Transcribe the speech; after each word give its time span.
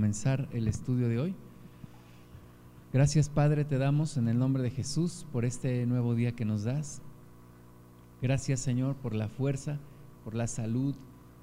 comenzar 0.00 0.48
el 0.52 0.66
estudio 0.66 1.10
de 1.10 1.18
hoy. 1.18 1.34
Gracias 2.90 3.28
Padre 3.28 3.66
te 3.66 3.76
damos 3.76 4.16
en 4.16 4.28
el 4.28 4.38
nombre 4.38 4.62
de 4.62 4.70
Jesús 4.70 5.26
por 5.30 5.44
este 5.44 5.84
nuevo 5.84 6.14
día 6.14 6.32
que 6.32 6.46
nos 6.46 6.64
das. 6.64 7.02
Gracias 8.22 8.60
Señor 8.60 8.96
por 8.96 9.14
la 9.14 9.28
fuerza, 9.28 9.78
por 10.24 10.34
la 10.34 10.46
salud 10.46 10.94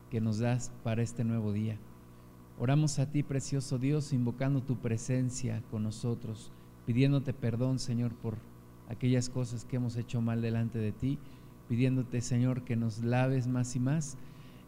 que 0.10 0.22
nos 0.22 0.40
das 0.40 0.72
para 0.84 1.04
este 1.04 1.24
nuevo 1.24 1.54
día. 1.54 1.78
Oramos 2.58 2.98
a 2.98 3.12
ti, 3.12 3.22
precioso 3.22 3.78
Dios, 3.78 4.12
invocando 4.12 4.64
tu 4.64 4.78
presencia 4.78 5.62
con 5.70 5.84
nosotros, 5.84 6.52
pidiéndote 6.88 7.36
perdón, 7.36 7.78
Señor, 7.78 8.12
por 8.16 8.40
aquellas 8.90 9.30
cosas 9.30 9.66
que 9.66 9.76
hemos 9.76 9.98
hecho 9.98 10.20
mal 10.20 10.42
delante 10.42 10.80
de 10.80 10.94
ti, 10.94 11.20
pidiéndote, 11.70 12.22
Señor, 12.22 12.64
que 12.64 12.76
nos 12.76 13.04
laves 13.04 13.46
más 13.46 13.76
y 13.76 13.80
más 13.80 14.18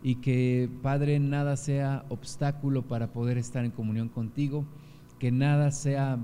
y 0.01 0.15
que, 0.15 0.69
Padre, 0.81 1.19
nada 1.19 1.57
sea 1.57 2.05
obstáculo 2.09 2.83
para 2.83 3.11
poder 3.11 3.37
estar 3.37 3.65
en 3.65 3.71
comunión 3.71 4.09
contigo, 4.09 4.65
que 5.19 5.31
nada 5.31 5.71
sea 5.71 6.17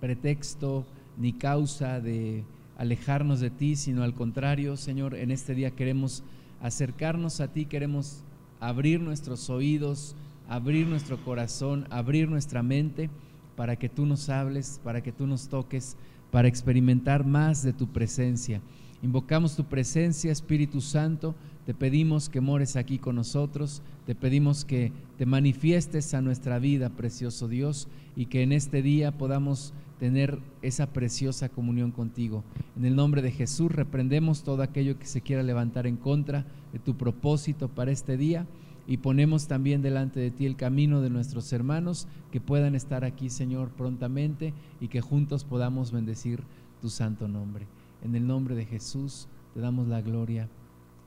pretexto 0.00 0.86
ni 1.18 1.32
causa 1.32 2.00
de 2.00 2.44
alejarnos 2.78 3.40
de 3.40 3.50
ti, 3.50 3.76
sino 3.76 4.02
al 4.02 4.14
contrario, 4.14 4.76
Señor, 4.76 5.14
en 5.14 5.30
este 5.30 5.54
día 5.54 5.70
queremos 5.70 6.22
acercarnos 6.60 7.40
a 7.40 7.48
ti, 7.48 7.66
queremos 7.66 8.22
abrir 8.60 9.00
nuestros 9.00 9.50
oídos, 9.50 10.14
abrir 10.48 10.86
nuestro 10.86 11.22
corazón, 11.24 11.86
abrir 11.90 12.28
nuestra 12.28 12.62
mente 12.62 13.10
para 13.56 13.76
que 13.76 13.88
tú 13.88 14.06
nos 14.06 14.28
hables, 14.28 14.80
para 14.84 15.02
que 15.02 15.12
tú 15.12 15.26
nos 15.26 15.48
toques, 15.48 15.96
para 16.30 16.48
experimentar 16.48 17.24
más 17.26 17.62
de 17.62 17.72
tu 17.72 17.88
presencia. 17.88 18.60
Invocamos 19.02 19.56
tu 19.56 19.64
presencia, 19.64 20.30
Espíritu 20.30 20.80
Santo, 20.80 21.34
te 21.66 21.74
pedimos 21.74 22.28
que 22.28 22.40
mores 22.40 22.76
aquí 22.76 22.98
con 22.98 23.16
nosotros, 23.16 23.82
te 24.06 24.14
pedimos 24.14 24.64
que 24.64 24.92
te 25.18 25.26
manifiestes 25.26 26.14
a 26.14 26.22
nuestra 26.22 26.60
vida, 26.60 26.90
precioso 26.90 27.48
Dios, 27.48 27.88
y 28.14 28.26
que 28.26 28.42
en 28.44 28.52
este 28.52 28.82
día 28.82 29.18
podamos 29.18 29.74
tener 29.98 30.38
esa 30.62 30.92
preciosa 30.92 31.48
comunión 31.48 31.90
contigo. 31.90 32.44
En 32.76 32.84
el 32.84 32.94
nombre 32.94 33.20
de 33.20 33.32
Jesús 33.32 33.72
reprendemos 33.72 34.44
todo 34.44 34.62
aquello 34.62 34.96
que 34.96 35.06
se 35.06 35.22
quiera 35.22 35.42
levantar 35.42 35.88
en 35.88 35.96
contra 35.96 36.46
de 36.72 36.78
tu 36.78 36.96
propósito 36.96 37.68
para 37.68 37.90
este 37.90 38.16
día 38.16 38.46
y 38.86 38.98
ponemos 38.98 39.48
también 39.48 39.82
delante 39.82 40.20
de 40.20 40.30
ti 40.30 40.46
el 40.46 40.54
camino 40.54 41.00
de 41.00 41.10
nuestros 41.10 41.52
hermanos 41.52 42.06
que 42.30 42.40
puedan 42.40 42.76
estar 42.76 43.04
aquí, 43.04 43.28
Señor, 43.28 43.70
prontamente 43.70 44.54
y 44.80 44.86
que 44.86 45.00
juntos 45.00 45.42
podamos 45.44 45.90
bendecir 45.90 46.44
tu 46.80 46.90
santo 46.90 47.26
nombre. 47.26 47.66
En 48.04 48.14
el 48.14 48.24
nombre 48.24 48.54
de 48.54 48.66
Jesús 48.66 49.26
te 49.52 49.60
damos 49.60 49.88
la 49.88 50.00
gloria. 50.00 50.48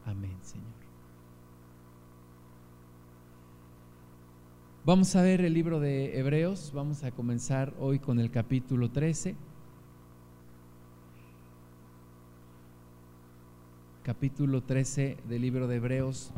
Amén, 0.09 0.35
Señor. 0.41 0.65
Vamos 4.83 5.15
a 5.15 5.21
ver 5.21 5.41
el 5.41 5.53
libro 5.53 5.79
de 5.79 6.17
Hebreos, 6.17 6.71
vamos 6.73 7.03
a 7.03 7.11
comenzar 7.11 7.75
hoy 7.79 7.99
con 7.99 8.19
el 8.19 8.31
capítulo 8.31 8.89
13. 8.89 9.35
Capítulo 14.01 14.63
13 14.63 15.17
del 15.29 15.41
libro 15.43 15.67
de 15.67 15.75
Hebreos 15.75 16.31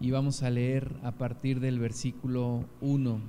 y 0.00 0.10
vamos 0.10 0.42
a 0.42 0.48
leer 0.48 0.96
a 1.02 1.12
partir 1.12 1.60
del 1.60 1.78
versículo 1.78 2.64
1. 2.80 3.20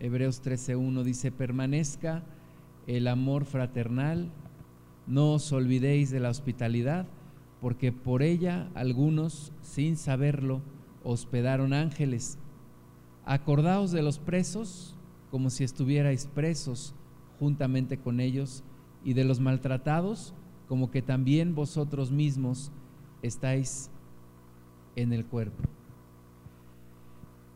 Hebreos 0.00 0.42
13.1 0.42 1.02
dice, 1.02 1.30
permanezca 1.30 2.22
el 2.86 3.08
amor 3.08 3.44
fraternal 3.44 4.30
no 5.06 5.32
os 5.34 5.52
olvidéis 5.52 6.10
de 6.10 6.20
la 6.20 6.30
hospitalidad, 6.30 7.06
porque 7.60 7.92
por 7.92 8.22
ella 8.22 8.70
algunos, 8.74 9.52
sin 9.60 9.96
saberlo, 9.96 10.60
hospedaron 11.02 11.72
ángeles. 11.72 12.38
Acordaos 13.24 13.90
de 13.90 14.02
los 14.02 14.18
presos 14.18 14.96
como 15.30 15.50
si 15.50 15.64
estuvierais 15.64 16.26
presos 16.26 16.94
juntamente 17.38 17.98
con 17.98 18.20
ellos, 18.20 18.62
y 19.04 19.12
de 19.12 19.24
los 19.24 19.40
maltratados 19.40 20.34
como 20.68 20.90
que 20.90 21.02
también 21.02 21.54
vosotros 21.54 22.10
mismos 22.10 22.72
estáis 23.22 23.90
en 24.96 25.12
el 25.12 25.26
cuerpo. 25.26 25.62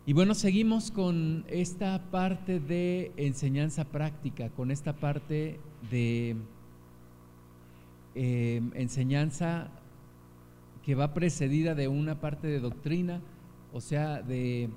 Y 0.04 0.12
bueno, 0.12 0.34
seguimos 0.34 0.90
con 0.90 1.44
esta 1.48 2.10
parte 2.10 2.60
de 2.60 3.12
enseñanza 3.16 3.84
práctica, 3.84 4.50
con 4.50 4.70
esta 4.70 4.94
parte 4.94 5.60
de 5.90 6.36
Em, 8.20 8.72
enseñanza 8.74 9.68
que 10.82 10.96
va 10.96 11.14
precedida 11.14 11.76
de 11.76 11.86
una 11.86 12.18
parte 12.18 12.48
de 12.48 12.58
doctrina, 12.58 13.20
o 13.72 13.80
sea, 13.80 14.22
de 14.22 14.70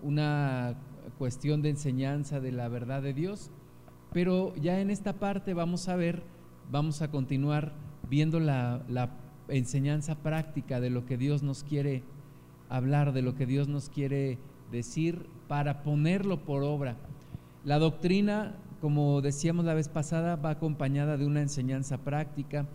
una 0.00 0.76
cuestión 1.18 1.60
de 1.60 1.70
enseñanza 1.70 2.38
de 2.38 2.52
la 2.52 2.68
verdad 2.68 3.02
de 3.02 3.14
Dios. 3.14 3.50
Pero 4.12 4.54
ya 4.54 4.78
en 4.78 4.90
esta 4.90 5.14
parte 5.14 5.54
vamos 5.54 5.88
a 5.88 5.96
ver, 5.96 6.22
vamos 6.70 7.02
a 7.02 7.10
continuar 7.10 7.72
viendo 8.08 8.38
la, 8.38 8.84
la 8.88 9.10
enseñanza 9.48 10.14
práctica 10.14 10.78
de 10.78 10.90
lo 10.90 11.04
que 11.04 11.16
Dios 11.16 11.42
nos 11.42 11.64
quiere 11.64 12.04
hablar, 12.68 13.12
de 13.12 13.22
lo 13.22 13.34
que 13.34 13.46
Dios 13.46 13.66
nos 13.66 13.88
quiere 13.88 14.38
decir 14.70 15.26
para 15.48 15.82
ponerlo 15.82 16.44
por 16.44 16.62
obra. 16.62 16.96
La 17.64 17.80
doctrina 17.80 18.54
como 18.86 19.20
decíamos 19.20 19.64
la 19.64 19.74
vez 19.74 19.88
pasada, 19.88 20.36
va 20.36 20.50
acompañada 20.50 21.16
de 21.16 21.26
una 21.26 21.42
enseñanza 21.42 21.98
práctica. 21.98 22.68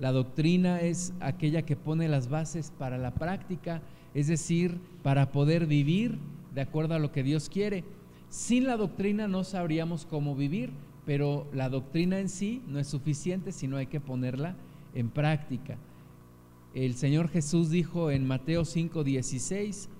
La 0.00 0.12
doctrina 0.12 0.80
es 0.80 1.12
aquella 1.20 1.60
que 1.60 1.76
pone 1.76 2.08
las 2.08 2.30
bases 2.30 2.72
para 2.78 2.96
la 2.96 3.12
práctica, 3.12 3.82
es 4.14 4.28
decir, 4.28 4.78
para 5.02 5.30
poder 5.30 5.66
vivir 5.66 6.20
de 6.54 6.62
acuerdo 6.62 6.94
a 6.94 6.98
lo 6.98 7.12
que 7.12 7.22
Dios 7.22 7.50
quiere. 7.50 7.84
Sin 8.30 8.64
la 8.64 8.78
doctrina 8.78 9.28
no 9.28 9.44
sabríamos 9.44 10.06
cómo 10.06 10.34
vivir, 10.34 10.70
pero 11.04 11.46
la 11.52 11.68
doctrina 11.68 12.18
en 12.18 12.30
sí 12.30 12.62
no 12.66 12.78
es 12.78 12.86
suficiente, 12.86 13.52
sino 13.52 13.76
hay 13.76 13.88
que 13.88 14.00
ponerla 14.00 14.56
en 14.94 15.10
práctica. 15.10 15.76
El 16.72 16.94
Señor 16.94 17.28
Jesús 17.28 17.68
dijo 17.68 18.10
en 18.10 18.26
Mateo 18.26 18.62
5:16, 18.64 19.90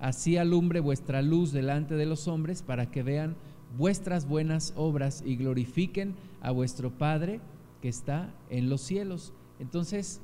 así 0.00 0.36
alumbre 0.36 0.80
vuestra 0.80 1.22
luz 1.22 1.52
delante 1.52 1.94
de 1.94 2.06
los 2.06 2.26
hombres 2.26 2.62
para 2.62 2.90
que 2.90 3.04
vean 3.04 3.36
vuestras 3.76 4.26
buenas 4.28 4.72
obras 4.76 5.22
y 5.24 5.36
glorifiquen 5.36 6.14
a 6.40 6.50
vuestro 6.50 6.90
Padre 6.90 7.40
que 7.80 7.88
está 7.88 8.30
en 8.50 8.68
los 8.68 8.80
cielos. 8.80 9.32
Entonces, 9.58 10.20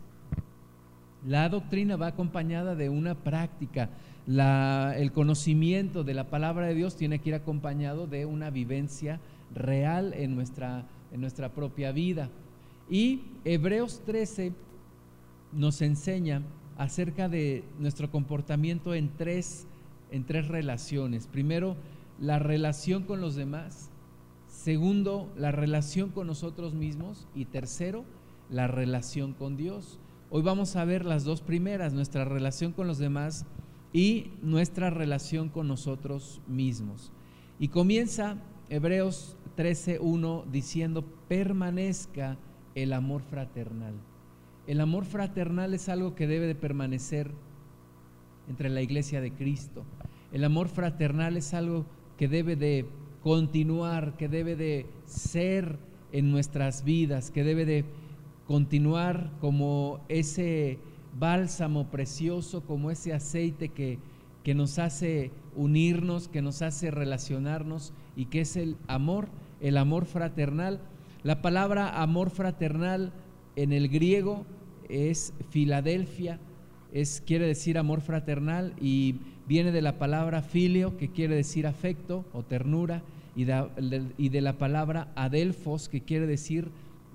la 1.27 1.49
doctrina 1.49 1.97
va 1.97 2.09
acompañada 2.09 2.75
de 2.75 2.89
una 2.89 3.15
práctica. 3.15 3.91
el 4.27 5.13
conocimiento 5.13 6.05
de 6.05 6.15
la 6.15 6.25
palabra 6.25 6.67
de 6.67 6.75
Dios 6.75 6.97
tiene 6.97 7.19
que 7.19 7.31
ir 7.31 7.35
acompañado 7.35 8.07
de 8.07 8.27
una 8.27 8.51
vivencia 8.51 9.21
real 9.55 10.13
en 10.15 10.35
nuestra, 10.35 10.85
en 11.13 11.21
nuestra 11.21 11.49
propia 11.51 11.93
vida. 11.93 12.29
Y 12.91 13.23
Hebreos 13.45 14.03
13 14.05 14.53
nos 15.53 15.83
enseña 15.83 16.43
acerca 16.77 17.29
de 17.29 17.65
nuestro 17.79 18.11
comportamiento 18.11 18.95
en 18.95 19.11
tres, 19.17 19.67
en 20.11 20.25
tres 20.25 20.47
relaciones. 20.49 21.27
Primero, 21.27 21.77
la 22.21 22.39
relación 22.39 23.05
con 23.05 23.21
los 23.21 23.35
demás. 23.35 23.91
Segundo, 24.47 25.33
la 25.37 25.53
relación 25.53 26.11
con 26.11 26.27
nosotros 26.27 26.75
mismos. 26.75 27.29
Y 27.35 27.47
tercero, 27.47 28.05
la 28.51 28.67
relación 28.67 29.35
con 29.35 29.57
Dios. 29.57 29.99
Hoy 30.31 30.43
vamos 30.43 30.77
a 30.77 30.85
ver 30.85 31.05
las 31.05 31.25
dos 31.25 31.41
primeras, 31.41 31.93
nuestra 31.93 32.25
relación 32.25 32.73
con 32.73 32.87
los 32.87 32.99
demás 32.99 33.47
y 33.93 34.33
nuestra 34.43 34.91
relación 34.91 35.49
con 35.49 35.69
nosotros 35.69 36.43
mismos. 36.47 37.13
Y 37.59 37.69
comienza 37.69 38.37
Hebreos 38.69 39.37
13.1 39.57 40.45
diciendo, 40.51 41.05
permanezca 41.29 42.37
el 42.75 42.93
amor 42.93 43.23
fraternal. 43.23 43.95
El 44.67 44.81
amor 44.81 45.07
fraternal 45.07 45.73
es 45.73 45.89
algo 45.89 46.15
que 46.15 46.27
debe 46.27 46.47
de 46.47 46.55
permanecer 46.55 47.31
entre 48.49 48.69
la 48.69 48.83
iglesia 48.83 49.21
de 49.21 49.33
Cristo. 49.33 49.85
El 50.31 50.45
amor 50.45 50.69
fraternal 50.69 51.37
es 51.39 51.55
algo 51.55 51.87
que 52.19 52.29
debe 52.29 52.57
de 52.57 52.85
continuar, 53.23 54.17
que 54.17 54.29
debe 54.29 54.57
de 54.57 54.87
ser 55.07 55.79
en 56.13 56.31
nuestras 56.31 56.85
vidas, 56.85 57.31
que 57.31 57.45
debe 57.45 57.65
de 57.65 57.85
continuar 58.47 59.31
como 59.41 60.01
ese 60.09 60.79
bálsamo 61.19 61.91
precioso, 61.91 62.63
como 62.63 62.91
ese 62.91 63.13
aceite 63.13 63.69
que, 63.71 63.99
que 64.43 64.55
nos 64.55 64.79
hace 64.79 65.31
unirnos, 65.57 66.29
que 66.29 66.43
nos 66.43 66.63
hace 66.63 66.91
relacionarnos 66.91 67.93
y 68.17 68.27
que 68.27 68.41
es 68.41 68.57
el 68.57 68.77
amor, 68.87 69.29
el 69.61 69.77
amor 69.77 70.05
fraternal. 70.05 70.81
La 71.23 71.43
palabra 71.43 72.03
amor 72.03 72.31
fraternal 72.31 73.13
en 73.57 73.73
el 73.73 73.89
griego 73.89 74.47
es 74.89 75.35
Filadelfia, 75.51 76.41
es, 76.93 77.23
quiere 77.27 77.47
decir 77.47 77.77
amor 77.77 78.01
fraternal 78.01 78.75
y 78.81 79.17
viene 79.49 79.73
de 79.73 79.83
la 79.83 79.99
palabra 79.99 80.43
filio, 80.43 80.97
que 80.97 81.09
quiere 81.09 81.35
decir 81.35 81.67
afecto 81.67 82.25
o 82.33 82.43
ternura, 82.43 83.03
y 83.35 83.45
de, 83.45 84.13
y 84.19 84.29
de, 84.29 84.41
la 84.41 84.59
palabra 84.59 85.13
adelfos, 85.17 85.89
que 85.89 86.03
quiere 86.03 86.27
decir 86.27 86.71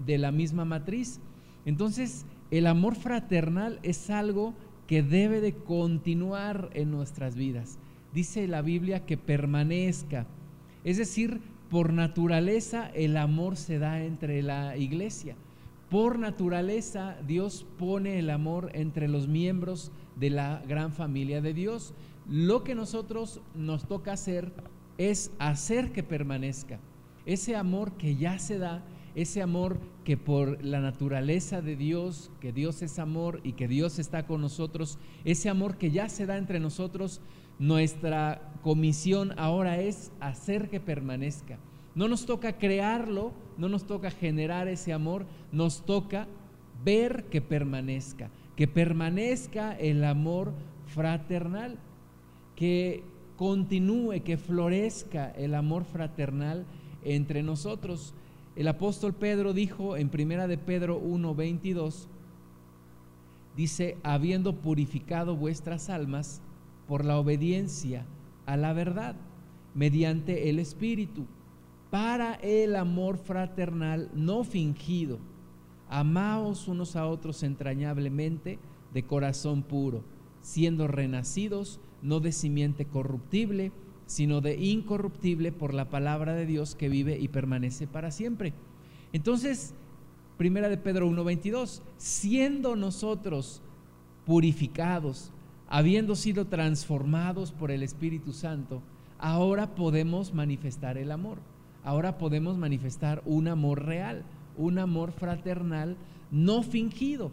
de 0.06 0.18
la 0.18 0.32
misma 0.32 0.66
matriz. 0.66 1.20
Entonces, 1.66 2.26
el 2.50 2.68
amor 2.68 2.96
fraternal 2.96 3.80
es 3.84 4.10
algo 4.10 4.54
que 4.88 5.04
debe 5.04 5.42
de 5.42 5.54
continuar 5.54 6.70
en 6.74 6.92
nuestras 6.92 7.36
vidas. 7.36 7.78
Dice 8.14 8.48
la 8.48 8.62
Biblia 8.62 9.06
que 9.06 9.18
permanezca. 9.18 10.28
Es 10.84 10.98
decir, 10.98 11.42
por 11.70 11.94
naturaleza 11.94 12.90
el 12.94 13.18
amor 13.18 13.58
se 13.58 13.80
da 13.80 14.04
entre 14.04 14.44
la 14.44 14.78
iglesia. 14.78 15.36
Por 15.90 16.20
naturaleza 16.20 17.18
Dios 17.28 17.66
pone 17.78 18.20
el 18.20 18.30
amor 18.30 18.72
entre 18.74 19.08
los 19.08 19.28
miembros 19.28 19.92
de 20.16 20.30
la 20.30 20.64
gran 20.68 20.92
familia 20.92 21.42
de 21.42 21.54
Dios. 21.54 21.94
Lo 22.30 22.64
que 22.64 22.76
nosotros 22.76 23.42
nos 23.56 23.88
toca 23.88 24.14
hacer 24.14 24.54
es 24.98 25.32
hacer 25.40 25.92
que 25.92 26.04
permanezca. 26.04 26.80
Ese 27.26 27.56
amor 27.56 27.94
que 27.94 28.16
ya 28.16 28.40
se 28.40 28.58
da, 28.58 28.84
ese 29.16 29.42
amor 29.42 29.80
que 30.04 30.18
por 30.18 30.64
la 30.64 30.80
naturaleza 30.80 31.62
de 31.62 31.76
Dios, 31.76 32.32
que 32.40 32.52
Dios 32.52 32.82
es 32.82 33.00
amor 33.00 33.40
y 33.44 33.54
que 33.54 33.68
Dios 33.68 34.00
está 34.00 34.26
con 34.26 34.42
nosotros, 34.42 34.98
ese 35.24 35.50
amor 35.50 35.78
que 35.78 35.92
ya 35.92 36.10
se 36.10 36.26
da 36.26 36.38
entre 36.38 36.60
nosotros, 36.60 37.22
nuestra 37.60 38.54
comisión 38.62 39.34
ahora 39.38 39.80
es 39.80 40.12
hacer 40.20 40.70
que 40.70 40.80
permanezca. 40.80 41.60
No 41.96 42.08
nos 42.08 42.26
toca 42.26 42.58
crearlo, 42.58 43.34
no 43.58 43.70
nos 43.70 43.86
toca 43.86 44.10
generar 44.10 44.68
ese 44.68 44.94
amor, 44.94 45.26
nos 45.52 45.86
toca 45.86 46.28
ver 46.84 47.26
que 47.26 47.42
permanezca, 47.42 48.30
que 48.56 48.68
permanezca 48.68 49.74
el 49.74 50.04
amor 50.04 50.54
fraternal, 50.88 51.78
que 52.56 53.04
continúe, 53.36 54.22
que 54.24 54.38
florezca 54.38 55.32
el 55.32 55.56
amor 55.56 55.86
fraternal 55.86 56.66
entre 57.04 57.44
nosotros. 57.44 58.14
El 58.56 58.68
apóstol 58.68 59.14
Pedro 59.14 59.54
dijo 59.54 59.98
en 59.98 60.10
Primera 60.10 60.48
de 60.48 60.58
Pedro 60.58 61.00
1:22 61.00 62.08
dice, 63.56 63.98
"Habiendo 64.04 64.56
purificado 64.56 65.36
vuestras 65.36 65.90
almas 65.90 66.42
por 66.88 67.06
la 67.06 67.18
obediencia 67.18 68.06
a 68.46 68.58
la 68.58 68.74
verdad 68.74 69.16
mediante 69.74 70.50
el 70.50 70.60
espíritu, 70.60 71.26
para 71.90 72.36
el 72.36 72.76
amor 72.76 73.18
fraternal 73.18 74.10
no 74.14 74.44
fingido. 74.44 75.20
Amaos 75.94 76.68
unos 76.68 76.96
a 76.96 77.06
otros 77.06 77.44
entrañablemente 77.44 78.58
de 78.96 79.04
corazón 79.04 79.62
puro, 79.62 80.04
siendo 80.42 80.88
renacidos 80.88 81.80
no 82.02 82.20
de 82.20 82.32
simiente 82.32 82.86
corruptible, 82.86 83.72
sino 84.08 84.42
de 84.42 84.56
incorruptible 84.56 85.52
por 85.52 85.76
la 85.76 85.92
palabra 85.92 86.34
de 86.34 86.48
Dios 86.48 86.74
que 86.74 86.90
vive 86.90 87.20
y 87.20 87.28
permanece 87.28 87.86
para 87.86 88.10
siempre. 88.10 88.54
Entonces, 89.12 89.76
primera 90.36 90.68
de 90.68 90.78
Pedro 90.78 91.08
1:22, 91.08 91.84
siendo 91.98 92.76
nosotros 92.76 93.62
purificados, 94.26 95.32
habiendo 95.68 96.16
sido 96.16 96.48
transformados 96.48 97.52
por 97.52 97.70
el 97.70 97.84
Espíritu 97.84 98.34
Santo, 98.34 98.82
ahora 99.20 99.76
podemos 99.76 100.34
manifestar 100.34 100.98
el 100.98 101.12
amor 101.12 101.38
ahora 101.84 102.18
podemos 102.18 102.58
manifestar 102.58 103.22
un 103.26 103.48
amor 103.48 103.86
real, 103.86 104.24
un 104.58 104.80
amor 104.80 105.12
fraternal 105.12 105.98
no 106.32 106.64
fingido. 106.64 107.32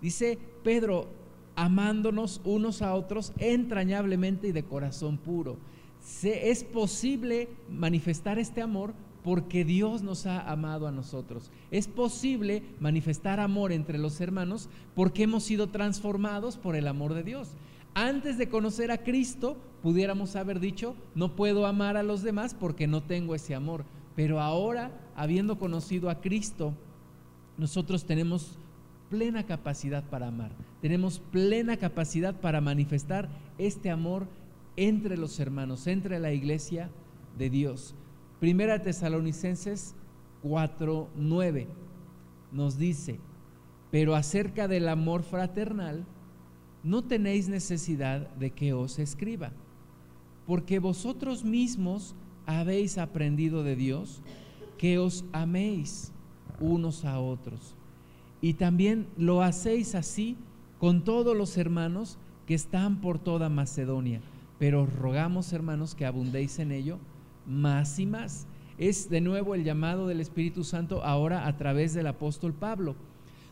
Dice 0.00 0.38
Pedro, 0.62 1.08
amándonos 1.56 2.40
unos 2.44 2.82
a 2.82 2.94
otros 2.94 3.32
entrañablemente 3.38 4.48
y 4.48 4.52
de 4.52 4.64
corazón 4.64 5.18
puro. 5.18 5.56
Se, 6.00 6.50
es 6.50 6.64
posible 6.64 7.48
manifestar 7.70 8.38
este 8.38 8.62
amor 8.62 8.94
porque 9.22 9.64
Dios 9.64 10.02
nos 10.02 10.26
ha 10.26 10.40
amado 10.40 10.86
a 10.86 10.92
nosotros. 10.92 11.50
Es 11.70 11.86
posible 11.86 12.62
manifestar 12.80 13.38
amor 13.38 13.72
entre 13.72 13.98
los 13.98 14.20
hermanos 14.20 14.68
porque 14.94 15.24
hemos 15.24 15.44
sido 15.44 15.68
transformados 15.68 16.56
por 16.56 16.74
el 16.74 16.88
amor 16.88 17.14
de 17.14 17.22
Dios. 17.22 17.50
Antes 17.94 18.38
de 18.38 18.48
conocer 18.48 18.90
a 18.90 18.98
Cristo, 18.98 19.56
pudiéramos 19.82 20.34
haber 20.34 20.60
dicho, 20.60 20.96
no 21.14 21.36
puedo 21.36 21.66
amar 21.66 21.96
a 21.96 22.02
los 22.02 22.22
demás 22.22 22.54
porque 22.54 22.86
no 22.86 23.02
tengo 23.02 23.34
ese 23.34 23.54
amor. 23.54 23.84
Pero 24.16 24.40
ahora, 24.40 24.90
habiendo 25.16 25.58
conocido 25.58 26.10
a 26.10 26.20
Cristo, 26.20 26.74
nosotros 27.58 28.04
tenemos 28.04 28.58
plena 29.10 29.44
capacidad 29.44 30.04
para 30.04 30.28
amar. 30.28 30.52
Tenemos 30.80 31.18
plena 31.18 31.76
capacidad 31.76 32.40
para 32.40 32.60
manifestar 32.60 33.28
este 33.58 33.90
amor 33.90 34.26
entre 34.76 35.16
los 35.16 35.38
hermanos, 35.38 35.86
entre 35.86 36.18
la 36.18 36.32
iglesia 36.32 36.90
de 37.38 37.50
Dios. 37.50 37.94
Primera 38.40 38.82
Tesalonicenses 38.82 39.94
4:9 40.42 41.66
nos 42.50 42.78
dice, 42.78 43.20
pero 43.90 44.14
acerca 44.14 44.66
del 44.66 44.88
amor 44.88 45.22
fraternal, 45.22 46.04
no 46.82 47.04
tenéis 47.04 47.48
necesidad 47.48 48.28
de 48.34 48.50
que 48.50 48.72
os 48.72 48.98
escriba, 48.98 49.52
porque 50.46 50.78
vosotros 50.78 51.44
mismos 51.44 52.14
habéis 52.46 52.98
aprendido 52.98 53.62
de 53.62 53.76
Dios 53.76 54.22
que 54.82 54.98
os 54.98 55.24
améis 55.30 56.10
unos 56.58 57.04
a 57.04 57.20
otros. 57.20 57.76
Y 58.40 58.54
también 58.54 59.06
lo 59.16 59.40
hacéis 59.40 59.94
así 59.94 60.36
con 60.80 61.04
todos 61.04 61.36
los 61.36 61.56
hermanos 61.56 62.18
que 62.46 62.54
están 62.54 63.00
por 63.00 63.20
toda 63.20 63.48
Macedonia. 63.48 64.20
Pero 64.58 64.84
rogamos, 64.84 65.52
hermanos, 65.52 65.94
que 65.94 66.04
abundéis 66.04 66.58
en 66.58 66.72
ello 66.72 66.98
más 67.46 68.00
y 68.00 68.06
más. 68.06 68.48
Es 68.76 69.08
de 69.08 69.20
nuevo 69.20 69.54
el 69.54 69.62
llamado 69.62 70.08
del 70.08 70.18
Espíritu 70.18 70.64
Santo 70.64 71.04
ahora 71.04 71.46
a 71.46 71.56
través 71.56 71.94
del 71.94 72.08
apóstol 72.08 72.52
Pablo. 72.52 72.96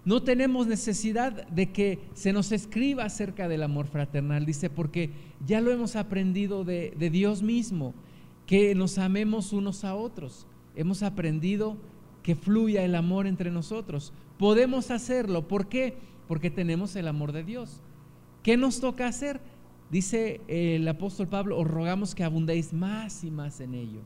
No 0.05 0.25
tenemos 0.25 0.67
necesidad 0.67 1.47
de 1.47 1.71
que 1.71 2.01
se 2.13 2.33
nos 2.33 2.51
escriba 2.51 3.05
acerca 3.05 3.47
del 3.47 3.63
amor 3.63 3.87
fraternal, 3.87 4.47
dice, 4.47 4.69
porque 4.69 5.11
ya 5.47 5.61
lo 5.61 5.71
hemos 5.71 5.95
aprendido 5.95 6.65
de, 6.65 6.91
Dios 7.13 7.41
mismo, 7.41 7.95
que 8.49 8.75
nos 8.75 8.99
amemos 8.99 9.53
unos 9.53 9.85
a 9.85 9.95
otros. 9.95 10.49
Hemos 10.75 11.03
aprendido 11.03 11.77
que 12.23 12.35
fluya 12.37 12.85
el 12.85 12.95
amor 12.95 13.27
entre 13.27 13.51
nosotros. 13.51 14.13
Podemos 14.39 14.91
hacerlo. 14.91 15.49
¿Por 15.49 15.69
qué? 15.69 15.99
Porque 16.29 16.51
tenemos 16.51 16.97
el 16.97 17.09
amor 17.09 17.33
de 17.33 17.45
Dios. 17.45 17.81
¿Qué 18.43 18.57
nos 18.57 18.81
toca 18.81 19.07
hacer? 19.07 19.41
Dice 19.91 20.41
el 20.47 20.87
apóstol 20.87 21.27
Pablo, 21.27 21.59
os 21.59 21.67
rogamos 21.67 22.15
que 22.15 22.23
abundéis 22.23 22.73
más 22.73 23.25
y 23.25 23.31
más 23.31 23.61
en 23.61 23.75
ello, 23.75 24.01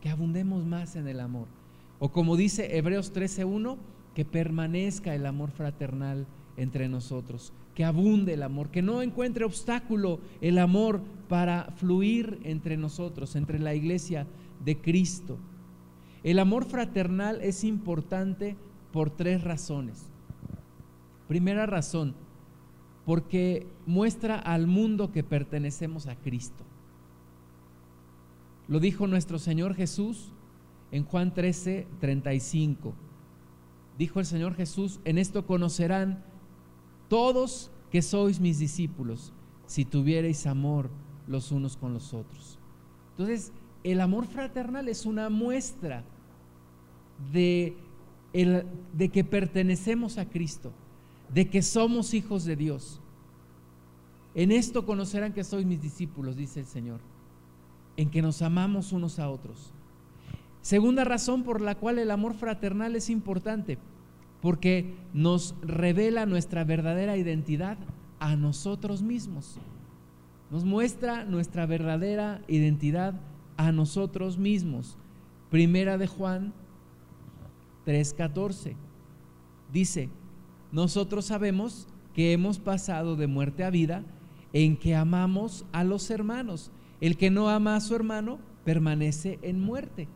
que 0.00 0.08
abundemos 0.08 0.64
más 0.64 0.94
en 0.94 1.08
el 1.08 1.18
amor. 1.18 1.48
O 1.98 2.10
como 2.10 2.36
dice 2.36 2.76
Hebreos 2.76 3.12
13.1, 3.12 3.76
que 4.14 4.24
permanezca 4.24 5.14
el 5.14 5.26
amor 5.26 5.50
fraternal 5.50 6.26
entre 6.56 6.88
nosotros, 6.88 7.52
que 7.74 7.84
abunde 7.84 8.34
el 8.34 8.42
amor, 8.42 8.70
que 8.70 8.82
no 8.82 9.02
encuentre 9.02 9.44
obstáculo 9.44 10.20
el 10.40 10.58
amor 10.58 11.00
para 11.28 11.72
fluir 11.76 12.38
entre 12.44 12.76
nosotros, 12.76 13.34
entre 13.36 13.58
la 13.58 13.74
iglesia 13.74 14.26
de 14.64 14.80
Cristo. 14.80 15.38
El 16.26 16.40
amor 16.40 16.64
fraternal 16.64 17.40
es 17.40 17.62
importante 17.62 18.56
por 18.92 19.10
tres 19.10 19.44
razones. 19.44 20.04
Primera 21.28 21.64
razón, 21.64 22.14
porque 23.06 23.66
muestra 23.86 24.36
al 24.38 24.66
mundo 24.66 25.12
que 25.12 25.22
pertenecemos 25.22 26.06
a 26.06 26.16
Cristo. 26.16 26.64
Lo 28.68 28.80
dijo 28.80 29.06
nuestro 29.06 29.38
Señor 29.38 29.74
Jesús 29.74 30.32
en 30.90 31.04
Juan 31.04 31.32
13, 31.32 31.86
35 32.00 33.06
dijo 33.98 34.20
el 34.20 34.26
Señor 34.26 34.54
Jesús, 34.54 35.00
en 35.04 35.18
esto 35.18 35.46
conocerán 35.46 36.22
todos 37.08 37.70
que 37.90 38.02
sois 38.02 38.40
mis 38.40 38.58
discípulos, 38.58 39.32
si 39.66 39.84
tuviereis 39.84 40.46
amor 40.46 40.90
los 41.26 41.50
unos 41.50 41.76
con 41.76 41.94
los 41.94 42.12
otros. 42.12 42.58
Entonces, 43.12 43.52
el 43.84 44.00
amor 44.00 44.26
fraternal 44.26 44.88
es 44.88 45.06
una 45.06 45.30
muestra 45.30 46.04
de, 47.32 47.76
de 48.32 49.08
que 49.08 49.24
pertenecemos 49.24 50.18
a 50.18 50.28
Cristo, 50.28 50.72
de 51.32 51.48
que 51.48 51.62
somos 51.62 52.14
hijos 52.14 52.44
de 52.44 52.56
Dios. 52.56 53.00
En 54.34 54.52
esto 54.52 54.84
conocerán 54.84 55.32
que 55.32 55.44
sois 55.44 55.64
mis 55.64 55.80
discípulos, 55.80 56.36
dice 56.36 56.60
el 56.60 56.66
Señor, 56.66 57.00
en 57.96 58.10
que 58.10 58.22
nos 58.22 58.42
amamos 58.42 58.92
unos 58.92 59.18
a 59.18 59.30
otros. 59.30 59.72
Segunda 60.60 61.04
razón 61.04 61.42
por 61.42 61.60
la 61.60 61.76
cual 61.76 61.98
el 61.98 62.10
amor 62.10 62.34
fraternal 62.34 62.96
es 62.96 63.08
importante, 63.08 63.78
porque 64.42 64.94
nos 65.14 65.54
revela 65.62 66.26
nuestra 66.26 66.64
verdadera 66.64 67.16
identidad 67.16 67.78
a 68.18 68.36
nosotros 68.36 69.02
mismos. 69.02 69.58
Nos 70.50 70.64
muestra 70.64 71.24
nuestra 71.24 71.66
verdadera 71.66 72.42
identidad 72.46 73.14
a 73.56 73.72
nosotros 73.72 74.38
mismos. 74.38 74.96
Primera 75.50 75.98
de 75.98 76.06
Juan 76.06 76.52
3:14 77.86 78.76
dice, 79.72 80.10
nosotros 80.72 81.26
sabemos 81.26 81.88
que 82.12 82.32
hemos 82.32 82.58
pasado 82.58 83.16
de 83.16 83.26
muerte 83.26 83.64
a 83.64 83.70
vida 83.70 84.04
en 84.52 84.76
que 84.76 84.94
amamos 84.94 85.64
a 85.72 85.84
los 85.84 86.10
hermanos. 86.10 86.70
El 87.00 87.16
que 87.16 87.30
no 87.30 87.48
ama 87.48 87.76
a 87.76 87.80
su 87.80 87.94
hermano 87.94 88.38
permanece 88.64 89.38
en 89.42 89.60
muerte. 89.60 90.08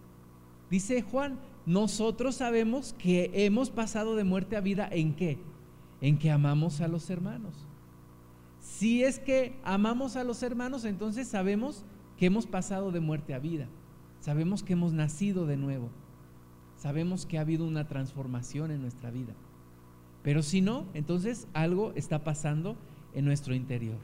Dice 0.70 1.02
Juan, 1.02 1.38
nosotros 1.66 2.36
sabemos 2.36 2.94
que 2.98 3.30
hemos 3.34 3.70
pasado 3.70 4.16
de 4.16 4.24
muerte 4.24 4.56
a 4.56 4.60
vida 4.60 4.88
en 4.90 5.14
qué? 5.14 5.38
En 6.00 6.18
que 6.18 6.30
amamos 6.30 6.80
a 6.80 6.88
los 6.88 7.10
hermanos. 7.10 7.66
Si 8.60 9.04
es 9.04 9.18
que 9.18 9.58
amamos 9.62 10.16
a 10.16 10.24
los 10.24 10.42
hermanos, 10.42 10.84
entonces 10.84 11.28
sabemos 11.28 11.84
que 12.16 12.26
hemos 12.26 12.46
pasado 12.46 12.92
de 12.92 13.00
muerte 13.00 13.34
a 13.34 13.38
vida. 13.38 13.68
Sabemos 14.20 14.62
que 14.62 14.72
hemos 14.72 14.92
nacido 14.92 15.46
de 15.46 15.56
nuevo. 15.56 15.90
Sabemos 16.80 17.26
que 17.26 17.37
ha 17.37 17.42
habido 17.42 17.66
una 17.66 17.87
transformación 17.88 18.70
en 18.70 18.80
nuestra 18.80 19.10
vida. 19.10 19.34
Pero 20.22 20.42
si 20.42 20.62
no, 20.62 20.87
entonces 20.94 21.46
algo 21.52 21.92
está 21.94 22.25
pasando 22.25 22.75
en 23.12 23.26
nuestro 23.26 23.54
interior. 23.54 23.99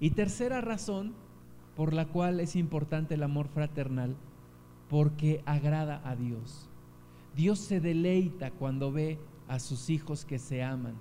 Y 0.00 0.10
tercera 0.10 0.60
razón 0.60 1.14
por 1.76 1.94
la 1.94 2.06
cual 2.06 2.40
es 2.40 2.56
importante 2.56 3.14
el 3.14 3.22
amor 3.22 3.46
fraternal, 3.46 4.16
porque 4.88 5.42
agrada 5.46 6.02
a 6.04 6.16
Dios. 6.16 6.68
Dios 7.36 7.60
se 7.60 7.78
deleita 7.78 8.50
cuando 8.50 8.90
ve 8.90 9.20
a 9.46 9.60
sus 9.60 9.88
hijos 9.88 10.24
que 10.24 10.40
se 10.40 10.64
aman. 10.64 10.96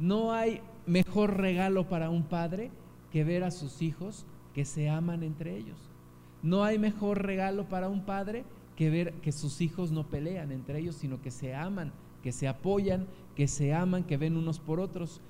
No 0.00 0.32
hay 0.32 0.62
mejor 0.84 1.36
regalo 1.36 1.88
para 1.88 2.10
un 2.10 2.24
padre 2.24 2.72
que 3.12 3.22
ver 3.22 3.44
a 3.44 3.52
sus 3.52 3.82
hijos 3.82 4.26
que 4.52 4.64
se 4.64 4.90
aman 4.90 5.22
entre 5.22 5.56
ellos. 5.56 5.78
No 6.42 6.64
hay 6.64 6.76
mejor 6.80 7.24
regalo 7.24 7.68
para 7.68 7.88
un 7.88 8.04
padre 8.04 8.44
que 8.76 8.90
ver 8.90 9.12
que 9.14 9.32
sus 9.32 9.60
hijos 9.60 9.90
no 9.90 10.06
pelean 10.06 10.52
entre 10.52 10.78
ellos, 10.78 10.96
sino 10.96 11.20
que 11.20 11.30
se 11.30 11.54
aman, 11.54 11.92
que 12.22 12.32
se 12.32 12.46
apoyan, 12.46 13.06
que 13.34 13.48
se 13.48 13.74
aman, 13.74 14.04
que 14.04 14.16
ven 14.16 14.36
unos 14.36 14.60
por 14.60 14.80
otros. 14.80 15.20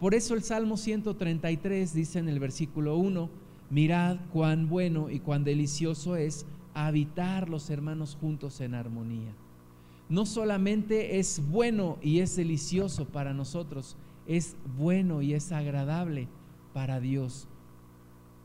Por 0.00 0.14
eso 0.14 0.34
el 0.34 0.42
Salmo 0.42 0.76
133 0.76 1.94
dice 1.94 2.18
en 2.18 2.28
el 2.28 2.40
versículo 2.40 2.96
1, 2.96 3.30
mirad 3.70 4.18
cuán 4.32 4.68
bueno 4.68 5.10
y 5.10 5.20
cuán 5.20 5.44
delicioso 5.44 6.16
es 6.16 6.46
habitar 6.74 7.48
los 7.48 7.70
hermanos 7.70 8.16
juntos 8.20 8.60
en 8.60 8.74
armonía. 8.74 9.32
No 10.08 10.26
solamente 10.26 11.18
es 11.18 11.42
bueno 11.50 11.98
y 12.02 12.20
es 12.20 12.36
delicioso 12.36 13.06
para 13.06 13.32
nosotros, 13.32 13.96
es 14.26 14.56
bueno 14.76 15.22
y 15.22 15.34
es 15.34 15.52
agradable 15.52 16.28
para 16.74 17.00
Dios. 17.00 17.48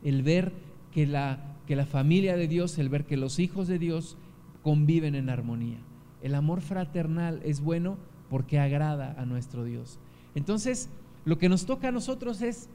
El 0.03 0.23
ver 0.23 0.53
que 0.91 1.05
la, 1.05 1.57
que 1.67 1.75
la 1.75 1.85
familia 1.85 2.35
de 2.35 2.47
Dios, 2.47 2.77
el 2.77 2.89
ver 2.89 3.05
que 3.05 3.17
los 3.17 3.39
hijos 3.39 3.67
de 3.67 3.77
Dios 3.77 4.17
conviven 4.63 5.15
en 5.15 5.29
armonía. 5.29 5.79
El 6.21 6.35
amor 6.35 6.61
fraternal 6.61 7.41
es 7.43 7.61
bueno 7.61 7.97
porque 8.29 8.59
agrada 8.59 9.15
a 9.17 9.25
nuestro 9.25 9.63
Dios. 9.63 9.99
Entonces, 10.35 10.89
lo 11.25 11.37
que 11.37 11.49
nos 11.49 11.65
toca 11.65 11.89
a 11.89 11.91
nosotros 11.91 12.41
es 12.41 12.69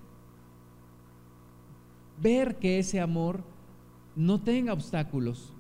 ver 2.20 2.56
que 2.56 2.78
ese 2.78 3.00
amor 3.00 3.44
no 4.14 4.40
tenga 4.40 4.72
obstáculos. 4.72 5.52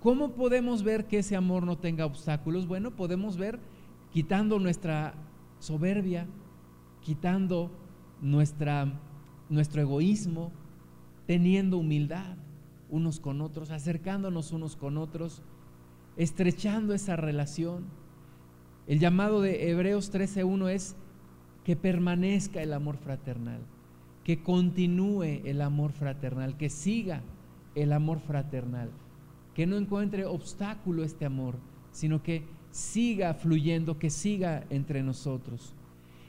¿Cómo 0.00 0.32
podemos 0.32 0.82
ver 0.82 1.06
que 1.06 1.18
ese 1.18 1.36
amor 1.36 1.64
no 1.64 1.78
tenga 1.78 2.04
obstáculos? 2.04 2.66
Bueno, 2.66 2.90
podemos 2.90 3.36
ver 3.36 3.58
quitando 4.12 4.58
nuestra 4.58 5.14
soberbia, 5.58 6.26
quitando 7.00 7.70
nuestra, 8.20 9.00
nuestro 9.48 9.80
egoísmo, 9.80 10.52
teniendo 11.26 11.78
humildad 11.78 12.36
unos 12.90 13.18
con 13.18 13.40
otros, 13.40 13.70
acercándonos 13.70 14.52
unos 14.52 14.76
con 14.76 14.98
otros, 14.98 15.42
estrechando 16.16 16.94
esa 16.94 17.16
relación. 17.16 17.84
El 18.86 18.98
llamado 18.98 19.40
de 19.40 19.70
Hebreos 19.70 20.12
13.1 20.12 20.70
es 20.70 20.96
que 21.64 21.76
permanezca 21.76 22.62
el 22.62 22.72
amor 22.72 22.96
fraternal, 22.96 23.60
que 24.22 24.42
continúe 24.42 25.40
el 25.44 25.60
amor 25.60 25.92
fraternal, 25.92 26.56
que 26.56 26.68
siga 26.68 27.22
el 27.74 27.92
amor 27.92 28.20
fraternal, 28.20 28.90
que 29.54 29.66
no 29.66 29.76
encuentre 29.76 30.26
obstáculo 30.26 31.02
este 31.02 31.24
amor, 31.24 31.56
sino 31.92 32.22
que 32.22 32.44
siga 32.70 33.34
fluyendo, 33.34 33.98
que 33.98 34.10
siga 34.10 34.64
entre 34.68 35.02
nosotros. 35.02 35.72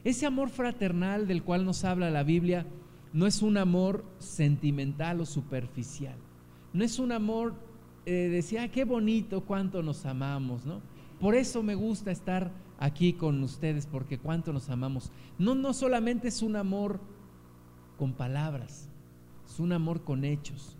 Ese 0.03 0.25
amor 0.25 0.49
fraternal 0.49 1.27
del 1.27 1.43
cual 1.43 1.65
nos 1.65 1.83
habla 1.83 2.11
la 2.11 2.23
Biblia 2.23 2.65
no 3.11 3.25
es 3.25 3.41
un 3.41 3.57
amor 3.57 4.05
sentimental 4.19 5.21
o 5.21 5.25
superficial. 5.25 6.15
No 6.73 6.83
es 6.83 6.99
un 6.99 7.11
amor 7.11 7.55
eh, 8.05 8.11
de 8.11 8.29
decir, 8.29 8.59
ah, 8.59 8.67
qué 8.67 8.83
bonito, 8.83 9.41
cuánto 9.41 9.81
nos 9.81 10.05
amamos, 10.05 10.65
¿no? 10.65 10.81
Por 11.19 11.35
eso 11.35 11.63
me 11.63 11.75
gusta 11.75 12.11
estar 12.11 12.51
aquí 12.77 13.13
con 13.13 13.41
ustedes, 13.43 13.87
porque 13.87 14.17
cuánto 14.17 14.51
nos 14.53 14.69
amamos. 14.69 15.11
No, 15.37 15.55
no 15.55 15.73
solamente 15.73 16.27
es 16.27 16.41
un 16.41 16.55
amor 16.55 16.99
con 17.97 18.13
palabras, 18.13 18.89
es 19.45 19.59
un 19.59 19.71
amor 19.71 20.03
con 20.03 20.25
hechos, 20.25 20.77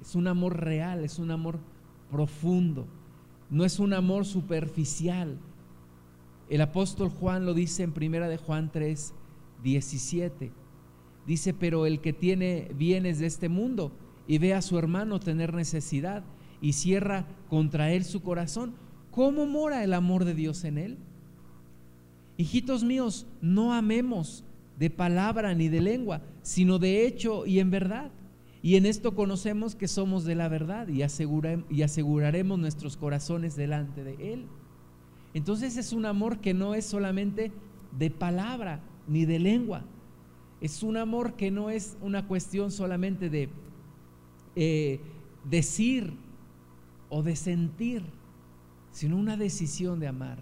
es 0.00 0.14
un 0.14 0.26
amor 0.26 0.60
real, 0.60 1.04
es 1.04 1.18
un 1.18 1.30
amor 1.30 1.60
profundo, 2.10 2.86
no 3.50 3.64
es 3.64 3.78
un 3.78 3.92
amor 3.92 4.24
superficial, 4.24 5.38
el 6.48 6.60
apóstol 6.60 7.08
Juan 7.08 7.46
lo 7.46 7.54
dice 7.54 7.82
en 7.82 7.92
primera 7.92 8.28
de 8.28 8.36
Juan 8.36 8.70
3, 8.70 9.14
17. 9.62 10.52
Dice, 11.26 11.54
pero 11.54 11.86
el 11.86 12.00
que 12.00 12.12
tiene 12.12 12.70
bienes 12.76 13.18
de 13.18 13.26
este 13.26 13.48
mundo 13.48 13.92
y 14.26 14.38
ve 14.38 14.52
a 14.52 14.62
su 14.62 14.78
hermano 14.78 15.20
tener 15.20 15.54
necesidad 15.54 16.22
y 16.64 16.72
cierra 16.72 17.26
contra 17.50 17.92
él 17.92 18.04
su 18.04 18.22
corazón, 18.22 18.74
¿cómo 19.10 19.44
mora 19.44 19.84
el 19.84 19.92
amor 19.92 20.24
de 20.24 20.32
Dios 20.32 20.64
en 20.64 20.78
él? 20.78 20.96
Hijitos 22.38 22.82
míos, 22.82 23.26
no 23.42 23.74
amemos 23.74 24.44
de 24.78 24.88
palabra 24.88 25.54
ni 25.54 25.68
de 25.68 25.82
lengua, 25.82 26.22
sino 26.40 26.78
de 26.78 27.06
hecho 27.06 27.44
y 27.44 27.58
en 27.58 27.70
verdad. 27.70 28.10
Y 28.62 28.76
en 28.76 28.86
esto 28.86 29.14
conocemos 29.14 29.74
que 29.74 29.88
somos 29.88 30.24
de 30.24 30.36
la 30.36 30.48
verdad 30.48 30.88
y, 30.88 31.02
y 31.68 31.82
aseguraremos 31.82 32.58
nuestros 32.58 32.96
corazones 32.96 33.56
delante 33.56 34.02
de 34.02 34.32
Él. 34.32 34.46
Entonces 35.34 35.76
es 35.76 35.92
un 35.92 36.06
amor 36.06 36.38
que 36.38 36.54
no 36.54 36.74
es 36.74 36.86
solamente 36.86 37.52
de 37.98 38.10
palabra 38.10 38.80
ni 39.06 39.26
de 39.26 39.38
lengua. 39.38 39.84
Es 40.62 40.82
un 40.82 40.96
amor 40.96 41.34
que 41.34 41.50
no 41.50 41.68
es 41.68 41.98
una 42.00 42.26
cuestión 42.26 42.70
solamente 42.70 43.28
de 43.28 43.50
eh, 44.56 44.98
decir 45.44 46.23
o 47.14 47.22
de 47.22 47.36
sentir, 47.36 48.02
sino 48.90 49.16
una 49.16 49.36
decisión 49.36 50.00
de 50.00 50.08
amar. 50.08 50.38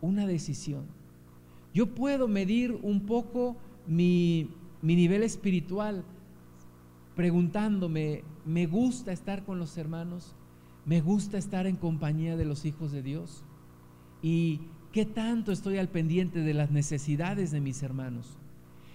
Una 0.00 0.26
decisión. 0.26 0.86
Yo 1.74 1.94
puedo 1.94 2.28
medir 2.28 2.78
un 2.82 3.04
poco 3.04 3.56
mi, 3.86 4.48
mi 4.80 4.96
nivel 4.96 5.22
espiritual 5.22 6.04
preguntándome, 7.14 8.24
¿me 8.46 8.66
gusta 8.66 9.12
estar 9.12 9.44
con 9.44 9.58
los 9.58 9.76
hermanos? 9.76 10.34
¿Me 10.86 11.00
gusta 11.00 11.36
estar 11.36 11.66
en 11.66 11.76
compañía 11.76 12.36
de 12.36 12.46
los 12.46 12.64
hijos 12.64 12.92
de 12.92 13.02
Dios? 13.02 13.44
y 14.22 14.60
qué 14.92 15.04
tanto 15.04 15.52
estoy 15.52 15.78
al 15.78 15.88
pendiente 15.88 16.40
de 16.40 16.54
las 16.54 16.70
necesidades 16.70 17.50
de 17.50 17.60
mis 17.60 17.82
hermanos. 17.82 18.38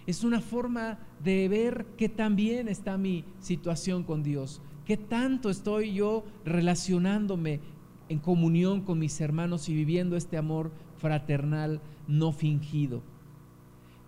Es 0.08 0.24
una 0.24 0.42
forma 0.42 1.00
de 1.24 1.48
ver 1.48 1.86
qué 1.98 2.10
tan 2.10 2.36
bien 2.36 2.68
está 2.68 2.98
mi 2.98 3.24
situación 3.40 4.04
con 4.04 4.24
Dios, 4.24 4.62
qué 4.92 4.98
tanto 4.98 5.50
estoy 5.50 5.94
yo 5.94 6.26
relacionándome 6.44 7.62
en 8.10 8.20
comunión 8.20 8.82
con 8.82 9.00
mis 9.00 9.22
hermanos 9.22 9.70
y 9.70 9.74
viviendo 9.74 10.18
este 10.18 10.36
amor 10.36 10.70
fraternal 10.98 11.80
no 12.10 12.34
fingido. 12.34 13.02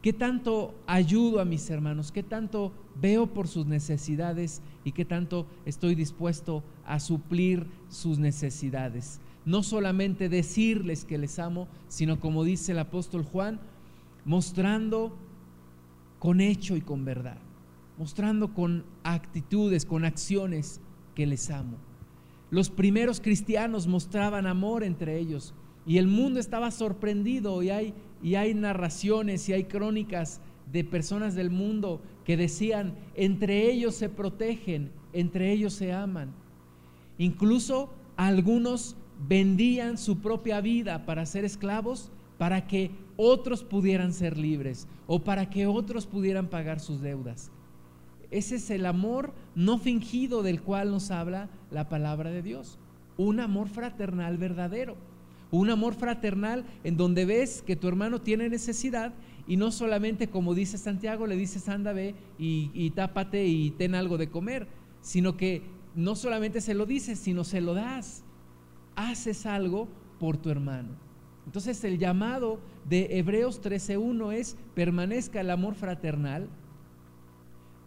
¿Qué 0.02 0.12
tanto 0.12 0.76
ayudo 0.86 1.40
a 1.40 1.46
mis 1.46 1.70
hermanos? 1.70 2.12
¿Qué 2.12 2.22
tanto 2.22 2.74
veo 3.00 3.28
por 3.28 3.48
sus 3.48 3.66
necesidades 3.66 4.62
y 4.84 4.92
qué 4.92 5.06
tanto 5.06 5.48
estoy 5.66 5.96
dispuesto 5.96 6.66
a 6.86 7.00
suplir 7.00 7.66
sus 7.88 8.20
necesidades? 8.20 9.22
no 9.46 9.64
solamente 9.64 10.28
decirles 10.28 11.06
que 11.06 11.18
les 11.18 11.40
amo, 11.40 11.68
sino 11.88 12.20
como 12.20 12.44
dice 12.44 12.74
el 12.74 12.80
apóstol 12.80 13.24
Juan, 13.24 13.60
mostrando 14.26 15.16
con 16.20 16.40
hecho 16.42 16.78
y 16.78 16.82
con 16.82 17.04
verdad, 17.04 17.38
mostrando 17.98 18.54
con 18.54 18.86
actitudes, 19.04 19.86
con 19.86 20.06
acciones 20.06 20.82
que 21.16 21.26
les 21.26 21.50
amo. 21.50 21.78
Los 22.50 22.70
primeros 22.70 23.20
cristianos 23.20 23.88
mostraban 23.88 24.48
amor 24.48 24.84
entre 24.84 25.18
ellos 25.18 25.54
y 25.86 25.98
el 25.98 26.08
mundo 26.08 26.40
estaba 26.40 26.72
sorprendido 26.72 27.62
y 27.64 27.70
hay, 27.70 27.94
y 28.22 28.36
hay 28.36 28.54
narraciones 28.54 29.48
y 29.50 29.54
hay 29.54 29.66
crónicas 29.66 30.42
de 30.72 30.84
personas 30.84 31.36
del 31.36 31.50
mundo 31.50 32.02
que 32.26 32.38
decían, 32.38 32.96
entre 33.16 33.72
ellos 33.72 33.96
se 33.96 34.10
protegen, 34.10 34.92
entre 35.12 35.52
ellos 35.52 35.74
se 35.74 35.92
aman. 35.92 36.34
Incluso 37.18 37.94
algunos 38.16 38.96
vendían 39.28 39.98
su 39.98 40.20
propia 40.20 40.62
vida 40.62 41.06
para 41.06 41.26
ser 41.26 41.46
esclavos 41.46 42.12
para 42.38 42.68
que 42.68 42.92
otros 43.16 43.64
pudieran 43.64 44.14
ser 44.14 44.38
libres 44.38 44.88
o 45.08 45.24
para 45.24 45.50
que 45.50 45.68
otros 45.68 46.06
pudieran 46.06 46.48
pagar 46.50 46.80
sus 46.80 47.02
deudas. 47.02 47.52
Ese 48.34 48.56
es 48.56 48.72
el 48.72 48.88
amor 48.88 49.32
no 49.54 49.78
fingido 49.78 50.42
del 50.42 50.62
cual 50.62 50.90
nos 50.90 51.12
habla 51.12 51.50
la 51.70 51.88
palabra 51.88 52.32
de 52.32 52.42
Dios. 52.42 52.80
Un 53.16 53.40
amor 53.40 53.70
fraternal 53.70 54.40
verdadero. 54.40 54.98
Un 55.52 55.70
amor 55.70 55.94
fraternal 55.94 56.66
en 56.84 56.98
donde 56.98 57.26
ves 57.26 57.62
que 57.62 57.76
tu 57.76 57.88
hermano 57.88 58.22
tiene 58.22 58.50
necesidad 58.50 59.14
y 59.48 59.56
no 59.56 59.72
solamente 59.72 60.30
como 60.30 60.56
dice 60.56 60.80
Santiago, 60.80 61.28
le 61.28 61.36
dices 61.36 61.70
anda 61.70 61.94
ve 61.94 62.16
y, 62.40 62.90
tápate 62.96 63.46
y 63.46 63.70
ten 63.70 63.94
algo 63.94 64.18
de 64.18 64.30
comer, 64.30 64.68
sino 65.02 65.38
que 65.38 65.62
no 65.94 66.16
solamente 66.16 66.60
se 66.60 66.74
lo 66.74 66.88
dices, 66.88 67.20
sino 67.20 67.44
se 67.44 67.62
lo 67.62 67.76
das 67.76 68.24
haces 68.96 69.46
algo 69.46 69.88
por 70.20 70.38
tu 70.38 70.50
hermano. 70.50 70.90
Entonces 71.46 71.84
el 71.84 72.00
llamado 72.00 72.60
de 72.90 73.20
Hebreos 73.20 73.62
13.1 73.62 74.34
es 74.34 74.58
permanezca 74.74 75.42
el 75.42 75.52
amor 75.52 75.76
fraternal 75.76 76.48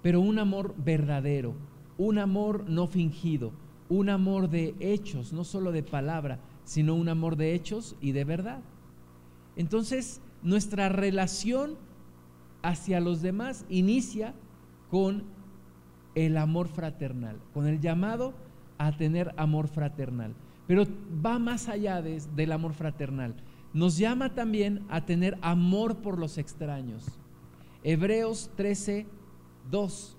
pero 0.07 0.21
un 0.21 0.39
amor 0.39 0.73
verdadero, 0.79 1.57
un 1.99 2.19
amor 2.19 2.71
no 2.71 2.87
fingido, 2.87 3.51
un 3.89 4.09
amor 4.09 4.49
de 4.49 4.77
hechos, 4.79 5.33
no 5.33 5.43
solo 5.43 5.73
de 5.73 5.83
palabra, 5.83 6.39
sino 6.63 6.95
un 6.95 7.09
amor 7.09 7.35
de 7.35 7.55
hechos 7.55 7.97
y 8.01 8.13
de 8.13 8.23
verdad. 8.23 8.61
Entonces, 9.57 10.21
nuestra 10.45 10.89
relación 10.89 11.75
hacia 12.63 13.01
los 13.01 13.21
demás 13.21 13.65
inicia 13.69 14.33
con 14.93 15.25
el 16.15 16.37
amor 16.37 16.69
fraternal, 16.69 17.41
con 17.53 17.67
el 17.67 17.81
llamado 17.81 18.33
a 18.79 18.97
tener 18.97 19.35
amor 19.37 19.67
fraternal. 19.67 20.37
Pero 20.69 20.85
va 21.27 21.41
más 21.41 21.69
allá 21.69 22.01
del 22.01 22.53
amor 22.53 22.75
fraternal. 22.75 23.35
Nos 23.75 23.99
llama 23.99 24.33
también 24.35 24.87
a 24.89 25.05
tener 25.05 25.37
amor 25.43 25.97
por 25.97 26.17
los 26.17 26.39
extraños. 26.39 27.05
Hebreos 27.83 28.53
13, 28.55 29.07
2. 29.71 30.17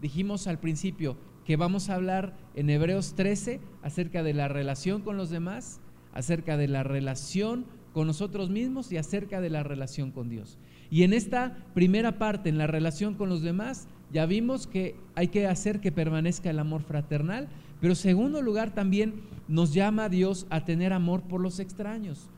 Dijimos 0.00 0.46
al 0.46 0.58
principio 0.58 1.16
que 1.44 1.56
vamos 1.56 1.88
a 1.88 1.94
hablar 1.94 2.36
en 2.54 2.70
Hebreos 2.70 3.14
13 3.14 3.60
acerca 3.82 4.22
de 4.22 4.34
la 4.34 4.48
relación 4.48 5.00
con 5.00 5.16
los 5.16 5.30
demás, 5.30 5.80
acerca 6.12 6.56
de 6.56 6.68
la 6.68 6.82
relación 6.82 7.66
con 7.92 8.06
nosotros 8.06 8.50
mismos 8.50 8.92
y 8.92 8.96
acerca 8.96 9.40
de 9.40 9.50
la 9.50 9.62
relación 9.62 10.10
con 10.12 10.28
Dios. 10.28 10.58
Y 10.90 11.02
en 11.02 11.12
esta 11.12 11.56
primera 11.74 12.18
parte, 12.18 12.48
en 12.48 12.58
la 12.58 12.66
relación 12.66 13.14
con 13.14 13.28
los 13.28 13.42
demás, 13.42 13.88
ya 14.12 14.26
vimos 14.26 14.66
que 14.66 14.96
hay 15.14 15.28
que 15.28 15.46
hacer 15.46 15.80
que 15.80 15.92
permanezca 15.92 16.50
el 16.50 16.58
amor 16.58 16.82
fraternal, 16.82 17.48
pero 17.80 17.94
segundo 17.94 18.42
lugar 18.42 18.74
también 18.74 19.22
nos 19.48 19.72
llama 19.72 20.08
Dios 20.08 20.46
a 20.50 20.64
tener 20.64 20.92
amor 20.92 21.22
por 21.22 21.40
los 21.40 21.58
extraños. 21.58 22.30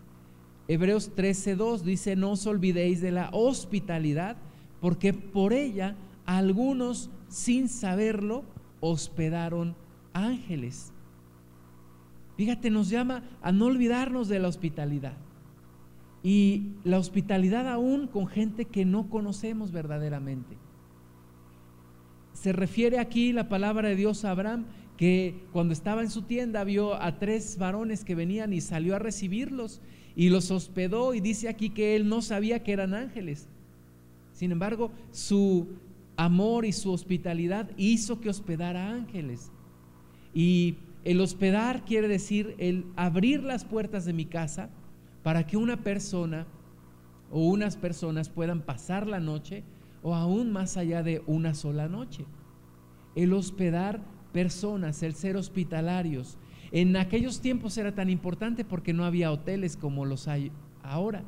Hebreos 0.69 1.11
13:2 1.17 1.81
dice, 1.83 2.17
no 2.17 2.33
os 2.33 2.47
olvidéis 2.47 3.01
de 3.01 3.11
la 3.11 3.31
hospitalidad, 3.33 4.37
porque 4.81 5.13
por 5.13 5.53
ella 5.53 5.97
algunos 6.27 7.11
sin 7.29 7.69
saberlo 7.69 8.45
hospedaron 8.81 9.77
ángeles. 10.13 10.93
Fíjate, 12.37 12.71
nos 12.71 12.89
llama 12.89 13.23
a 13.43 13.53
no 13.53 13.67
olvidarnos 13.67 14.29
de 14.29 14.39
la 14.39 14.49
hospitalidad. 14.49 15.15
Y 16.23 16.73
la 16.85 16.99
hospitalidad 16.99 17.69
aún 17.69 18.07
con 18.07 18.27
gente 18.27 18.65
que 18.65 18.85
no 18.85 19.09
conocemos 19.09 19.73
verdaderamente. 19.73 20.57
Se 22.33 22.53
refiere 22.53 22.99
aquí 22.99 23.33
la 23.33 23.49
palabra 23.49 23.89
de 23.89 23.97
Dios 23.97 24.25
a 24.25 24.31
Abraham, 24.31 24.65
que 24.97 25.35
cuando 25.53 25.73
estaba 25.73 26.03
en 26.03 26.11
su 26.11 26.23
tienda 26.23 26.65
vio 26.65 26.95
a 26.95 27.19
tres 27.19 27.59
varones 27.59 28.05
que 28.05 28.15
venían 28.15 28.53
y 28.53 28.61
salió 28.61 28.97
a 28.97 28.99
recibirlos 28.99 29.81
y 30.15 30.29
los 30.29 30.51
hospedó 30.51 31.15
y 31.15 31.21
dice 31.21 31.49
aquí 31.49 31.71
que 31.71 31.97
él 31.97 32.09
no 32.09 32.23
sabía 32.23 32.63
que 32.63 32.73
eran 32.73 32.95
ángeles. 32.95 33.49
Sin 34.41 34.53
embargo, 34.53 34.91
su 35.11 35.69
amor 36.17 36.65
y 36.65 36.73
su 36.73 36.91
hospitalidad 36.93 37.71
hizo 37.77 38.23
que 38.23 38.31
hospedara 38.31 38.91
ángeles. 38.91 39.53
Y 40.33 40.79
el 41.05 41.21
hospedar 41.21 41.85
quiere 41.85 42.09
decir 42.09 42.55
el 42.57 42.87
abrir 42.97 43.43
las 43.43 43.67
puertas 43.67 44.07
de 44.07 44.15
mi 44.15 44.25
casa 44.25 44.71
para 45.23 45.47
que 45.47 45.59
una 45.59 45.83
persona 45.85 46.47
o 47.31 47.49
unas 47.49 47.77
personas 47.77 48.31
puedan 48.31 48.63
pasar 48.63 49.07
la 49.07 49.21
noche 49.21 49.63
o 50.03 50.15
aún 50.15 50.53
más 50.53 50.79
allá 50.79 51.03
de 51.03 51.23
una 51.27 51.53
sola 51.53 51.87
noche. 51.87 52.25
El 53.15 53.35
hospedar 53.35 54.01
personas, 54.33 55.03
el 55.03 55.13
ser 55.17 55.37
hospitalarios. 55.37 56.39
En 56.73 56.97
aquellos 56.97 57.43
tiempos 57.43 57.77
era 57.77 57.95
tan 57.95 58.09
importante 58.09 58.65
porque 58.65 58.95
no 58.95 59.05
había 59.05 59.33
hoteles 59.33 59.77
como 59.77 60.07
los 60.07 60.29
hay 60.29 60.51
ahora. 60.83 61.25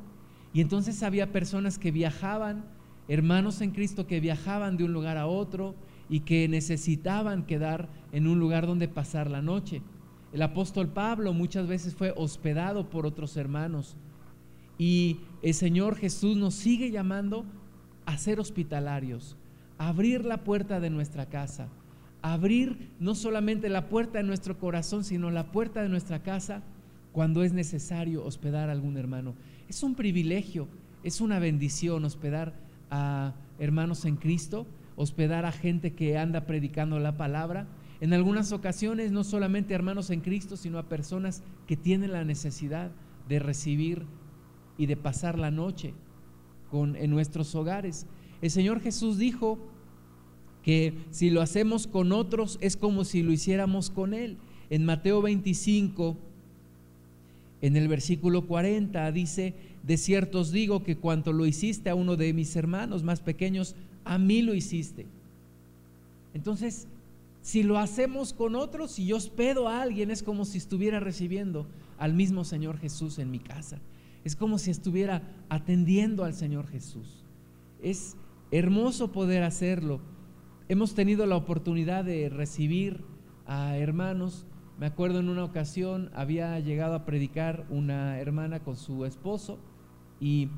Y 0.51 0.61
entonces 0.61 1.03
había 1.03 1.31
personas 1.31 1.77
que 1.77 1.91
viajaban, 1.91 2.81
hermanos 3.07 3.61
en 3.61 3.71
Cristo 3.71 4.07
que 4.07 4.19
viajaban 4.19 4.77
de 4.77 4.83
un 4.83 4.93
lugar 4.93 5.17
a 5.17 5.27
otro 5.27 5.75
y 6.09 6.21
que 6.21 6.47
necesitaban 6.47 7.45
quedar 7.45 7.89
en 8.11 8.27
un 8.27 8.39
lugar 8.39 8.67
donde 8.67 8.87
pasar 8.87 9.29
la 9.29 9.41
noche. 9.41 9.81
El 10.31 10.41
apóstol 10.41 10.89
Pablo 10.89 11.33
muchas 11.33 11.67
veces 11.67 11.95
fue 11.95 12.13
hospedado 12.15 12.89
por 12.89 13.05
otros 13.05 13.37
hermanos 13.37 13.95
y 14.77 15.19
el 15.41 15.53
Señor 15.53 15.95
Jesús 15.95 16.35
nos 16.35 16.55
sigue 16.55 16.91
llamando 16.91 17.45
a 18.05 18.17
ser 18.17 18.39
hospitalarios, 18.39 19.37
abrir 19.77 20.25
la 20.25 20.43
puerta 20.43 20.79
de 20.79 20.89
nuestra 20.89 21.27
casa, 21.27 21.69
abrir 22.21 22.89
no 22.99 23.15
solamente 23.15 23.69
la 23.69 23.89
puerta 23.89 24.17
de 24.17 24.23
nuestro 24.23 24.57
corazón, 24.57 25.03
sino 25.03 25.29
la 25.29 25.51
puerta 25.51 25.81
de 25.81 25.89
nuestra 25.89 26.23
casa 26.23 26.63
cuando 27.11 27.43
es 27.43 27.53
necesario 27.53 28.25
hospedar 28.25 28.69
a 28.69 28.71
algún 28.71 28.97
hermano. 28.97 29.35
Es 29.69 29.83
un 29.83 29.93
privilegio, 29.93 30.67
es 31.03 31.21
una 31.21 31.37
bendición 31.37 32.05
hospedar 32.05 32.53
a 32.93 33.33
hermanos 33.57 34.05
en 34.05 34.17
Cristo, 34.17 34.67
hospedar 34.95 35.45
a 35.45 35.51
gente 35.51 35.93
que 35.93 36.17
anda 36.17 36.45
predicando 36.45 36.99
la 36.99 37.17
palabra. 37.17 37.67
En 38.01 38.13
algunas 38.13 38.51
ocasiones 38.51 39.11
no 39.11 39.23
solamente 39.23 39.73
hermanos 39.73 40.11
en 40.11 40.21
Cristo, 40.21 40.57
sino 40.57 40.77
a 40.77 40.89
personas 40.89 41.41
que 41.65 41.75
tienen 41.75 42.11
la 42.11 42.23
necesidad 42.23 42.91
de 43.27 43.39
recibir 43.39 44.05
y 44.77 44.85
de 44.85 44.95
pasar 44.95 45.39
la 45.39 45.49
noche 45.49 45.95
con, 46.69 46.95
en 46.95 47.09
nuestros 47.09 47.55
hogares. 47.55 48.05
El 48.43 48.51
Señor 48.51 48.79
Jesús 48.79 49.17
dijo, 49.17 49.57
que 50.63 50.93
si 51.11 51.29
lo 51.29 51.41
hacemos 51.41 51.87
con 51.87 52.11
otros 52.11 52.57
es 52.61 52.77
como 52.77 53.03
si 53.03 53.21
lo 53.21 53.31
hiciéramos 53.31 53.89
con 53.89 54.13
Él. 54.13 54.37
En 54.69 54.85
Mateo 54.85 55.21
25, 55.21 56.17
en 57.63 57.75
el 57.75 57.87
versículo 57.87 58.45
40, 58.45 59.11
dice, 59.11 59.55
de 59.81 59.97
cierto 59.97 60.41
os 60.41 60.51
digo 60.51 60.83
que 60.83 60.97
cuanto 60.97 61.33
lo 61.33 61.47
hiciste 61.47 61.89
a 61.89 61.95
uno 61.95 62.15
de 62.15 62.31
mis 62.33 62.55
hermanos 62.55 63.01
más 63.01 63.21
pequeños, 63.21 63.75
a 64.05 64.19
mí 64.19 64.43
lo 64.43 64.53
hiciste. 64.53 65.07
Entonces, 66.35 66.87
si 67.41 67.63
lo 67.63 67.79
hacemos 67.79 68.33
con 68.33 68.55
otros, 68.55 68.91
si 68.91 69.07
yo 69.07 69.17
hospedo 69.17 69.67
a 69.67 69.81
alguien, 69.81 70.11
es 70.11 70.21
como 70.21 70.45
si 70.45 70.59
estuviera 70.59 70.99
recibiendo 70.99 71.65
al 71.97 72.13
mismo 72.13 72.43
Señor 72.43 72.77
Jesús 72.77 73.17
en 73.17 73.31
mi 73.31 73.39
casa. 73.39 73.79
Es 74.23 74.35
como 74.35 74.59
si 74.59 74.69
estuviera 74.69 75.23
atendiendo 75.49 76.23
al 76.23 76.35
Señor 76.35 76.67
Jesús. 76.67 77.23
Es 77.81 78.15
hermoso 78.51 79.11
poder 79.11 79.43
hacerlo 79.43 79.99
hemos 80.69 80.95
tenido 80.95 81.25
la 81.25 81.35
oportunidad 81.35 82.03
de 82.03 82.29
recibir 82.29 83.03
a 83.45 83.77
hermanos. 83.77 84.45
Me 84.79 84.87
acuerdo 84.87 85.19
en 85.19 85.29
una 85.29 85.43
ocasión 85.43 86.09
había 86.13 86.59
llegado 86.59 86.95
a 86.95 87.05
predicar 87.05 87.65
una 87.69 88.19
hermana 88.19 88.59
con 88.59 88.75
su 88.75 89.05
esposo 89.05 89.59
y 90.19 90.49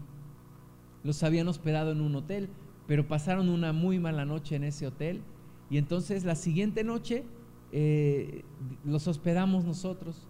los 1.03 1.21
habían 1.23 1.47
hospedado 1.47 1.91
en 1.91 2.01
un 2.01 2.15
hotel, 2.15 2.49
pero 2.87 3.07
pasaron 3.07 3.49
una 3.49 3.73
muy 3.73 3.99
mala 3.99 4.25
noche 4.25 4.55
en 4.55 4.63
ese 4.63 4.87
hotel 4.87 5.21
y 5.69 5.77
entonces 5.77 6.23
la 6.23 6.35
siguiente 6.35 6.83
noche 6.83 7.23
eh, 7.71 8.43
los 8.85 9.07
hospedamos 9.07 9.65
nosotros. 9.65 10.27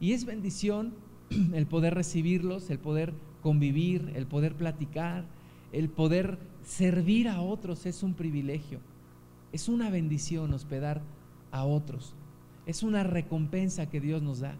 Y 0.00 0.12
es 0.12 0.24
bendición 0.24 0.94
el 1.52 1.66
poder 1.66 1.94
recibirlos, 1.94 2.70
el 2.70 2.78
poder 2.78 3.12
convivir, 3.42 4.12
el 4.14 4.26
poder 4.26 4.54
platicar, 4.54 5.26
el 5.72 5.88
poder 5.88 6.38
servir 6.62 7.28
a 7.28 7.40
otros, 7.40 7.86
es 7.86 8.02
un 8.02 8.14
privilegio. 8.14 8.80
Es 9.52 9.68
una 9.68 9.90
bendición 9.90 10.52
hospedar 10.52 11.02
a 11.50 11.64
otros. 11.64 12.14
Es 12.68 12.84
una 12.84 13.02
recompensa 13.02 13.88
que 13.88 13.98
Dios 13.98 14.22
nos 14.22 14.40
da, 14.40 14.54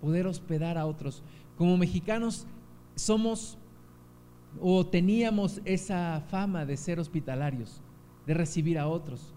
poder 0.00 0.26
hospedar 0.26 0.78
a 0.78 0.86
otros. 0.86 1.22
Como 1.58 1.76
mexicanos 1.76 2.46
somos 2.96 3.58
o 4.60 4.86
teníamos 4.86 5.60
esa 5.64 6.24
fama 6.30 6.64
de 6.64 6.76
ser 6.78 6.98
hospitalarios, 6.98 7.82
de 8.26 8.34
recibir 8.34 8.78
a 8.78 8.88
otros. 8.88 9.34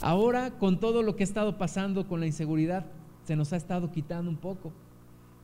Ahora, 0.00 0.58
con 0.58 0.78
todo 0.78 1.02
lo 1.02 1.16
que 1.16 1.22
ha 1.22 1.24
estado 1.24 1.58
pasando 1.58 2.06
con 2.06 2.20
la 2.20 2.26
inseguridad, 2.26 2.86
se 3.24 3.34
nos 3.34 3.52
ha 3.52 3.56
estado 3.56 3.90
quitando 3.90 4.30
un 4.30 4.36
poco. 4.36 4.70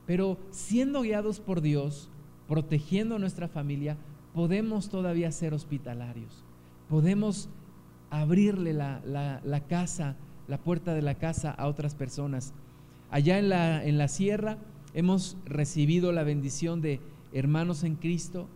Pero 0.05 0.37
siendo 0.51 1.01
guiados 1.01 1.39
por 1.39 1.61
Dios, 1.61 2.09
protegiendo 2.47 3.15
a 3.15 3.19
nuestra 3.19 3.47
familia, 3.47 3.97
podemos 4.33 4.89
todavía 4.89 5.31
ser 5.31 5.55
hospitalarios. 5.55 6.45
Podemos 6.87 7.49
abrirle 8.09 8.73
la, 8.73 9.63
casa, 9.67 10.15
la 10.47 10.57
puerta 10.57 10.93
de 10.93 11.01
la 11.01 11.15
casa 11.15 11.51
a 11.51 11.67
otras 11.67 11.95
personas. 11.95 12.53
Allá 13.11 13.39
en 13.39 13.49
la, 13.49 13.83
en 13.83 13.97
la 13.97 14.07
sierra 14.07 14.57
hemos 14.93 15.37
recibido 15.45 16.11
la 16.11 16.23
bendición 16.23 16.81
de 16.81 16.99
hermanos 17.33 17.83
en 17.83 17.95
Cristo 17.95 18.47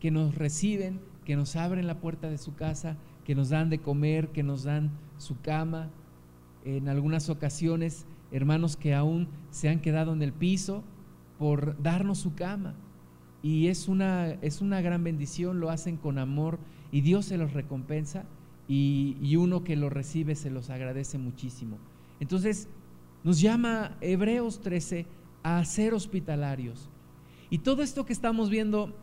que 0.00 0.10
nos 0.10 0.34
reciben, 0.34 1.00
que 1.24 1.36
nos 1.36 1.54
abren 1.56 1.86
la 1.86 2.00
puerta 2.00 2.28
de 2.28 2.38
su 2.38 2.54
casa, 2.54 2.96
que 3.24 3.34
nos 3.34 3.50
dan 3.50 3.70
de 3.70 3.78
comer, 3.78 4.28
que 4.28 4.42
nos 4.42 4.64
dan 4.64 4.90
su 5.18 5.40
cama. 5.40 5.90
En 6.64 6.88
algunas 6.88 7.28
ocasiones, 7.28 8.04
hermanos 8.32 8.76
que 8.76 8.94
aún 8.94 9.28
se 9.50 9.68
han 9.68 9.80
quedado 9.80 10.12
en 10.12 10.22
el 10.22 10.32
piso 10.32 10.82
por 11.38 11.80
darnos 11.80 12.18
su 12.18 12.34
cama. 12.34 12.74
Y 13.42 13.68
es 13.68 13.88
una, 13.88 14.30
es 14.30 14.60
una 14.60 14.80
gran 14.80 15.04
bendición, 15.04 15.60
lo 15.60 15.70
hacen 15.70 15.96
con 15.96 16.18
amor 16.18 16.58
y 16.90 17.00
Dios 17.00 17.26
se 17.26 17.38
los 17.38 17.52
recompensa 17.52 18.24
y, 18.68 19.36
uno 19.36 19.64
que 19.64 19.76
lo 19.76 19.90
recibe 19.90 20.34
se 20.34 20.50
los 20.50 20.70
agradece 20.70 21.18
muchísimo. 21.18 21.78
Entonces, 22.20 22.68
nos 23.24 23.40
llama 23.40 23.96
Hebreos 24.00 24.60
13 24.60 25.06
a 25.42 25.64
ser 25.64 25.94
hospitalarios. 25.94 26.88
Y 27.50 27.58
todo 27.58 27.82
esto 27.82 28.06
que 28.06 28.12
estamos 28.12 28.48
viendo 28.50 28.94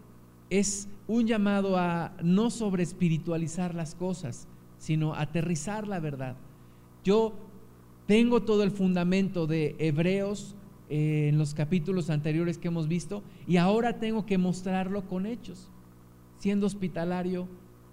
es 0.49 0.87
un 1.07 1.27
llamado 1.27 1.77
a 1.77 2.15
no 2.23 2.49
sobre 2.49 2.83
espiritualizar 2.83 3.75
las 3.75 3.95
cosas, 3.95 4.47
sino 4.77 5.13
aterrizar 5.13 5.87
la 5.87 5.99
verdad. 5.99 6.35
Yo 7.03 7.33
tengo 8.07 8.41
todo 8.41 8.63
el 8.63 8.71
fundamento 8.71 9.45
de 9.45 9.75
Hebreos 9.77 10.55
eh, 10.89 11.27
en 11.29 11.37
los 11.37 11.53
capítulos 11.53 12.09
anteriores 12.09 12.57
que 12.57 12.69
hemos 12.69 12.87
visto 12.87 13.21
y 13.47 13.57
ahora 13.57 13.99
tengo 13.99 14.25
que 14.25 14.39
mostrarlo 14.39 15.05
con 15.07 15.27
hechos, 15.27 15.69
siendo 16.39 16.65
hospitalario, 16.65 17.47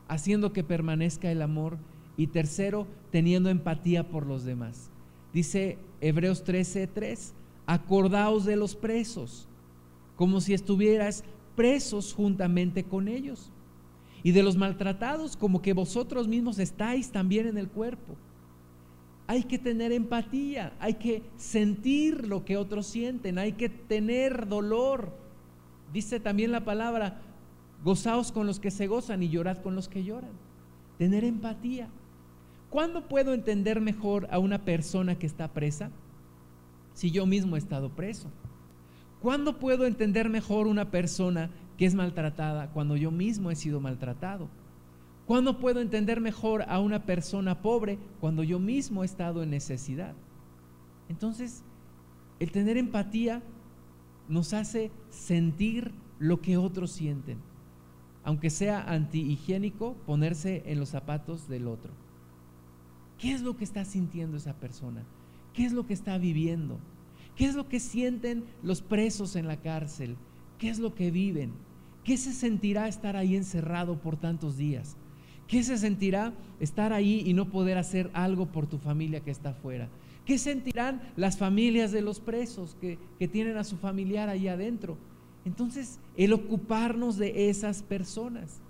haciendo 0.09 0.53
que 0.53 0.65
permanezca 0.65 1.31
el 1.31 1.43
amor 1.43 1.79
y 2.17 2.29
tercero, 2.29 2.87
teniendo 3.11 3.51
empatía 3.51 4.09
por 4.09 4.27
los 4.27 4.45
demás. 4.45 4.91
Dice 5.33 5.79
Hebreos 6.01 6.45
13:3, 6.45 7.35
acordaos 7.67 8.45
de 8.45 8.57
los 8.57 8.75
presos, 8.75 9.49
como 10.17 10.41
si 10.41 10.55
estuvieras 10.55 11.25
presos 11.55 12.15
juntamente 12.15 12.85
con 12.85 13.09
ellos, 13.09 13.53
y 14.23 14.33
de 14.33 14.43
los 14.43 14.57
maltratados, 14.57 15.37
como 15.37 15.63
que 15.63 15.73
vosotros 15.73 16.27
mismos 16.27 16.59
estáis 16.59 17.11
también 17.11 17.47
en 17.47 17.59
el 17.59 17.69
cuerpo. 17.69 18.17
Hay 19.29 19.43
que 19.43 19.59
tener 19.59 19.93
empatía, 19.93 20.73
hay 20.79 20.95
que 20.95 21.23
sentir 21.37 22.27
lo 22.27 22.45
que 22.45 22.57
otros 22.57 22.87
sienten, 22.87 23.39
hay 23.39 23.53
que 23.53 23.69
tener 23.69 24.47
dolor. 24.49 25.13
Dice 25.93 26.21
también 26.21 26.53
la 26.53 26.65
palabra, 26.65 27.21
gozaos 27.87 28.33
con 28.33 28.49
los 28.49 28.59
que 28.59 28.73
se 28.73 28.89
gozan 28.89 29.23
y 29.23 29.29
llorad 29.29 29.59
con 29.59 29.77
los 29.77 29.89
que 29.89 30.03
lloran. 30.03 30.33
Tener 30.99 31.23
empatía. 31.23 31.89
¿Cuándo 32.69 33.07
puedo 33.07 33.33
entender 33.33 33.81
mejor 33.81 34.27
a 34.33 34.41
una 34.41 34.65
persona 34.65 35.17
que 35.17 35.27
está 35.27 35.53
presa? 35.53 35.93
Si 36.95 37.13
yo 37.13 37.27
mismo 37.27 37.55
he 37.55 37.61
estado 37.61 37.91
preso. 37.91 38.29
¿Cuándo 39.23 39.61
puedo 39.61 39.87
entender 39.87 40.29
mejor 40.29 40.67
una 40.67 40.91
persona 40.91 41.49
que 41.79 41.87
es 41.87 41.95
maltratada 41.95 42.73
cuando 42.73 42.97
yo 42.97 43.13
mismo 43.13 43.53
he 43.53 43.57
sido 43.57 43.79
maltratado? 43.79 44.49
¿Cuándo 45.25 45.61
puedo 45.61 45.81
entender 45.81 46.21
mejor 46.21 46.65
a 46.67 46.81
una 46.81 47.07
persona 47.07 47.63
pobre 47.63 48.01
cuando 48.19 48.43
yo 48.43 48.59
mismo 48.59 49.05
he 49.05 49.07
estado 49.07 49.45
en 49.45 49.51
necesidad? 49.51 50.15
Entonces, 51.09 51.63
el 52.41 52.51
tener 52.51 52.79
empatía 52.79 53.43
nos 54.29 54.55
hace 54.55 54.91
sentir 55.09 55.93
lo 56.19 56.41
que 56.41 56.57
otros 56.57 56.91
sienten, 56.91 57.39
aunque 58.27 58.51
sea 58.51 58.83
antihigiénico 58.83 59.95
ponerse 60.05 60.65
en 60.67 60.81
los 60.81 60.89
zapatos 60.89 61.49
del 61.49 61.69
otro. 61.69 61.93
¿Qué 63.19 63.33
es 63.33 63.41
lo 63.41 63.57
que 63.57 63.63
está 63.63 63.85
sintiendo 63.85 64.37
esa 64.37 64.55
persona? 64.55 65.05
¿Qué 65.55 65.65
es 65.65 65.73
lo 65.73 65.87
que 65.87 65.95
está 65.95 66.19
viviendo? 66.19 66.81
¿Qué 67.37 67.45
es 67.45 67.55
lo 67.55 67.69
que 67.69 67.79
sienten 67.79 68.43
los 68.65 68.83
presos 68.83 69.37
en 69.37 69.47
la 69.47 69.59
cárcel? 69.59 70.17
¿Qué 70.59 70.69
es 70.69 70.81
lo 70.81 70.93
que 70.93 71.13
viven? 71.13 71.53
¿Qué 72.03 72.17
se 72.17 72.33
sentirá 72.33 72.89
estar 72.89 73.15
ahí 73.17 73.37
encerrado 73.37 74.01
por 74.01 74.17
tantos 74.17 74.57
días? 74.57 74.97
¿Qué 75.47 75.63
se 75.63 75.79
sentirá 75.79 76.33
estar 76.59 76.93
ahí 76.93 77.23
y 77.25 77.33
no 77.33 77.49
poder 77.49 77.79
hacer 77.79 78.11
algo 78.13 78.47
por 78.47 78.67
tu 78.67 78.79
familia 78.79 79.21
que 79.21 79.31
está 79.31 79.51
afuera? 79.51 79.89
¿Qué 80.25 80.37
sentirán 80.39 81.01
las 81.15 81.39
familias 81.39 81.93
de 81.93 82.03
los 82.03 82.19
presos 82.19 82.77
que, 82.81 82.99
que 83.21 83.29
tienen 83.29 83.57
a 83.57 83.63
su 83.63 83.77
familiar 83.77 84.29
ahí 84.29 84.49
adentro? 84.49 84.99
Entonces, 85.47 85.99
el 86.19 86.35
ocuparnos 86.35 87.17
de 87.17 87.49
esas 87.49 87.83
personas 87.83 88.61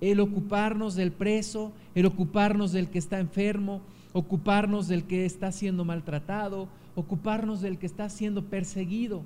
el 0.00 0.20
ocuparnos 0.20 0.94
del 0.96 1.12
preso, 1.12 1.72
el 1.94 2.06
ocuparnos 2.06 2.72
del 2.72 2.88
que 2.88 2.98
está 2.98 3.20
enfermo, 3.20 3.80
ocuparnos 4.12 4.88
del 4.88 5.04
que 5.04 5.24
está 5.24 5.52
siendo 5.52 5.84
maltratado, 5.84 6.68
ocuparnos 6.94 7.60
del 7.60 7.78
que 7.78 7.86
está 7.86 8.08
siendo 8.08 8.44
perseguido. 8.44 9.22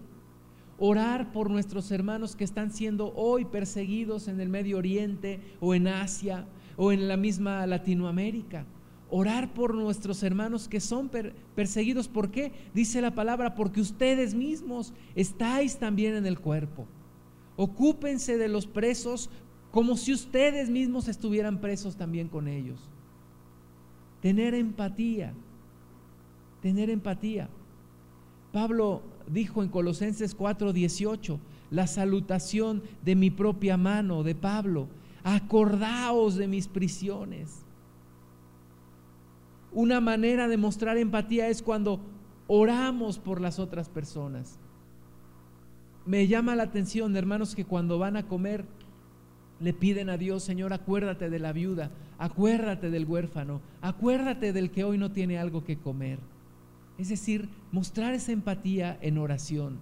Orar 0.78 1.32
por 1.32 1.50
nuestros 1.50 1.90
hermanos 1.90 2.36
que 2.36 2.44
están 2.44 2.70
siendo 2.70 3.12
hoy 3.16 3.44
perseguidos 3.44 4.28
en 4.28 4.40
el 4.40 4.48
Medio 4.48 4.78
Oriente 4.78 5.40
o 5.60 5.74
en 5.74 5.88
Asia 5.88 6.46
o 6.76 6.92
en 6.92 7.08
la 7.08 7.16
misma 7.16 7.66
Latinoamérica. 7.66 8.64
Orar 9.10 9.54
por 9.54 9.74
nuestros 9.74 10.22
hermanos 10.22 10.68
que 10.68 10.80
son 10.80 11.10
perseguidos. 11.54 12.08
¿Por 12.08 12.30
qué? 12.30 12.52
Dice 12.74 13.00
la 13.00 13.14
palabra, 13.14 13.54
porque 13.54 13.80
ustedes 13.80 14.34
mismos 14.34 14.92
estáis 15.14 15.78
también 15.78 16.14
en 16.14 16.26
el 16.26 16.38
cuerpo. 16.38 16.86
Ocúpense 17.56 18.36
de 18.36 18.48
los 18.48 18.66
presos 18.66 19.30
como 19.70 19.96
si 19.96 20.12
ustedes 20.12 20.70
mismos 20.70 21.08
estuvieran 21.08 21.60
presos 21.60 21.96
también 21.96 22.28
con 22.28 22.48
ellos. 22.48 22.80
Tener 24.20 24.54
empatía, 24.54 25.32
tener 26.60 26.90
empatía. 26.90 27.48
Pablo 28.52 29.02
dijo 29.30 29.62
en 29.62 29.68
Colosenses 29.68 30.36
4:18, 30.36 31.38
la 31.70 31.86
salutación 31.86 32.82
de 33.04 33.14
mi 33.14 33.30
propia 33.30 33.76
mano, 33.76 34.22
de 34.22 34.34
Pablo, 34.34 34.88
acordaos 35.22 36.36
de 36.36 36.48
mis 36.48 36.66
prisiones. 36.68 37.64
Una 39.72 40.00
manera 40.00 40.48
de 40.48 40.56
mostrar 40.56 40.96
empatía 40.96 41.48
es 41.48 41.62
cuando 41.62 42.00
oramos 42.46 43.18
por 43.18 43.40
las 43.40 43.58
otras 43.58 43.88
personas. 43.88 44.58
Me 46.06 46.26
llama 46.26 46.56
la 46.56 46.62
atención, 46.64 47.16
hermanos, 47.16 47.54
que 47.54 47.66
cuando 47.66 47.98
van 47.98 48.16
a 48.16 48.26
comer, 48.26 48.64
le 49.60 49.74
piden 49.74 50.08
a 50.08 50.16
Dios, 50.16 50.42
Señor, 50.42 50.72
acuérdate 50.72 51.28
de 51.28 51.38
la 51.38 51.52
viuda, 51.52 51.90
acuérdate 52.16 52.90
del 52.90 53.04
huérfano, 53.04 53.60
acuérdate 53.82 54.52
del 54.52 54.70
que 54.70 54.84
hoy 54.84 54.96
no 54.96 55.12
tiene 55.12 55.38
algo 55.38 55.64
que 55.64 55.78
comer. 55.78 56.18
Es 56.96 57.10
decir, 57.10 57.48
mostrar 57.70 58.14
esa 58.14 58.32
empatía 58.32 58.98
en 59.02 59.18
oración. 59.18 59.80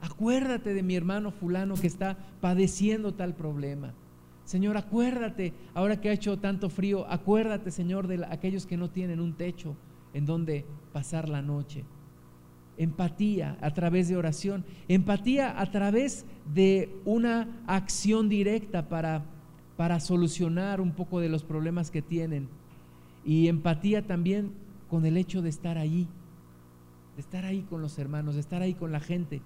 Acuérdate 0.00 0.72
de 0.72 0.82
mi 0.82 0.94
hermano 0.96 1.32
fulano 1.32 1.74
que 1.74 1.86
está 1.86 2.16
padeciendo 2.40 3.14
tal 3.14 3.34
problema. 3.34 3.92
Señor, 4.48 4.78
acuérdate, 4.78 5.52
ahora 5.74 6.00
que 6.00 6.08
ha 6.08 6.14
hecho 6.14 6.38
tanto 6.38 6.70
frío, 6.70 7.06
acuérdate, 7.06 7.70
Señor, 7.70 8.06
de 8.06 8.24
aquellos 8.30 8.64
que 8.64 8.78
no 8.78 8.88
tienen 8.88 9.20
un 9.20 9.34
techo 9.34 9.76
en 10.14 10.24
donde 10.24 10.64
pasar 10.90 11.28
la 11.28 11.42
noche 11.42 11.84
empatía 12.78 13.58
a 13.60 13.74
través 13.74 14.08
de 14.08 14.16
oración, 14.16 14.64
empatía 14.88 15.60
a 15.60 15.70
través 15.70 16.24
de 16.54 16.96
una 17.04 17.62
acción 17.66 18.30
directa 18.30 18.88
para, 18.88 19.26
para 19.76 20.00
solucionar 20.00 20.80
un 20.80 20.92
poco 20.92 21.20
de 21.20 21.28
los 21.28 21.44
problemas 21.44 21.90
que 21.90 22.00
tienen 22.00 22.48
y 23.26 23.48
empatía 23.48 24.06
también 24.06 24.52
con 24.88 25.04
el 25.04 25.18
hecho 25.18 25.42
de 25.42 25.50
estar 25.50 25.76
allí, 25.76 26.08
de 27.16 27.20
estar 27.20 27.44
ahí 27.44 27.66
con 27.68 27.82
los 27.82 27.98
hermanos, 27.98 28.34
de 28.36 28.40
estar 28.40 28.62
ahí 28.62 28.72
con 28.72 28.92
la 28.92 29.00
gente, 29.00 29.42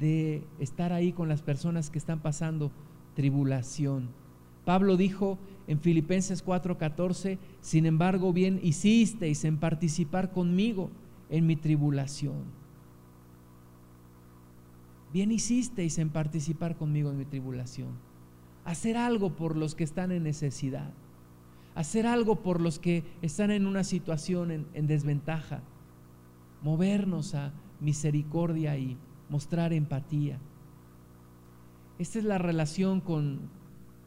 de 0.00 0.42
estar 0.58 0.94
ahí 0.94 1.12
con 1.12 1.28
las 1.28 1.42
personas 1.42 1.90
que 1.90 1.98
están 1.98 2.20
pasando 2.20 2.70
tribulación. 3.14 4.21
Pablo 4.64 4.96
dijo 4.96 5.38
en 5.66 5.80
Filipenses 5.80 6.44
4:14, 6.44 7.38
sin 7.60 7.86
embargo, 7.86 8.32
bien 8.32 8.60
hicisteis 8.62 9.44
en 9.44 9.58
participar 9.58 10.32
conmigo 10.32 10.90
en 11.30 11.46
mi 11.46 11.56
tribulación. 11.56 12.62
Bien 15.12 15.30
hicisteis 15.30 15.98
en 15.98 16.08
participar 16.08 16.76
conmigo 16.76 17.10
en 17.10 17.18
mi 17.18 17.24
tribulación. 17.24 17.90
Hacer 18.64 18.96
algo 18.96 19.36
por 19.36 19.56
los 19.56 19.74
que 19.74 19.84
están 19.84 20.10
en 20.10 20.22
necesidad. 20.22 20.92
Hacer 21.74 22.06
algo 22.06 22.42
por 22.42 22.60
los 22.60 22.78
que 22.78 23.04
están 23.20 23.50
en 23.50 23.66
una 23.66 23.84
situación 23.84 24.50
en, 24.50 24.86
desventaja. 24.86 25.62
Movernos 26.62 27.34
a 27.34 27.52
misericordia 27.80 28.78
y 28.78 28.96
mostrar 29.28 29.72
empatía. 29.72 30.38
Esta 31.98 32.18
es 32.18 32.24
la 32.24 32.38
relación 32.38 33.00
con, 33.00 33.50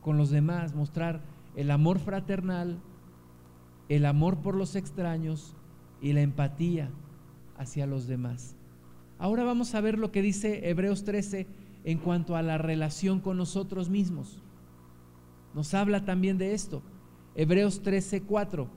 con 0.05 0.17
los 0.17 0.29
demás, 0.29 0.75
mostrar 0.75 1.23
el 1.55 1.71
amor 1.71 1.97
fraternal, 1.97 2.77
el 3.89 4.05
amor 4.05 4.37
por 4.37 4.53
los 4.53 4.75
extraños 4.75 5.55
y 5.99 6.13
la 6.13 6.21
empatía 6.21 6.91
hacia 7.57 7.87
los 7.87 8.05
demás. 8.05 8.55
Ahora 9.17 9.43
vamos 9.43 9.73
a 9.73 9.81
ver 9.81 9.97
lo 9.97 10.11
que 10.11 10.21
dice 10.21 10.69
Hebreos 10.69 11.05
13 11.05 11.47
en 11.85 11.97
cuanto 11.97 12.35
a 12.35 12.43
la 12.43 12.59
relación 12.59 13.19
con 13.19 13.37
nosotros 13.37 13.89
mismos. 13.89 14.43
Nos 15.55 15.73
habla 15.73 16.05
también 16.05 16.37
de 16.37 16.53
esto. 16.53 16.83
Hebreos 17.33 17.81
13, 17.81 18.21
4. 18.21 18.69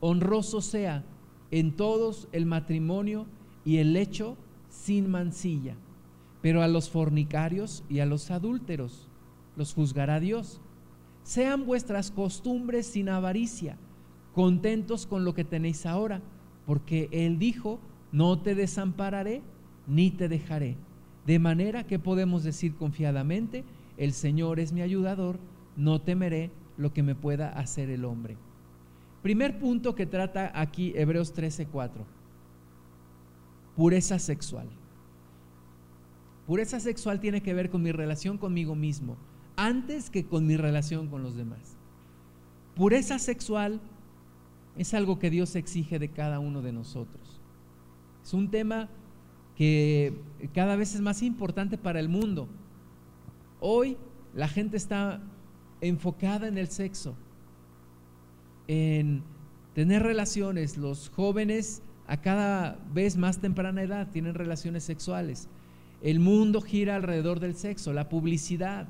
Honroso 0.00 0.60
sea 0.60 1.06
en 1.50 1.74
todos 1.74 2.28
el 2.32 2.44
matrimonio 2.44 3.24
y 3.64 3.78
el 3.78 3.94
lecho 3.94 4.36
sin 4.68 5.10
mancilla, 5.10 5.74
pero 6.42 6.60
a 6.60 6.68
los 6.68 6.90
fornicarios 6.90 7.82
y 7.88 8.00
a 8.00 8.04
los 8.04 8.30
adúlteros 8.30 9.08
los 9.56 9.74
juzgará 9.74 10.20
Dios. 10.20 10.60
Sean 11.22 11.66
vuestras 11.66 12.10
costumbres 12.10 12.86
sin 12.86 13.08
avaricia, 13.08 13.76
contentos 14.34 15.06
con 15.06 15.24
lo 15.24 15.34
que 15.34 15.44
tenéis 15.44 15.86
ahora 15.86 16.20
porque 16.66 17.08
Él 17.12 17.38
dijo, 17.38 17.80
no 18.12 18.40
te 18.40 18.54
desampararé 18.54 19.42
ni 19.86 20.10
te 20.10 20.28
dejaré. 20.28 20.76
De 21.26 21.38
manera 21.38 21.86
que 21.86 21.98
podemos 21.98 22.44
decir 22.44 22.74
confiadamente, 22.74 23.64
el 23.96 24.12
Señor 24.12 24.60
es 24.60 24.72
mi 24.72 24.82
ayudador, 24.82 25.38
no 25.76 26.00
temeré 26.00 26.50
lo 26.76 26.92
que 26.92 27.02
me 27.02 27.14
pueda 27.14 27.50
hacer 27.50 27.90
el 27.90 28.04
hombre. 28.04 28.36
Primer 29.22 29.58
punto 29.58 29.94
que 29.94 30.06
trata 30.06 30.50
aquí 30.54 30.92
Hebreos 30.96 31.32
13:4. 31.34 31.90
Pureza 33.76 34.18
sexual. 34.18 34.68
Pureza 36.46 36.80
sexual 36.80 37.20
tiene 37.20 37.40
que 37.40 37.54
ver 37.54 37.70
con 37.70 37.82
mi 37.82 37.92
relación 37.92 38.36
conmigo 38.36 38.74
mismo, 38.74 39.16
antes 39.62 40.10
que 40.10 40.24
con 40.24 40.44
mi 40.44 40.56
relación 40.56 41.06
con 41.06 41.22
los 41.22 41.36
demás. 41.36 41.76
Pureza 42.74 43.20
sexual 43.20 43.80
es 44.76 44.92
algo 44.92 45.20
que 45.20 45.30
Dios 45.30 45.54
exige 45.54 46.00
de 46.00 46.08
cada 46.08 46.40
uno 46.40 46.62
de 46.62 46.72
nosotros. 46.72 47.40
Es 48.24 48.34
un 48.34 48.50
tema 48.50 48.88
que 49.54 50.18
cada 50.52 50.74
vez 50.74 50.96
es 50.96 51.00
más 51.00 51.22
importante 51.22 51.78
para 51.78 52.00
el 52.00 52.08
mundo. 52.08 52.48
Hoy 53.60 53.96
la 54.34 54.48
gente 54.48 54.76
está 54.76 55.22
enfocada 55.80 56.48
en 56.48 56.58
el 56.58 56.66
sexo, 56.66 57.14
en 58.66 59.22
tener 59.74 60.02
relaciones. 60.02 60.76
Los 60.76 61.08
jóvenes 61.10 61.82
a 62.08 62.20
cada 62.20 62.80
vez 62.92 63.16
más 63.16 63.38
temprana 63.38 63.82
edad 63.82 64.10
tienen 64.10 64.34
relaciones 64.34 64.82
sexuales. 64.82 65.48
El 66.00 66.18
mundo 66.18 66.60
gira 66.62 66.96
alrededor 66.96 67.38
del 67.38 67.54
sexo, 67.54 67.92
la 67.92 68.08
publicidad, 68.08 68.88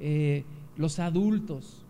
eh, 0.00 0.44
los 0.76 0.98
adultos. 0.98 1.84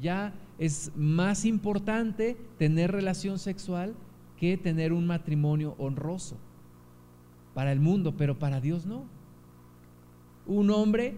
Ya 0.00 0.34
es 0.58 0.92
más 0.94 1.44
importante 1.44 2.36
tener 2.58 2.92
relación 2.92 3.38
sexual 3.38 3.94
que 4.36 4.56
tener 4.56 4.92
un 4.92 5.06
matrimonio 5.06 5.74
honroso 5.78 6.36
para 7.54 7.72
el 7.72 7.80
mundo, 7.80 8.14
pero 8.16 8.38
para 8.38 8.60
Dios 8.60 8.86
no. 8.86 9.04
Un 10.46 10.70
hombre 10.70 11.16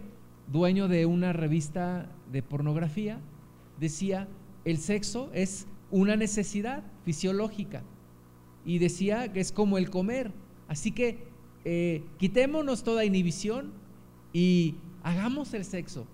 dueño 0.51 0.87
de 0.87 1.05
una 1.05 1.33
revista 1.33 2.09
de 2.31 2.43
pornografía 2.43 3.19
decía, 3.79 4.27
el 4.65 4.77
sexo 4.77 5.29
es 5.33 5.67
una 5.91 6.15
necesidad 6.15 6.83
fisiológica 7.05 7.83
y 8.65 8.79
decía 8.79 9.31
que 9.31 9.39
es 9.39 9.51
como 9.51 9.77
el 9.77 9.89
comer. 9.89 10.31
Así 10.67 10.91
que 10.91 11.25
eh, 11.65 12.03
quitémonos 12.17 12.83
toda 12.83 13.05
inhibición 13.05 13.71
y 14.31 14.75
hagamos 15.03 15.53
el 15.53 15.65
sexo. 15.65 16.07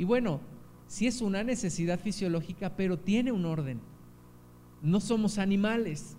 Y 0.00 0.04
bueno, 0.04 0.40
sí 0.86 1.06
es 1.06 1.20
una 1.20 1.44
necesidad 1.44 2.00
fisiológica, 2.00 2.74
pero 2.74 2.98
tiene 2.98 3.32
un 3.32 3.44
orden. 3.44 3.82
No 4.80 4.98
somos 4.98 5.36
animales 5.36 6.16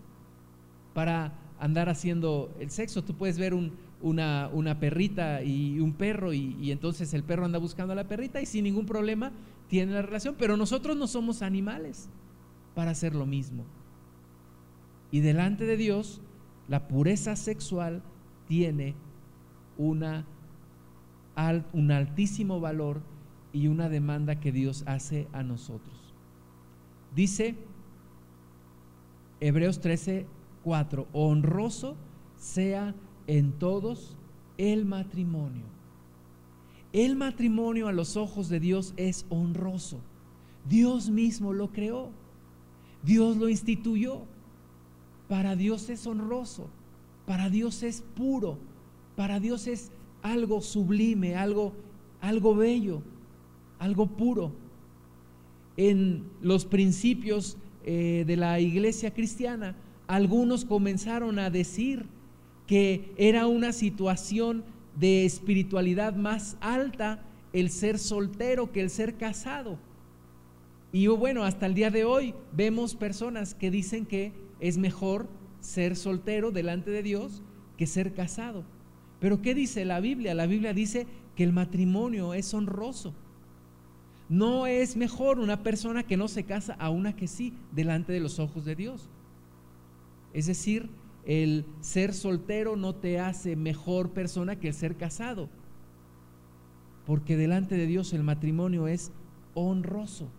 para 0.93 1.33
andar 1.59 1.89
haciendo 1.89 2.55
el 2.59 2.69
sexo. 2.69 3.03
Tú 3.03 3.15
puedes 3.15 3.39
ver 3.39 3.55
una, 4.03 4.79
perrita 4.79 5.41
y 5.41 5.79
un 5.79 5.93
perro 5.93 6.31
y, 6.31 6.55
y, 6.61 6.69
entonces 6.69 7.11
el 7.15 7.23
perro 7.23 7.45
anda 7.45 7.57
buscando 7.57 7.93
a 7.93 7.95
la 7.95 8.07
perrita 8.07 8.39
y 8.39 8.45
sin 8.45 8.65
ningún 8.65 8.85
problema 8.85 9.31
tiene 9.67 9.93
la 9.93 10.03
relación, 10.03 10.35
pero 10.37 10.57
nosotros 10.57 10.95
no 10.95 11.07
somos 11.07 11.41
animales 11.41 12.07
para 12.75 12.91
hacer 12.91 13.15
lo 13.15 13.25
mismo. 13.25 13.65
Y 15.09 15.21
delante 15.21 15.65
de 15.65 15.75
Dios, 15.75 16.21
la 16.67 16.87
pureza 16.87 17.35
sexual 17.35 18.03
tiene 18.47 18.93
una, 19.75 20.27
un 21.73 21.91
altísimo 21.91 22.59
valor 22.59 23.09
y 23.53 23.67
una 23.67 23.89
demanda 23.89 24.39
que 24.39 24.51
Dios 24.51 24.83
hace 24.87 25.27
a 25.33 25.43
nosotros. 25.43 25.95
Dice 27.15 27.55
Hebreos 29.39 29.79
13, 29.81 30.25
4, 30.63 31.07
honroso 31.13 31.95
sea 32.37 32.95
en 33.27 33.51
todos 33.53 34.15
el 34.57 34.85
matrimonio. 34.85 35.65
El 36.93 37.15
matrimonio 37.15 37.87
a 37.87 37.93
los 37.93 38.17
ojos 38.17 38.49
de 38.49 38.59
Dios 38.59 38.93
es 38.97 39.25
honroso. 39.29 39.99
Dios 40.67 41.09
mismo 41.09 41.53
lo 41.53 41.71
creó. 41.71 42.11
Dios 43.03 43.37
lo 43.37 43.49
instituyó. 43.49 44.21
Para 45.27 45.55
Dios 45.55 45.89
es 45.89 46.05
honroso. 46.05 46.69
Para 47.25 47.49
Dios 47.49 47.83
es 47.83 48.01
puro, 48.01 48.57
para 49.15 49.39
Dios 49.39 49.67
es 49.67 49.91
algo 50.21 50.61
sublime, 50.61 51.35
algo, 51.35 51.73
algo 52.19 52.55
bello, 52.55 53.01
algo 53.81 54.05
puro. 54.05 54.53
En 55.75 56.23
los 56.41 56.65
principios 56.65 57.57
eh, 57.83 58.23
de 58.27 58.37
la 58.37 58.59
iglesia 58.59 59.11
cristiana, 59.11 59.75
algunos 60.07 60.65
comenzaron 60.65 61.39
a 61.39 61.49
decir 61.49 62.05
que 62.67 63.11
era 63.17 63.47
una 63.47 63.73
situación 63.73 64.63
de 64.99 65.25
espiritualidad 65.25 66.15
más 66.15 66.57
alta 66.61 67.23
el 67.53 67.71
ser 67.71 67.97
soltero 67.97 68.71
que 68.71 68.81
el 68.81 68.91
ser 68.91 69.15
casado. 69.15 69.79
Y 70.91 71.07
bueno, 71.07 71.43
hasta 71.43 71.65
el 71.65 71.73
día 71.73 71.89
de 71.89 72.05
hoy 72.05 72.35
vemos 72.55 72.93
personas 72.93 73.55
que 73.55 73.71
dicen 73.71 74.05
que 74.05 74.31
es 74.59 74.77
mejor 74.77 75.27
ser 75.59 75.95
soltero 75.95 76.51
delante 76.51 76.91
de 76.91 77.01
Dios 77.01 77.41
que 77.77 77.87
ser 77.87 78.13
casado. 78.13 78.63
Pero 79.19 79.41
¿qué 79.41 79.55
dice 79.55 79.85
la 79.85 80.01
Biblia? 80.01 80.35
La 80.35 80.45
Biblia 80.45 80.73
dice 80.73 81.07
que 81.35 81.43
el 81.43 81.51
matrimonio 81.51 82.35
es 82.35 82.53
honroso. 82.53 83.15
No 84.31 84.65
es 84.65 84.95
mejor 84.95 85.39
una 85.39 85.61
persona 85.61 86.03
que 86.03 86.15
no 86.15 86.29
se 86.29 86.45
casa 86.45 86.73
a 86.79 86.89
una 86.89 87.17
que 87.17 87.27
sí 87.27 87.53
delante 87.73 88.13
de 88.13 88.21
los 88.21 88.39
ojos 88.39 88.63
de 88.63 88.77
Dios. 88.77 89.09
Es 90.31 90.45
decir, 90.45 90.89
el 91.25 91.65
ser 91.81 92.13
soltero 92.13 92.77
no 92.77 92.95
te 92.95 93.19
hace 93.19 93.57
mejor 93.57 94.11
persona 94.11 94.55
que 94.55 94.69
el 94.69 94.73
ser 94.73 94.95
casado. 94.95 95.49
Porque 97.05 97.35
delante 97.35 97.75
de 97.75 97.85
Dios 97.87 98.13
el 98.13 98.23
matrimonio 98.23 98.87
es 98.87 99.11
honroso. 99.53 100.29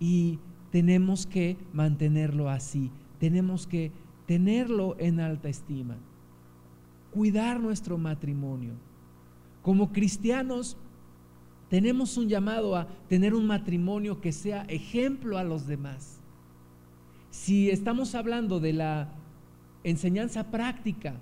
Y 0.00 0.40
tenemos 0.72 1.28
que 1.28 1.56
mantenerlo 1.72 2.50
así, 2.50 2.90
tenemos 3.20 3.68
que 3.68 3.92
tenerlo 4.26 4.96
en 4.98 5.20
alta 5.20 5.48
estima, 5.48 5.96
cuidar 7.12 7.60
nuestro 7.60 7.98
matrimonio. 7.98 8.72
Como 9.62 9.92
cristianos 9.92 10.76
tenemos 11.72 12.18
un 12.18 12.28
llamado 12.28 12.76
a 12.76 12.86
tener 13.08 13.32
un 13.32 13.46
matrimonio 13.46 14.20
que 14.20 14.30
sea 14.30 14.64
ejemplo 14.64 15.38
a 15.38 15.42
los 15.42 15.66
demás. 15.66 16.20
Si 17.30 17.70
estamos 17.70 18.14
hablando 18.14 18.60
de 18.60 18.74
la 18.74 19.08
enseñanza 19.82 20.50
práctica 20.50 21.14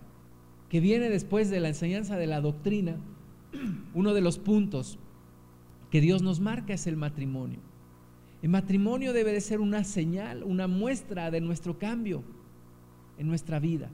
que 0.69 0.81
viene 0.81 1.09
después 1.09 1.51
de 1.51 1.61
la 1.61 1.69
enseñanza 1.69 2.17
de 2.17 2.27
la 2.27 2.41
doctrina, 2.41 2.97
uno 3.95 4.13
de 4.13 4.21
los 4.23 4.41
puntos 4.41 4.99
que 5.89 6.01
Dios 6.01 6.21
nos 6.21 6.41
marca 6.41 6.75
es 6.75 6.89
el 6.89 6.97
matrimonio. 6.97 7.61
El 8.43 8.49
matrimonio 8.49 9.13
debe 9.13 9.33
de 9.33 9.41
ser 9.41 9.61
una 9.61 9.85
señal, 9.85 10.43
una 10.43 10.67
muestra 10.67 11.31
de 11.31 11.41
nuestro 11.41 11.79
cambio 11.79 12.25
en 13.19 13.29
nuestra 13.29 13.61
vida. 13.61 13.89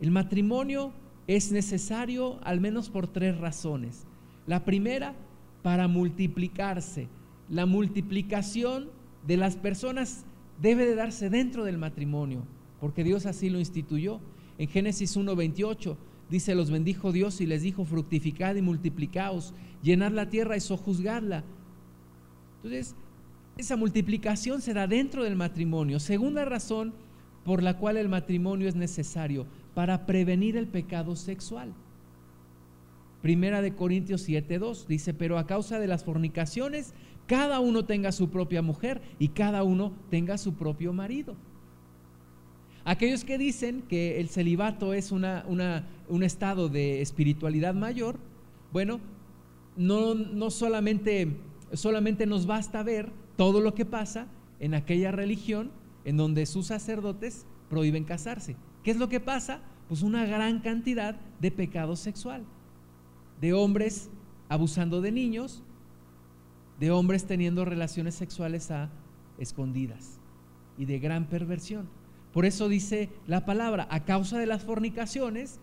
El 0.00 0.12
matrimonio 0.12 0.92
es 1.26 1.50
necesario 1.50 2.38
al 2.44 2.60
menos 2.60 2.90
por 2.90 3.08
tres 3.08 3.38
razones. 3.38 4.06
La 4.46 4.64
primera, 4.64 5.16
para 5.62 5.88
multiplicarse. 5.88 7.08
La 7.48 7.66
multiplicación 7.66 8.90
de 9.26 9.36
las 9.36 9.56
personas 9.56 10.24
debe 10.60 10.86
de 10.86 10.94
darse 10.94 11.30
dentro 11.30 11.64
del 11.64 11.78
matrimonio, 11.78 12.44
porque 12.80 13.04
Dios 13.04 13.26
así 13.26 13.50
lo 13.50 13.58
instituyó. 13.58 14.20
En 14.58 14.68
Génesis 14.68 15.16
1:28 15.16 15.96
dice, 16.30 16.54
los 16.54 16.70
bendijo 16.70 17.12
Dios 17.12 17.40
y 17.40 17.46
les 17.46 17.62
dijo, 17.62 17.84
fructificad 17.84 18.54
y 18.56 18.62
multiplicaos, 18.62 19.54
llenad 19.82 20.12
la 20.12 20.30
tierra 20.30 20.56
y 20.56 20.60
sojuzgadla. 20.60 21.44
Entonces, 22.56 22.94
esa 23.58 23.76
multiplicación 23.76 24.62
se 24.62 24.72
da 24.72 24.86
dentro 24.86 25.24
del 25.24 25.36
matrimonio. 25.36 26.00
Segunda 26.00 26.44
razón 26.44 26.94
por 27.44 27.62
la 27.62 27.76
cual 27.76 27.96
el 27.96 28.08
matrimonio 28.08 28.68
es 28.68 28.76
necesario, 28.76 29.46
para 29.74 30.06
prevenir 30.06 30.56
el 30.56 30.68
pecado 30.68 31.16
sexual. 31.16 31.74
Primera 33.22 33.62
de 33.62 33.74
Corintios 33.74 34.28
7:2 34.28 34.86
dice, 34.86 35.14
pero 35.14 35.38
a 35.38 35.46
causa 35.46 35.78
de 35.78 35.86
las 35.86 36.04
fornicaciones, 36.04 36.92
cada 37.26 37.60
uno 37.60 37.84
tenga 37.84 38.12
su 38.12 38.30
propia 38.30 38.62
mujer 38.62 39.00
y 39.18 39.28
cada 39.28 39.62
uno 39.62 39.92
tenga 40.10 40.36
su 40.38 40.54
propio 40.54 40.92
marido. 40.92 41.36
Aquellos 42.84 43.24
que 43.24 43.38
dicen 43.38 43.82
que 43.82 44.20
el 44.20 44.28
celibato 44.28 44.92
es 44.92 45.12
una, 45.12 45.44
un 46.08 46.22
estado 46.24 46.68
de 46.68 47.00
espiritualidad 47.00 47.74
mayor, 47.74 48.18
bueno, 48.72 48.98
no, 49.76 50.14
no 50.14 50.50
solamente, 50.50 51.36
solamente 51.74 52.26
nos 52.26 52.46
basta 52.46 52.82
ver 52.82 53.12
todo 53.36 53.60
lo 53.60 53.74
que 53.74 53.84
pasa 53.84 54.26
en 54.58 54.74
aquella 54.74 55.12
religión 55.12 55.70
en 56.04 56.16
donde 56.16 56.44
sus 56.46 56.66
sacerdotes 56.66 57.46
prohíben 57.70 58.04
casarse. 58.04 58.56
¿Qué 58.82 58.90
es 58.90 58.96
lo 58.96 59.08
que 59.08 59.20
pasa? 59.20 59.60
Pues 59.88 60.02
una 60.02 60.26
gran 60.26 60.58
cantidad 60.58 61.16
de 61.40 61.50
pecado 61.52 61.94
sexual, 61.94 62.44
de 63.42 63.52
hombres 63.52 64.08
abusando 64.48 65.00
de 65.00 65.10
niños, 65.10 65.64
de 66.78 66.92
hombres 66.92 67.26
teniendo 67.26 67.64
relaciones 67.64 68.14
sexuales 68.14 68.70
a 68.70 68.88
escondidas 69.36 70.20
y 70.78 70.84
de 70.84 71.00
gran 71.00 71.26
perversión. 71.26 71.88
Por 72.32 72.46
eso 72.46 72.68
dice 72.68 73.10
la 73.26 73.44
palabra, 73.44 73.88
a 73.90 74.04
causa 74.04 74.38
de 74.38 74.46
las 74.46 74.62
fornicaciones, 74.62 75.58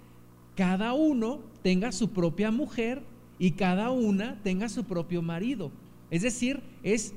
cada 0.57 0.91
uno 0.91 1.39
tenga 1.63 1.93
su 1.93 2.11
propia 2.11 2.51
mujer 2.51 3.01
y 3.39 3.51
cada 3.51 3.91
una 3.91 4.37
tenga 4.43 4.67
su 4.67 4.83
propio 4.83 5.21
marido. 5.21 5.71
Es 6.11 6.21
decir, 6.21 6.61
es 6.83 7.13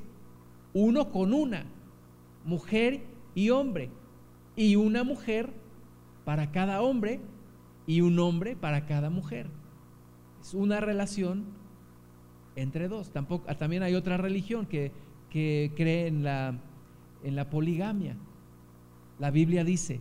uno 0.74 1.10
con 1.10 1.34
una, 1.34 1.64
mujer 2.44 3.02
y 3.34 3.50
hombre, 3.50 3.90
y 4.54 4.76
una 4.76 5.02
mujer 5.02 5.52
para 6.24 6.52
cada 6.52 6.82
hombre 6.82 7.20
y 7.84 8.00
un 8.00 8.16
hombre 8.20 8.54
para 8.54 8.86
cada 8.86 9.10
mujer. 9.10 9.48
Es 10.42 10.54
una 10.54 10.80
relación 10.80 11.44
entre 12.56 12.88
dos. 12.88 13.10
Tampoco, 13.10 13.46
ah, 13.48 13.54
también 13.54 13.82
hay 13.82 13.94
otra 13.94 14.16
religión 14.16 14.66
que, 14.66 14.92
que 15.30 15.72
cree 15.76 16.08
en 16.08 16.24
la, 16.24 16.58
en 17.22 17.36
la 17.36 17.48
poligamia. 17.48 18.16
La 19.18 19.30
Biblia 19.30 19.64
dice, 19.64 20.00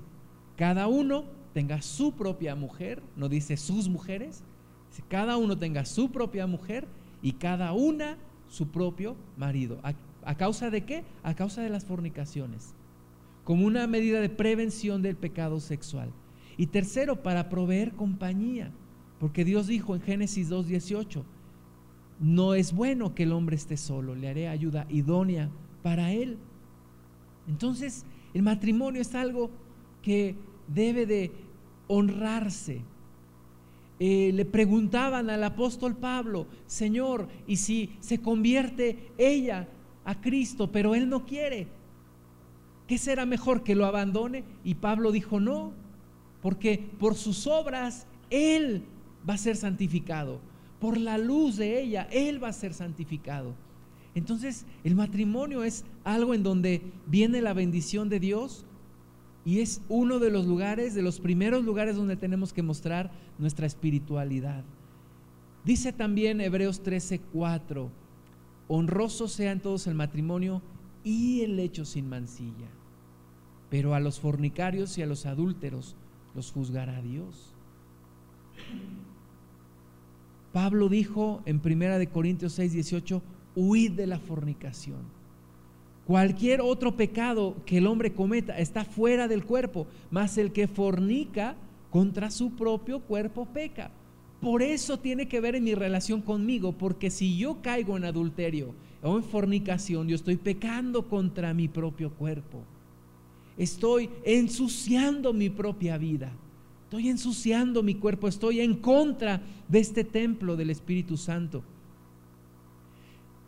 cada 0.58 0.88
uno 0.88 1.26
tenga 1.54 1.82
su 1.82 2.14
propia 2.14 2.56
mujer, 2.56 3.04
no 3.16 3.30
dice 3.30 3.56
sus 3.56 3.88
mujeres, 3.88 4.44
cada 5.08 5.38
uno 5.38 5.58
tenga 5.58 5.86
su 5.86 6.12
propia 6.12 6.48
mujer 6.48 6.88
y 7.22 7.34
cada 7.34 7.74
una 7.74 8.18
su 8.48 8.70
propio 8.70 9.16
marido. 9.38 9.80
¿A, 9.84 9.94
¿A, 10.24 10.36
causa 10.36 10.70
de 10.70 10.86
qué? 10.86 11.04
A 11.24 11.36
causa 11.36 11.62
de 11.62 11.70
las 11.70 11.86
fornicaciones, 11.86 12.74
como 13.44 13.66
una 13.66 13.88
medida 13.88 14.20
de 14.20 14.30
prevención 14.30 15.02
del 15.02 15.16
pecado 15.16 15.60
sexual. 15.60 16.12
Y 16.58 16.68
tercero, 16.68 17.24
para 17.24 17.48
proveer 17.50 17.94
compañía, 17.94 18.72
porque 19.22 19.46
Dios 19.46 19.68
dijo 19.68 19.94
en 19.94 20.02
Génesis 20.02 20.50
2.18, 20.50 21.22
no 22.20 22.56
es 22.56 22.74
bueno 22.74 23.14
que 23.14 23.22
el 23.22 23.34
hombre 23.34 23.56
esté 23.56 23.78
solo, 23.78 24.16
le 24.16 24.28
haré 24.28 24.48
ayuda 24.48 24.88
idónea 24.90 25.52
para 25.84 26.12
él. 26.12 26.40
Entonces, 27.48 28.04
el 28.34 28.42
matrimonio 28.42 29.00
es 29.00 29.14
algo 29.14 29.52
que 30.02 30.36
debe 30.68 31.06
de 31.06 31.32
honrarse. 31.86 32.82
Eh, 34.00 34.32
le 34.34 34.44
preguntaban 34.44 35.30
al 35.30 35.44
apóstol 35.44 35.96
Pablo, 35.96 36.48
Señor, 36.66 37.28
¿y 37.46 37.58
si 37.58 37.92
se 38.00 38.22
convierte 38.22 39.12
ella 39.20 39.68
a 40.04 40.20
Cristo, 40.20 40.72
pero 40.72 40.96
él 40.96 41.08
no 41.08 41.28
quiere? 41.28 41.68
¿Qué 42.88 42.98
será 42.98 43.28
mejor 43.28 43.62
que 43.62 43.76
lo 43.76 43.86
abandone? 43.86 44.44
Y 44.64 44.74
Pablo 44.74 45.12
dijo, 45.12 45.40
no, 45.40 45.74
porque 46.42 46.84
por 46.98 47.14
sus 47.14 47.46
obras 47.46 48.08
él 48.32 48.84
va 49.30 49.36
a 49.36 49.38
ser 49.38 49.56
santificado, 49.56 50.40
por 50.80 50.98
la 50.98 51.18
luz 51.18 51.58
de 51.58 51.82
ella 51.82 52.08
él 52.12 52.44
va 52.44 52.50
a 52.50 52.54
ser 52.54 52.74
santificado. 52.74 53.54
Entonces 54.16 54.66
el 54.84 54.96
matrimonio 54.96 55.64
es 55.64 55.86
algo 56.04 56.34
en 56.34 56.44
donde 56.44 56.82
viene 57.06 57.42
la 57.42 57.54
bendición 57.54 58.10
de 58.10 58.20
Dios, 58.20 58.66
y 59.44 59.60
es 59.60 59.82
uno 59.90 60.20
de 60.20 60.30
los 60.30 60.46
lugares, 60.46 60.94
de 60.94 61.02
los 61.02 61.20
primeros 61.20 61.64
lugares 61.64 61.96
donde 61.96 62.16
tenemos 62.16 62.54
que 62.54 62.62
mostrar 62.62 63.12
nuestra 63.40 63.66
espiritualidad. 63.66 64.64
Dice 65.66 65.94
también 65.94 66.42
Hebreos 66.42 66.84
13:4, 66.84 67.90
honroso 68.68 69.28
sea 69.28 69.52
en 69.52 69.60
todos 69.60 69.88
el 69.88 69.96
matrimonio 69.96 70.62
y 71.04 71.42
el 71.42 71.60
hecho 71.60 71.86
sin 71.86 72.08
mancilla, 72.08 72.70
pero 73.70 73.96
a 73.96 74.00
los 74.00 74.20
fornicarios 74.20 74.98
y 74.98 75.02
a 75.02 75.08
los 75.08 75.26
adúlteros 75.26 75.96
los 76.36 76.52
juzgará 76.52 77.02
Dios. 77.02 77.56
Pablo 80.54 80.90
dijo 80.90 81.42
en 81.46 81.62
1 81.64 81.98
de 81.98 82.08
Corintios 82.08 82.58
6:18, 82.58 83.22
huid 83.56 83.92
de 83.92 84.08
la 84.08 84.20
fornicación. 84.20 85.00
Cualquier 86.06 86.62
otro 86.62 86.98
pecado 86.98 87.56
que 87.66 87.78
el 87.78 87.88
hombre 87.88 88.14
cometa 88.14 88.58
está 88.58 88.84
fuera 88.84 89.28
del 89.28 89.46
cuerpo, 89.46 89.88
más 90.10 90.38
el 90.38 90.52
que 90.52 90.68
fornica 90.68 91.56
contra 91.90 92.32
su 92.32 92.52
propio 92.52 93.00
cuerpo 93.00 93.46
peca. 93.46 93.92
Por 94.42 94.64
eso 94.64 94.98
tiene 94.98 95.28
que 95.28 95.40
ver 95.40 95.56
en 95.56 95.64
mi 95.64 95.76
relación 95.76 96.22
conmigo, 96.22 96.74
porque 96.74 97.12
si 97.12 97.38
yo 97.38 97.62
caigo 97.62 97.96
en 97.96 98.06
adulterio 98.06 98.74
o 99.04 99.18
en 99.18 99.24
fornicación, 99.24 100.08
yo 100.08 100.16
estoy 100.16 100.36
pecando 100.36 101.08
contra 101.08 101.54
mi 101.54 101.68
propio 101.68 102.12
cuerpo. 102.12 102.64
Estoy 103.58 104.10
ensuciando 104.26 105.32
mi 105.34 105.50
propia 105.50 105.98
vida. 105.98 106.32
Estoy 106.92 107.08
ensuciando 107.08 107.84
mi 107.84 107.96
cuerpo, 107.96 108.28
estoy 108.28 108.60
en 108.60 108.76
contra 108.76 109.42
de 109.70 109.80
este 109.80 110.04
templo 110.04 110.58
del 110.58 110.72
Espíritu 110.72 111.16
Santo. 111.16 111.64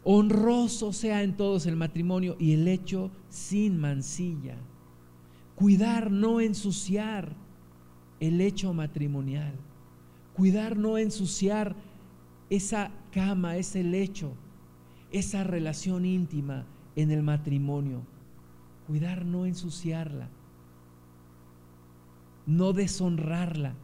Honroso 0.05 0.93
sea 0.93 1.23
en 1.23 1.35
todos 1.35 1.65
el 1.65 1.75
matrimonio 1.75 2.37
y 2.39 2.53
el 2.53 2.65
hecho 2.69 3.11
sin 3.27 3.77
mancilla. 3.77 4.55
Cuidar 5.55 6.09
no 6.09 6.39
ensuciar 6.39 7.35
el 8.21 8.39
hecho 8.39 8.73
matrimonial. 8.73 9.55
Cuidar 10.33 10.77
no 10.77 10.97
ensuciar 10.97 11.75
esa 12.49 12.91
cama, 13.11 13.57
ese 13.57 13.83
lecho, 13.83 14.31
esa 15.11 15.43
relación 15.43 16.05
íntima 16.05 16.65
en 16.95 17.11
el 17.11 17.23
matrimonio. 17.23 18.03
Cuidar 18.87 19.25
no 19.25 19.45
ensuciarla. 19.45 20.29
No 22.45 22.73
deshonrarla. 22.73 23.75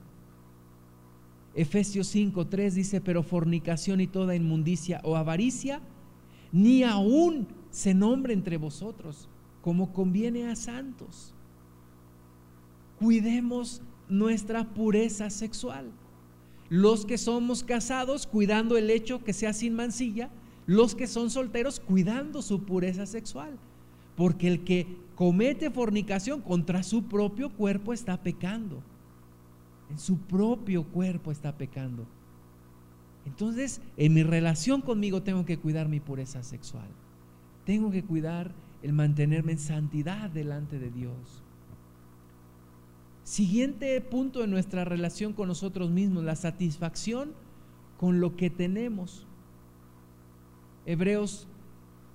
Efesios 1.56 2.08
5:3 2.14 2.74
dice, 2.74 3.02
pero 3.02 3.24
fornicación 3.24 4.02
y 4.02 4.08
toda 4.08 4.36
inmundicia 4.36 5.02
o 5.04 5.16
avaricia 5.16 5.82
ni 6.52 6.84
aún 6.84 7.48
se 7.70 7.94
nombre 7.94 8.34
entre 8.34 8.58
vosotros, 8.58 9.30
como 9.62 9.94
conviene 9.94 10.50
a 10.50 10.56
santos. 10.56 11.34
Cuidemos 12.98 13.82
nuestra 14.10 14.74
pureza 14.74 15.30
sexual. 15.30 15.92
Los 16.70 17.06
que 17.06 17.18
somos 17.18 17.64
casados, 17.64 18.28
cuidando 18.28 18.78
el 18.78 18.90
hecho 18.90 19.24
que 19.24 19.34
sea 19.34 19.54
sin 19.54 19.76
mancilla, 19.76 20.30
los 20.66 20.96
que 20.96 21.08
son 21.08 21.30
solteros, 21.30 21.80
cuidando 21.80 22.42
su 22.42 22.64
pureza 22.64 23.06
sexual. 23.06 23.58
Porque 24.20 24.50
el 24.50 24.66
que 24.66 24.98
comete 25.16 25.72
fornicación 25.72 26.42
contra 26.42 26.84
su 26.84 27.04
propio 27.04 27.52
cuerpo 27.52 27.94
está 27.94 28.22
pecando. 28.22 28.84
En 29.90 29.98
su 29.98 30.18
propio 30.18 30.84
cuerpo 30.84 31.32
está 31.32 31.58
pecando. 31.58 32.06
Entonces, 33.26 33.80
en 33.96 34.14
mi 34.14 34.24
relación 34.24 34.82
conmigo 34.82 35.24
tengo 35.24 35.46
que 35.46 35.58
cuidar 35.58 35.88
mi 35.88 36.02
pureza 36.02 36.44
sexual. 36.44 36.90
Tengo 37.64 37.92
que 37.92 38.04
cuidar 38.04 38.52
el 38.84 38.92
mantenerme 38.92 39.54
en 39.54 39.60
santidad 39.60 40.30
delante 40.30 40.80
de 40.80 40.92
Dios. 40.92 41.42
Siguiente 43.24 44.02
punto 44.02 44.44
en 44.44 44.52
nuestra 44.52 44.84
relación 44.84 45.32
con 45.32 45.48
nosotros 45.48 45.92
mismos, 45.92 46.26
la 46.26 46.36
satisfacción 46.36 47.32
con 47.98 48.20
lo 48.20 48.36
que 48.36 48.50
tenemos. 48.50 49.26
Hebreos 50.86 51.48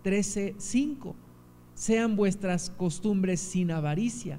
13:5. 0.02 1.14
Sean 1.74 2.16
vuestras 2.16 2.70
costumbres 2.70 3.40
sin 3.40 3.70
avaricia, 3.70 4.38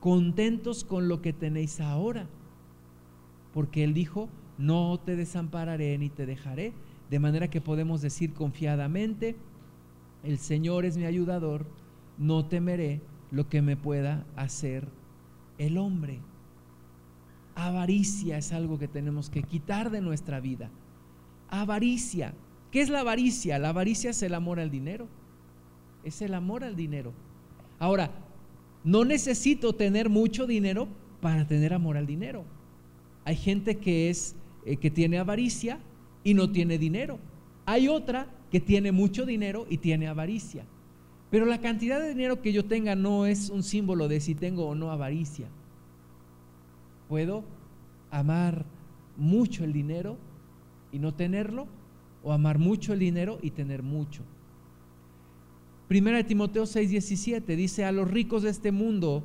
contentos 0.00 0.84
con 0.84 1.08
lo 1.08 1.20
que 1.20 1.32
tenéis 1.32 1.80
ahora. 1.80 2.28
Porque 3.52 3.84
Él 3.84 3.94
dijo, 3.94 4.28
no 4.58 4.98
te 5.04 5.16
desampararé 5.16 5.98
ni 5.98 6.08
te 6.08 6.26
dejaré, 6.26 6.72
de 7.10 7.18
manera 7.18 7.48
que 7.48 7.60
podemos 7.60 8.00
decir 8.00 8.32
confiadamente, 8.32 9.36
el 10.22 10.38
Señor 10.38 10.84
es 10.84 10.96
mi 10.96 11.04
ayudador, 11.04 11.66
no 12.18 12.46
temeré 12.46 13.00
lo 13.30 13.48
que 13.48 13.62
me 13.62 13.76
pueda 13.76 14.26
hacer 14.36 14.88
el 15.58 15.78
hombre. 15.78 16.20
Avaricia 17.54 18.38
es 18.38 18.52
algo 18.52 18.78
que 18.78 18.88
tenemos 18.88 19.30
que 19.30 19.42
quitar 19.42 19.90
de 19.90 20.00
nuestra 20.00 20.40
vida. 20.40 20.70
Avaricia. 21.48 22.34
¿Qué 22.70 22.82
es 22.82 22.90
la 22.90 23.00
avaricia? 23.00 23.58
La 23.58 23.70
avaricia 23.70 24.10
es 24.10 24.22
el 24.22 24.34
amor 24.34 24.60
al 24.60 24.70
dinero. 24.70 25.08
Es 26.06 26.22
el 26.22 26.34
amor 26.34 26.62
al 26.62 26.76
dinero. 26.76 27.12
Ahora, 27.80 28.12
no 28.84 29.04
necesito 29.04 29.72
tener 29.72 30.08
mucho 30.08 30.46
dinero 30.46 30.86
para 31.20 31.48
tener 31.48 31.74
amor 31.74 31.96
al 31.96 32.06
dinero. 32.06 32.44
Hay 33.24 33.34
gente 33.34 33.78
que 33.78 34.08
es 34.08 34.36
eh, 34.64 34.76
que 34.76 34.88
tiene 34.88 35.18
avaricia 35.18 35.80
y 36.22 36.34
no 36.34 36.52
tiene 36.52 36.78
dinero. 36.78 37.18
Hay 37.64 37.88
otra 37.88 38.28
que 38.52 38.60
tiene 38.60 38.92
mucho 38.92 39.26
dinero 39.26 39.66
y 39.68 39.78
tiene 39.78 40.06
avaricia. 40.06 40.64
Pero 41.28 41.44
la 41.44 41.60
cantidad 41.60 42.00
de 42.00 42.10
dinero 42.10 42.40
que 42.40 42.52
yo 42.52 42.64
tenga 42.64 42.94
no 42.94 43.26
es 43.26 43.50
un 43.50 43.64
símbolo 43.64 44.06
de 44.06 44.20
si 44.20 44.36
tengo 44.36 44.68
o 44.68 44.76
no 44.76 44.92
avaricia. 44.92 45.48
Puedo 47.08 47.42
amar 48.12 48.64
mucho 49.16 49.64
el 49.64 49.72
dinero 49.72 50.18
y 50.92 51.00
no 51.00 51.14
tenerlo, 51.14 51.66
o 52.22 52.32
amar 52.32 52.60
mucho 52.60 52.92
el 52.92 53.00
dinero 53.00 53.40
y 53.42 53.50
tener 53.50 53.82
mucho. 53.82 54.22
Primera 55.88 56.16
de 56.16 56.24
Timoteo 56.24 56.64
6:17 56.64 57.56
dice, 57.56 57.84
a 57.84 57.92
los 57.92 58.10
ricos 58.10 58.42
de 58.42 58.50
este 58.50 58.72
mundo, 58.72 59.24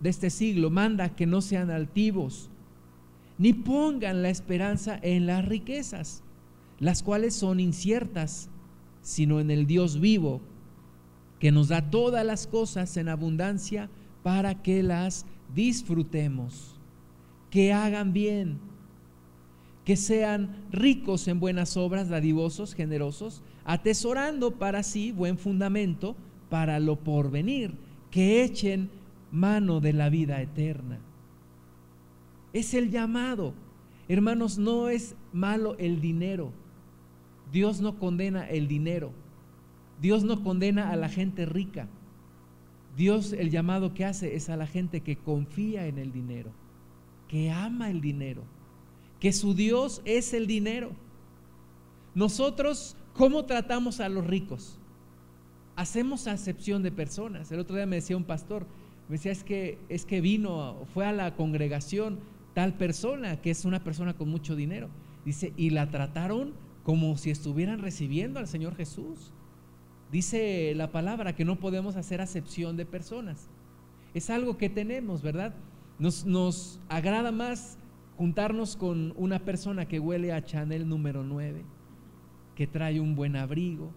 de 0.00 0.10
este 0.10 0.30
siglo, 0.30 0.70
manda 0.70 1.14
que 1.14 1.26
no 1.26 1.40
sean 1.40 1.70
altivos, 1.70 2.50
ni 3.38 3.52
pongan 3.52 4.22
la 4.22 4.30
esperanza 4.30 4.98
en 5.02 5.26
las 5.26 5.44
riquezas, 5.44 6.22
las 6.78 7.02
cuales 7.02 7.34
son 7.34 7.60
inciertas, 7.60 8.48
sino 9.02 9.40
en 9.40 9.50
el 9.50 9.66
Dios 9.66 10.00
vivo, 10.00 10.40
que 11.38 11.52
nos 11.52 11.68
da 11.68 11.90
todas 11.90 12.24
las 12.24 12.46
cosas 12.46 12.96
en 12.96 13.08
abundancia 13.08 13.90
para 14.22 14.62
que 14.62 14.82
las 14.82 15.26
disfrutemos, 15.54 16.80
que 17.50 17.72
hagan 17.72 18.14
bien, 18.14 18.58
que 19.84 19.96
sean 19.96 20.56
ricos 20.72 21.28
en 21.28 21.40
buenas 21.40 21.76
obras, 21.76 22.08
dadivosos, 22.08 22.74
generosos, 22.74 23.42
atesorando 23.64 24.52
para 24.52 24.82
sí 24.82 25.12
buen 25.12 25.38
fundamento 25.38 26.16
para 26.50 26.80
lo 26.80 26.96
porvenir, 26.96 27.74
que 28.10 28.44
echen 28.44 28.90
mano 29.30 29.80
de 29.80 29.92
la 29.92 30.08
vida 30.08 30.40
eterna 30.40 31.00
es 32.54 32.72
el 32.72 32.90
llamado. 32.90 33.52
Hermanos, 34.08 34.56
no 34.56 34.88
es 34.88 35.16
malo 35.32 35.76
el 35.78 36.00
dinero. 36.00 36.52
Dios 37.52 37.80
no 37.80 37.98
condena 37.98 38.48
el 38.48 38.68
dinero. 38.68 39.12
Dios 40.00 40.24
no 40.24 40.42
condena 40.42 40.90
a 40.90 40.96
la 40.96 41.08
gente 41.08 41.44
rica. 41.44 41.88
Dios 42.96 43.32
el 43.32 43.50
llamado 43.50 43.92
que 43.92 44.04
hace 44.04 44.36
es 44.36 44.48
a 44.48 44.56
la 44.56 44.68
gente 44.68 45.00
que 45.00 45.16
confía 45.16 45.88
en 45.88 45.98
el 45.98 46.12
dinero, 46.12 46.52
que 47.26 47.50
ama 47.50 47.90
el 47.90 48.00
dinero, 48.00 48.44
que 49.18 49.32
su 49.32 49.54
Dios 49.54 50.00
es 50.04 50.32
el 50.32 50.46
dinero. 50.46 50.92
Nosotros, 52.14 52.96
¿cómo 53.14 53.44
tratamos 53.44 54.00
a 54.00 54.08
los 54.08 54.26
ricos? 54.26 54.78
Hacemos 55.76 56.26
acepción 56.26 56.82
de 56.82 56.92
personas. 56.92 57.50
El 57.50 57.60
otro 57.60 57.74
día 57.76 57.86
me 57.86 57.96
decía 57.96 58.16
un 58.16 58.24
pastor, 58.24 58.66
me 59.08 59.16
decía, 59.16 59.32
es 59.32 59.42
que, 59.42 59.78
es 59.88 60.04
que 60.04 60.20
vino, 60.20 60.86
fue 60.92 61.06
a 61.06 61.12
la 61.12 61.34
congregación 61.34 62.20
tal 62.54 62.74
persona, 62.74 63.40
que 63.40 63.50
es 63.50 63.64
una 63.64 63.82
persona 63.82 64.14
con 64.14 64.28
mucho 64.28 64.56
dinero. 64.56 64.88
Dice, 65.24 65.52
y 65.56 65.70
la 65.70 65.90
trataron 65.90 66.54
como 66.84 67.16
si 67.16 67.30
estuvieran 67.30 67.80
recibiendo 67.80 68.38
al 68.38 68.46
Señor 68.46 68.76
Jesús. 68.76 69.32
Dice 70.12 70.72
la 70.76 70.92
palabra 70.92 71.34
que 71.34 71.44
no 71.44 71.58
podemos 71.58 71.96
hacer 71.96 72.20
acepción 72.20 72.76
de 72.76 72.86
personas. 72.86 73.48
Es 74.12 74.30
algo 74.30 74.56
que 74.56 74.68
tenemos, 74.68 75.22
¿verdad? 75.22 75.54
Nos, 75.98 76.24
nos 76.24 76.78
agrada 76.88 77.32
más 77.32 77.78
juntarnos 78.16 78.76
con 78.76 79.12
una 79.16 79.40
persona 79.40 79.86
que 79.86 79.98
huele 79.98 80.32
a 80.32 80.44
Chanel 80.44 80.88
número 80.88 81.24
9, 81.24 81.64
que 82.54 82.66
trae 82.66 83.00
un 83.00 83.14
buen 83.14 83.36
abrigo, 83.36 83.92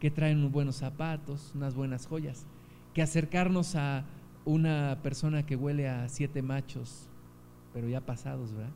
que 0.00 0.10
trae 0.10 0.34
unos 0.34 0.52
buenos 0.52 0.76
zapatos, 0.76 1.52
unas 1.54 1.74
buenas 1.74 2.06
joyas, 2.06 2.46
que 2.94 3.02
acercarnos 3.02 3.76
a 3.76 4.04
una 4.44 4.98
persona 5.02 5.46
que 5.46 5.56
huele 5.56 5.88
a 5.88 6.08
siete 6.08 6.42
machos, 6.42 7.08
pero 7.72 7.88
ya 7.88 8.00
pasados, 8.00 8.52
¿verdad? 8.52 8.72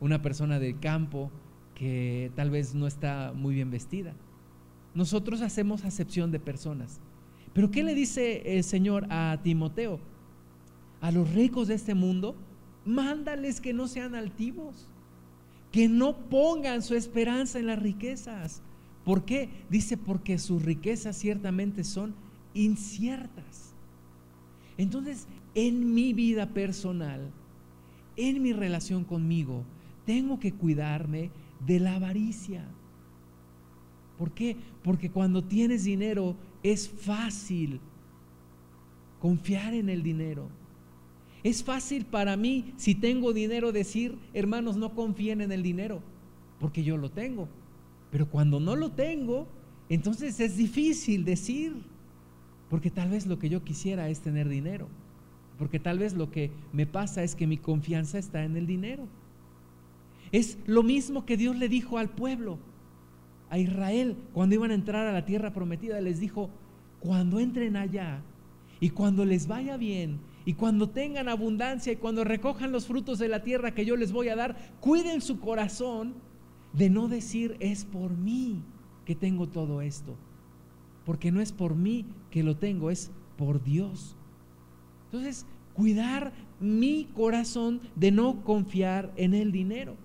Una 0.00 0.22
persona 0.22 0.58
del 0.58 0.78
campo 0.78 1.30
que 1.74 2.32
tal 2.34 2.50
vez 2.50 2.74
no 2.74 2.86
está 2.86 3.32
muy 3.34 3.54
bien 3.54 3.70
vestida. 3.70 4.14
Nosotros 4.94 5.42
hacemos 5.42 5.84
acepción 5.84 6.30
de 6.30 6.40
personas. 6.40 7.00
Pero 7.52 7.70
¿qué 7.70 7.82
le 7.82 7.94
dice 7.94 8.56
el 8.56 8.64
Señor 8.64 9.06
a 9.10 9.38
Timoteo? 9.42 10.00
A 11.00 11.10
los 11.10 11.32
ricos 11.32 11.68
de 11.68 11.74
este 11.74 11.94
mundo, 11.94 12.36
mándales 12.84 13.60
que 13.60 13.72
no 13.72 13.86
sean 13.86 14.14
altivos, 14.14 14.88
que 15.70 15.88
no 15.88 16.16
pongan 16.28 16.82
su 16.82 16.94
esperanza 16.94 17.58
en 17.58 17.66
las 17.66 17.80
riquezas. 17.80 18.62
¿Por 19.08 19.24
qué? 19.24 19.48
Dice, 19.70 19.96
porque 19.96 20.36
sus 20.36 20.62
riquezas 20.62 21.16
ciertamente 21.16 21.82
son 21.82 22.14
inciertas. 22.52 23.72
Entonces, 24.76 25.26
en 25.54 25.94
mi 25.94 26.12
vida 26.12 26.50
personal, 26.50 27.30
en 28.16 28.42
mi 28.42 28.52
relación 28.52 29.04
conmigo, 29.04 29.64
tengo 30.04 30.38
que 30.38 30.52
cuidarme 30.52 31.30
de 31.66 31.80
la 31.80 31.94
avaricia. 31.94 32.66
¿Por 34.18 34.32
qué? 34.32 34.58
Porque 34.82 35.10
cuando 35.10 35.42
tienes 35.42 35.84
dinero 35.84 36.36
es 36.62 36.86
fácil 36.86 37.80
confiar 39.20 39.72
en 39.72 39.88
el 39.88 40.02
dinero. 40.02 40.50
Es 41.42 41.64
fácil 41.64 42.04
para 42.04 42.36
mí, 42.36 42.74
si 42.76 42.94
tengo 42.94 43.32
dinero, 43.32 43.72
decir, 43.72 44.18
hermanos, 44.34 44.76
no 44.76 44.94
confíen 44.94 45.40
en 45.40 45.50
el 45.50 45.62
dinero, 45.62 46.02
porque 46.60 46.84
yo 46.84 46.98
lo 46.98 47.10
tengo. 47.10 47.48
Pero 48.10 48.28
cuando 48.28 48.60
no 48.60 48.76
lo 48.76 48.90
tengo, 48.90 49.46
entonces 49.88 50.40
es 50.40 50.56
difícil 50.56 51.24
decir, 51.24 51.76
porque 52.70 52.90
tal 52.90 53.10
vez 53.10 53.26
lo 53.26 53.38
que 53.38 53.48
yo 53.48 53.64
quisiera 53.64 54.08
es 54.08 54.20
tener 54.20 54.48
dinero, 54.48 54.88
porque 55.58 55.78
tal 55.78 55.98
vez 55.98 56.14
lo 56.14 56.30
que 56.30 56.50
me 56.72 56.86
pasa 56.86 57.22
es 57.22 57.34
que 57.34 57.46
mi 57.46 57.56
confianza 57.56 58.18
está 58.18 58.44
en 58.44 58.56
el 58.56 58.66
dinero. 58.66 59.06
Es 60.30 60.58
lo 60.66 60.82
mismo 60.82 61.24
que 61.24 61.36
Dios 61.36 61.56
le 61.56 61.68
dijo 61.68 61.98
al 61.98 62.10
pueblo, 62.10 62.58
a 63.50 63.58
Israel, 63.58 64.16
cuando 64.34 64.54
iban 64.54 64.70
a 64.70 64.74
entrar 64.74 65.06
a 65.06 65.12
la 65.12 65.24
tierra 65.24 65.52
prometida, 65.52 66.00
les 66.00 66.20
dijo, 66.20 66.50
cuando 67.00 67.40
entren 67.40 67.76
allá 67.76 68.20
y 68.80 68.90
cuando 68.90 69.24
les 69.24 69.46
vaya 69.46 69.76
bien 69.76 70.20
y 70.44 70.54
cuando 70.54 70.90
tengan 70.90 71.28
abundancia 71.28 71.92
y 71.92 71.96
cuando 71.96 72.24
recojan 72.24 72.72
los 72.72 72.86
frutos 72.86 73.18
de 73.18 73.28
la 73.28 73.42
tierra 73.42 73.74
que 73.74 73.84
yo 73.84 73.96
les 73.96 74.12
voy 74.12 74.28
a 74.28 74.36
dar, 74.36 74.56
cuiden 74.80 75.20
su 75.20 75.40
corazón 75.40 76.14
de 76.72 76.90
no 76.90 77.08
decir 77.08 77.56
es 77.60 77.84
por 77.84 78.16
mí 78.16 78.62
que 79.04 79.14
tengo 79.14 79.48
todo 79.48 79.80
esto, 79.80 80.16
porque 81.04 81.32
no 81.32 81.40
es 81.40 81.52
por 81.52 81.74
mí 81.74 82.04
que 82.30 82.42
lo 82.42 82.56
tengo, 82.56 82.90
es 82.90 83.10
por 83.36 83.62
Dios. 83.62 84.16
Entonces, 85.06 85.46
cuidar 85.72 86.32
mi 86.60 87.06
corazón 87.14 87.80
de 87.94 88.10
no 88.10 88.42
confiar 88.44 89.12
en 89.16 89.32
el 89.32 89.52
dinero. 89.52 89.96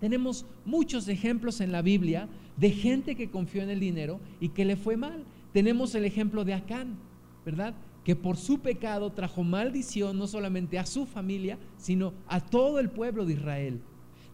Tenemos 0.00 0.46
muchos 0.64 1.06
ejemplos 1.08 1.60
en 1.60 1.70
la 1.70 1.82
Biblia 1.82 2.28
de 2.56 2.70
gente 2.70 3.14
que 3.14 3.30
confió 3.30 3.62
en 3.62 3.70
el 3.70 3.78
dinero 3.78 4.18
y 4.40 4.48
que 4.48 4.64
le 4.64 4.76
fue 4.76 4.96
mal. 4.96 5.24
Tenemos 5.52 5.94
el 5.94 6.04
ejemplo 6.04 6.44
de 6.44 6.54
Acán, 6.54 6.96
¿verdad? 7.44 7.74
Que 8.04 8.16
por 8.16 8.36
su 8.36 8.60
pecado 8.60 9.12
trajo 9.12 9.44
maldición 9.44 10.18
no 10.18 10.26
solamente 10.26 10.78
a 10.78 10.86
su 10.86 11.04
familia, 11.04 11.58
sino 11.76 12.14
a 12.26 12.40
todo 12.40 12.80
el 12.80 12.88
pueblo 12.88 13.26
de 13.26 13.34
Israel. 13.34 13.80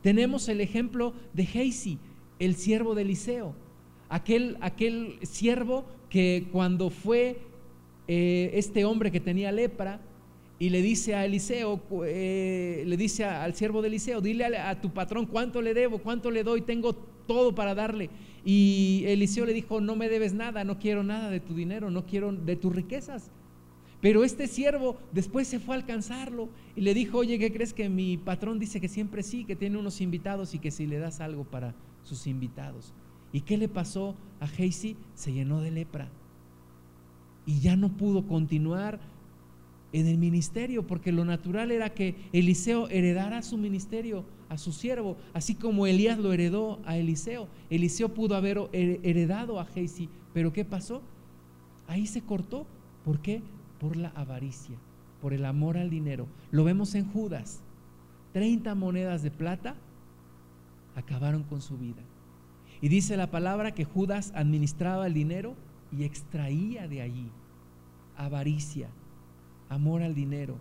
Tenemos 0.02 0.48
el 0.48 0.60
ejemplo 0.60 1.14
de 1.32 1.46
Geisi, 1.46 1.98
el 2.38 2.54
siervo 2.54 2.94
de 2.94 3.02
Eliseo, 3.02 3.54
aquel, 4.08 4.56
aquel 4.60 5.18
siervo 5.22 5.84
que 6.10 6.46
cuando 6.52 6.90
fue 6.90 7.38
eh, 8.08 8.50
este 8.54 8.84
hombre 8.84 9.10
que 9.10 9.20
tenía 9.20 9.52
lepra, 9.52 10.00
y 10.58 10.70
le 10.70 10.80
dice 10.80 11.14
a 11.14 11.26
Eliseo, 11.26 11.82
eh, 12.06 12.82
le 12.86 12.96
dice 12.96 13.24
al 13.24 13.54
siervo 13.54 13.82
de 13.82 13.88
Eliseo, 13.88 14.22
dile 14.22 14.46
a, 14.56 14.80
tu 14.80 14.90
patrón 14.90 15.26
cuánto 15.26 15.60
le 15.60 15.74
debo, 15.74 15.98
cuánto 15.98 16.30
le 16.30 16.44
doy, 16.44 16.62
tengo 16.62 16.94
todo 16.94 17.54
para 17.54 17.74
darle. 17.74 18.08
Y 18.44 19.02
Eliseo 19.06 19.44
le 19.44 19.52
dijo, 19.52 19.80
no 19.82 19.96
me 19.96 20.08
debes 20.08 20.32
nada, 20.32 20.64
no 20.64 20.78
quiero 20.78 21.02
nada 21.02 21.28
de 21.30 21.40
tu 21.40 21.54
dinero, 21.54 21.90
no 21.90 22.06
quiero 22.06 22.32
de 22.32 22.56
tus 22.56 22.74
riquezas. 22.74 23.30
Pero 24.00 24.24
este 24.24 24.46
siervo 24.46 24.96
después 25.12 25.48
se 25.48 25.58
fue 25.58 25.74
a 25.74 25.78
alcanzarlo 25.78 26.48
y 26.74 26.82
le 26.82 26.94
dijo, 26.94 27.18
oye, 27.18 27.38
¿qué 27.38 27.52
crees 27.52 27.72
que 27.72 27.88
mi 27.88 28.16
patrón 28.16 28.58
dice 28.58 28.80
que 28.80 28.88
siempre 28.88 29.22
sí, 29.22 29.44
que 29.44 29.56
tiene 29.56 29.78
unos 29.78 30.00
invitados 30.00 30.54
y 30.54 30.58
que 30.58 30.70
si 30.70 30.86
le 30.86 30.98
das 30.98 31.20
algo 31.20 31.44
para 31.44 31.74
sus 32.02 32.26
invitados? 32.26 32.92
¿Y 33.32 33.40
qué 33.40 33.56
le 33.56 33.68
pasó 33.68 34.14
a 34.40 34.46
Geisi? 34.46 34.96
Se 35.14 35.32
llenó 35.32 35.60
de 35.60 35.70
lepra 35.70 36.08
y 37.46 37.60
ya 37.60 37.76
no 37.76 37.96
pudo 37.96 38.26
continuar 38.26 38.98
en 39.92 40.08
el 40.08 40.18
ministerio, 40.18 40.86
porque 40.86 41.12
lo 41.12 41.24
natural 41.24 41.70
era 41.70 41.94
que 41.94 42.16
Eliseo 42.32 42.88
heredara 42.88 43.40
su 43.40 43.56
ministerio 43.56 44.24
a 44.48 44.58
su 44.58 44.72
siervo, 44.72 45.16
así 45.32 45.54
como 45.54 45.86
Elías 45.86 46.18
lo 46.18 46.32
heredó 46.32 46.80
a 46.84 46.98
Eliseo. 46.98 47.48
Eliseo 47.70 48.12
pudo 48.12 48.34
haber 48.34 48.58
heredado 48.72 49.58
a 49.58 49.64
Geisi, 49.64 50.08
pero 50.34 50.52
¿qué 50.52 50.64
pasó? 50.64 51.02
Ahí 51.86 52.06
se 52.06 52.20
cortó. 52.20 52.66
¿Por 53.04 53.20
qué? 53.20 53.40
Por 53.80 53.96
la 53.96 54.08
avaricia, 54.10 54.76
por 55.20 55.32
el 55.32 55.44
amor 55.44 55.76
al 55.76 55.90
dinero. 55.90 56.26
Lo 56.50 56.64
vemos 56.64 56.94
en 56.94 57.10
Judas. 57.10 57.60
30 58.32 58.74
monedas 58.74 59.22
de 59.22 59.30
plata 59.30 59.76
acabaron 60.94 61.42
con 61.42 61.60
su 61.60 61.76
vida. 61.78 62.02
Y 62.80 62.88
dice 62.88 63.16
la 63.16 63.30
palabra 63.30 63.72
que 63.72 63.84
Judas 63.84 64.32
administraba 64.34 65.06
el 65.06 65.14
dinero 65.14 65.54
y 65.90 66.04
extraía 66.04 66.88
de 66.88 67.02
allí 67.02 67.30
avaricia 68.16 68.88
amor 69.68 70.02
al 70.02 70.14
dinero. 70.14 70.58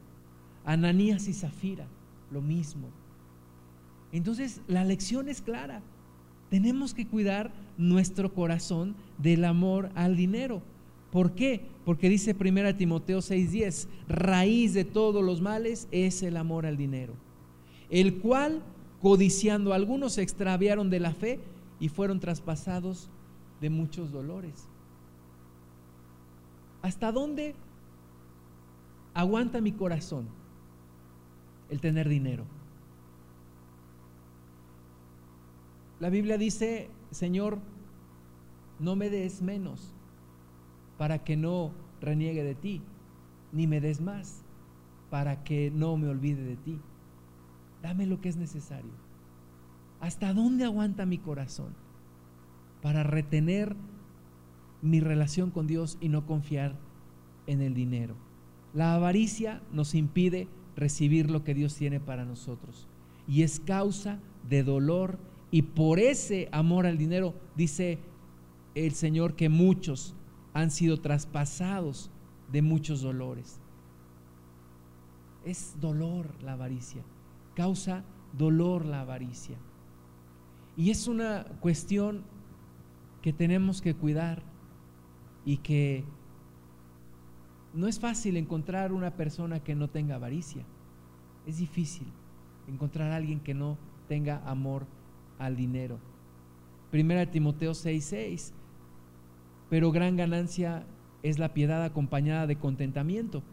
Ananías 0.66 1.28
y 1.28 1.34
Zafira, 1.34 1.88
lo 2.32 2.41
mismo. 2.41 2.89
Entonces, 4.11 4.61
la 4.68 4.84
lección 4.84 5.30
es 5.30 5.41
clara. 5.41 5.82
Tenemos 6.49 6.93
que 6.93 7.07
cuidar 7.07 7.51
nuestro 7.78 8.34
corazón 8.34 8.95
del 9.18 9.45
amor 9.45 9.89
al 9.95 10.16
dinero. 10.16 10.61
¿Por 11.12 11.34
qué? 11.34 11.62
Porque 11.86 12.10
dice 12.10 12.36
1 12.38 12.76
Timoteo 12.76 13.20
6:10, 13.20 13.88
raíz 14.08 14.74
de 14.74 14.86
todos 14.86 15.24
los 15.24 15.41
males 15.41 15.88
es 15.91 16.24
el 16.24 16.38
amor 16.38 16.66
al 16.66 16.78
dinero, 16.78 17.14
el 17.89 18.16
cual, 18.20 18.62
codiciando 19.01 19.74
algunos, 19.74 20.14
se 20.14 20.22
extraviaron 20.22 20.89
de 20.89 20.99
la 20.99 21.14
fe 21.14 21.39
y 21.80 21.89
fueron 21.89 22.20
traspasados 22.20 23.10
de 23.62 23.70
muchos 23.70 24.12
dolores. 24.12 24.68
¿Hasta 26.82 27.12
dónde 27.12 27.56
aguanta 29.16 29.62
mi 29.62 29.72
corazón 29.72 30.28
el 31.70 31.82
tener 31.82 32.08
dinero. 32.08 32.45
La 35.99 36.10
Biblia 36.10 36.38
dice, 36.38 36.89
Señor, 37.10 37.58
no 38.80 38.95
me 38.95 39.10
des 39.10 39.41
menos 39.41 39.95
para 40.98 41.24
que 41.24 41.38
no 41.38 41.72
reniegue 42.02 42.43
de 42.43 42.56
ti, 42.56 42.82
ni 43.52 43.68
me 43.68 43.82
des 43.82 44.02
más 44.02 44.43
para 45.10 45.43
que 45.43 45.72
no 45.72 45.98
me 45.98 46.08
olvide 46.08 46.43
de 46.43 46.56
ti. 46.58 46.80
Dame 47.82 48.06
lo 48.06 48.20
que 48.20 48.30
es 48.30 48.38
necesario. 48.38 48.91
¿Hasta 50.00 50.34
dónde 50.34 50.66
aguanta 50.66 51.06
mi 51.06 51.18
corazón 51.18 51.74
para 52.82 53.04
retener 53.04 53.76
mi 54.82 55.00
relación 55.00 55.52
con 55.52 55.68
Dios 55.68 55.98
y 56.02 56.10
no 56.10 56.26
confiar 56.26 56.76
en 57.48 57.62
el 57.62 57.74
dinero? 57.74 58.16
La 58.74 58.96
avaricia 58.96 59.62
nos 59.72 59.96
impide 59.96 60.48
recibir 60.76 61.32
lo 61.32 61.43
que 61.43 61.54
Dios 61.54 61.76
tiene 61.76 62.00
para 62.00 62.26
nosotros. 62.26 62.88
y 63.28 63.41
es 63.41 63.60
causa 63.60 64.20
de 64.48 64.64
dolor 64.64 65.18
y 65.50 65.64
por 65.64 66.00
ese 66.00 66.50
amor 66.52 66.86
al 66.86 66.98
dinero 66.98 67.34
dice 67.56 68.00
el 68.76 68.91
Señor 68.91 69.36
que 69.36 69.50
muchos 69.50 70.14
han 70.56 70.72
sido 70.72 71.01
traspasados 71.01 72.10
de 72.49 72.62
muchos 72.62 73.01
dolores. 73.01 73.60
Es 75.43 75.76
dolor 75.82 76.41
la 76.41 76.53
avaricia, 76.53 77.03
causa 77.56 78.06
dolor 78.38 78.86
la 78.86 79.01
avaricia. 79.01 79.58
Y 80.78 80.91
es 80.91 81.10
una 81.10 81.43
cuestión 81.60 82.24
que 83.22 83.34
tenemos 83.34 83.82
que 83.82 83.95
cuidar 83.95 84.43
y 85.43 85.58
que 85.58 86.06
no 87.74 87.88
es 87.88 87.99
fácil 87.99 88.38
encontrar 88.38 88.93
una 88.93 89.12
persona 89.12 89.60
que 89.60 89.76
no 89.76 89.89
tenga 89.89 90.16
avaricia. 90.16 90.64
Es 91.45 91.58
difícil 91.58 92.08
encontrar 92.70 93.12
a 93.12 93.18
alguien 93.18 93.41
que 93.41 93.53
no 93.53 93.78
tenga 94.08 94.41
amor 94.49 94.88
al 95.38 95.58
dinero. 95.58 95.99
Primera 96.91 97.30
Timoteo 97.30 97.74
6:6. 97.74 98.53
Pero 99.76 99.91
gran 99.91 100.15
ganancia 100.15 100.86
es 101.21 101.38
la 101.38 101.53
piedad 101.53 101.84
acompañada 101.84 102.47
de 102.47 102.55
contentamiento, 102.55 103.43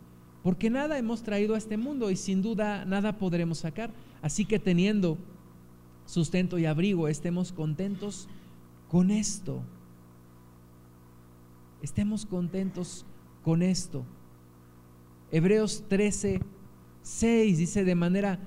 porque 0.45 0.71
nada 0.71 0.97
hemos 0.97 1.25
traído 1.25 1.57
a 1.57 1.59
este 1.59 1.77
mundo 1.77 2.13
y 2.13 2.17
sin 2.17 2.43
duda 2.43 2.85
nada 2.85 3.19
podremos 3.19 3.59
sacar. 3.59 3.93
Así 4.23 4.45
que 4.45 4.61
teniendo 4.61 5.19
sustento 6.07 6.61
y 6.61 6.65
abrigo, 6.65 7.09
estemos 7.09 7.51
contentos 7.51 8.29
con 8.89 9.11
esto. 9.11 9.63
Estemos 11.83 12.25
contentos 12.25 13.05
con 13.43 13.61
esto. 13.61 14.05
Hebreos 15.33 15.83
13, 15.89 16.41
6 17.03 17.59
dice 17.59 17.83
de 17.83 17.97
manera 17.97 18.39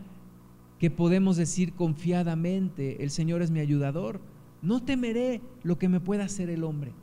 que 0.80 0.89
podemos 0.89 1.36
decir 1.36 1.73
confiadamente, 1.73 3.03
el 3.03 3.11
Señor 3.11 3.41
es 3.41 3.51
mi 3.51 3.59
ayudador, 3.59 4.21
no 4.61 4.82
temeré 4.82 5.41
lo 5.63 5.78
que 5.78 5.89
me 5.89 5.99
pueda 5.99 6.23
hacer 6.23 6.49
el 6.49 6.63
hombre. 6.63 6.93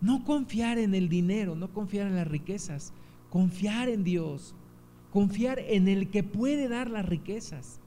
No 0.00 0.24
confiar 0.24 0.78
en 0.78 0.94
el 0.94 1.08
dinero, 1.08 1.54
no 1.54 1.72
confiar 1.72 2.06
en 2.06 2.16
las 2.16 2.28
riquezas, 2.28 2.92
confiar 3.30 3.88
en 3.88 4.04
Dios, 4.04 4.54
confiar 5.12 5.58
en 5.58 5.88
el 5.88 6.10
que 6.10 6.22
puede 6.22 6.68
dar 6.68 6.90
las 6.90 7.06
riquezas, 7.06 7.80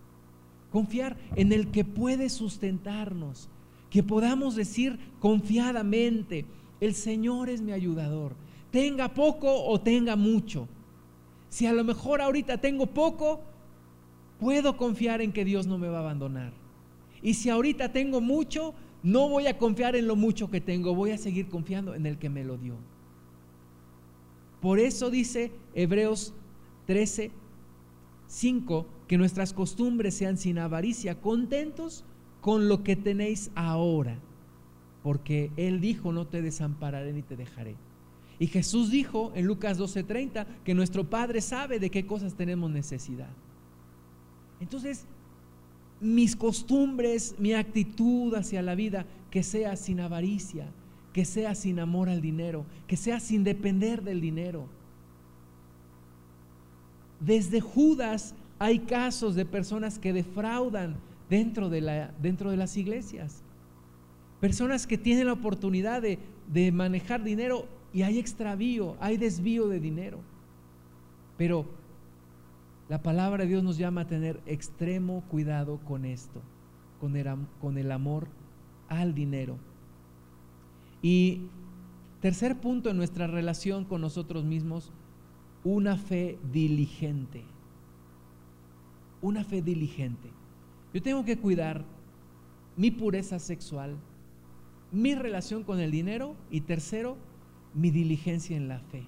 confiar 0.71 1.17
en 1.35 1.51
el 1.51 1.71
que 1.71 1.85
puede 1.85 2.29
sustentarnos, 2.29 3.49
que 3.89 4.03
podamos 4.03 4.55
decir 4.55 4.99
confiadamente, 5.19 6.45
el 6.79 6.95
Señor 6.95 7.49
es 7.49 7.61
mi 7.61 7.71
ayudador, 7.71 8.35
tenga 8.71 9.13
poco 9.13 9.65
o 9.65 9.81
tenga 9.81 10.15
mucho. 10.15 10.67
Si 11.49 11.65
a 11.65 11.73
lo 11.73 11.83
mejor 11.83 12.21
ahorita 12.21 12.59
tengo 12.59 12.87
poco, 12.87 13.41
puedo 14.39 14.77
confiar 14.77 15.21
en 15.21 15.31
que 15.31 15.45
Dios 15.45 15.67
no 15.67 15.77
me 15.77 15.87
va 15.87 15.97
a 15.97 16.01
abandonar. 16.01 16.53
Y 17.21 17.33
si 17.33 17.49
ahorita 17.49 17.91
tengo 17.91 18.21
mucho, 18.21 18.73
no 19.03 19.29
voy 19.29 19.47
a 19.47 19.57
confiar 19.57 19.95
en 19.95 20.07
lo 20.07 20.15
mucho 20.15 20.49
que 20.49 20.61
tengo, 20.61 20.95
voy 20.95 21.11
a 21.11 21.17
seguir 21.17 21.47
confiando 21.47 21.95
en 21.95 22.05
el 22.05 22.17
que 22.17 22.29
me 22.29 22.43
lo 22.43 22.57
dio. 22.57 22.75
Por 24.61 24.79
eso 24.79 25.09
dice 25.09 25.51
Hebreos 25.73 26.33
13, 26.85 27.31
5, 28.27 28.85
que 29.07 29.17
nuestras 29.17 29.53
costumbres 29.53 30.15
sean 30.15 30.37
sin 30.37 30.59
avaricia, 30.59 31.21
contentos 31.21 32.03
con 32.41 32.67
lo 32.67 32.83
que 32.83 32.95
tenéis 32.95 33.51
ahora, 33.55 34.19
porque 35.01 35.51
Él 35.55 35.79
dijo, 35.79 36.11
no 36.11 36.27
te 36.27 36.41
desampararé 36.41 37.13
ni 37.13 37.21
te 37.21 37.37
dejaré. 37.37 37.75
Y 38.39 38.47
Jesús 38.47 38.89
dijo 38.89 39.31
en 39.35 39.45
Lucas 39.45 39.77
12:30 39.77 40.45
que 40.63 40.73
nuestro 40.73 41.09
Padre 41.09 41.41
sabe 41.41 41.79
de 41.79 41.89
qué 41.89 42.05
cosas 42.05 42.35
tenemos 42.35 42.71
necesidad. 42.71 43.29
Entonces, 44.61 45.05
mis 46.01 46.35
costumbres, 46.35 47.35
mi 47.37 47.53
actitud 47.53 48.33
hacia 48.35 48.61
la 48.61 48.75
vida, 48.75 49.05
que 49.31 49.43
sea 49.43 49.75
sin 49.75 49.99
avaricia, 49.99 50.67
que 51.13 51.25
sea 51.25 51.55
sin 51.55 51.79
amor 51.79 52.09
al 52.09 52.21
dinero, 52.21 52.65
que 52.87 52.97
sea 52.97 53.19
sin 53.19 53.43
depender 53.43 54.03
del 54.03 54.21
dinero. 54.21 54.67
Desde 57.19 57.59
Judas 57.59 58.33
hay 58.59 58.79
casos 58.79 59.35
de 59.35 59.45
personas 59.45 59.99
que 59.99 60.13
defraudan 60.13 60.95
dentro 61.29 61.69
de, 61.69 61.81
la, 61.81 62.11
dentro 62.21 62.51
de 62.51 62.57
las 62.57 62.77
iglesias. 62.77 63.43
Personas 64.39 64.87
que 64.87 64.97
tienen 64.97 65.27
la 65.27 65.33
oportunidad 65.33 66.01
de, 66.01 66.17
de 66.51 66.71
manejar 66.71 67.23
dinero 67.23 67.67
y 67.93 68.03
hay 68.03 68.19
extravío, 68.19 68.95
hay 68.99 69.17
desvío 69.17 69.67
de 69.67 69.79
dinero. 69.79 70.19
Pero 71.37 71.65
la 72.89 73.03
palabra 73.03 73.43
de 73.43 73.49
Dios 73.49 73.63
nos 73.63 73.77
llama 73.77 74.01
a 74.01 74.07
tener 74.07 74.41
extremo 74.47 75.23
cuidado 75.29 75.79
con 75.85 76.05
esto, 76.05 76.41
con 76.99 77.15
el, 77.15 77.91
amor 77.91 78.27
al 78.87 79.13
dinero. 79.13 79.57
Y 81.03 81.43
tercer 82.19 82.59
punto 82.59 82.89
en 82.89 82.97
nuestra 82.97 83.27
relación 83.27 83.85
con 83.85 84.01
nosotros 84.01 84.43
mismos, 84.43 84.91
una 85.63 85.97
fe 85.97 86.39
diligente. 86.51 87.43
Una 89.21 89.43
fe 89.43 89.61
diligente. 89.61 90.31
Yo 90.91 91.03
tengo 91.03 91.23
que 91.23 91.37
cuidar 91.37 91.85
mi 92.75 92.89
pureza 92.89 93.37
sexual, 93.37 93.97
mi 94.91 95.13
relación 95.13 95.63
con 95.63 95.79
el 95.79 95.91
dinero 95.91 96.35
y 96.49 96.61
tercero, 96.61 97.17
mi 97.75 97.91
diligencia 97.91 98.57
en 98.57 98.67
la 98.67 98.79
fe. 98.79 99.05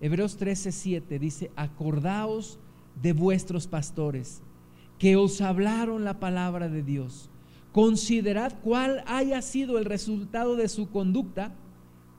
Hebreos 0.00 0.38
13:7 0.38 1.18
dice, 1.18 1.50
acordaos 1.56 2.60
de 3.00 3.12
vuestros 3.12 3.66
pastores 3.66 4.42
que 4.98 5.16
os 5.16 5.40
hablaron 5.40 6.04
la 6.04 6.20
palabra 6.20 6.68
de 6.68 6.82
Dios. 6.82 7.30
Considerad 7.72 8.54
cuál 8.62 9.02
haya 9.06 9.42
sido 9.42 9.78
el 9.78 9.84
resultado 9.84 10.56
de 10.56 10.68
su 10.68 10.90
conducta 10.90 11.54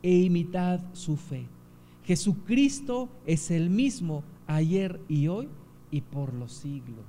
e 0.02 0.16
imitad 0.16 0.82
su 0.94 1.16
fe. 1.16 1.46
Jesucristo 2.04 3.10
es 3.26 3.52
el 3.52 3.70
mismo 3.70 4.24
ayer 4.48 5.00
y 5.08 5.28
hoy 5.28 5.48
y 5.92 6.02
por 6.02 6.34
los 6.34 6.52
siglos. 6.54 7.06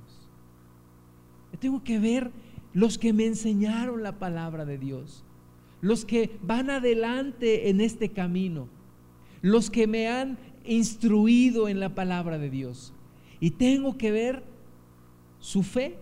tengo 1.59 1.83
que 1.83 1.99
ver 1.99 2.31
los 2.73 2.97
que 2.97 3.13
me 3.13 3.25
enseñaron 3.25 4.03
la 4.03 4.19
palabra 4.19 4.65
de 4.65 4.77
Dios 4.77 5.25
los 5.85 6.03
que 6.03 6.31
van 6.41 6.71
adelante 6.71 7.69
en 7.69 7.79
este 7.79 8.09
camino, 8.09 8.67
los 9.43 9.69
que 9.69 9.85
me 9.85 10.07
han 10.07 10.39
instruido 10.65 11.69
en 11.69 11.79
la 11.79 11.93
palabra 11.93 12.39
de 12.39 12.49
Dios. 12.49 12.91
Y 13.45 13.51
tengo 13.51 13.95
que 13.95 14.09
ver 14.11 14.43
su 15.37 15.61
fe 15.61 15.99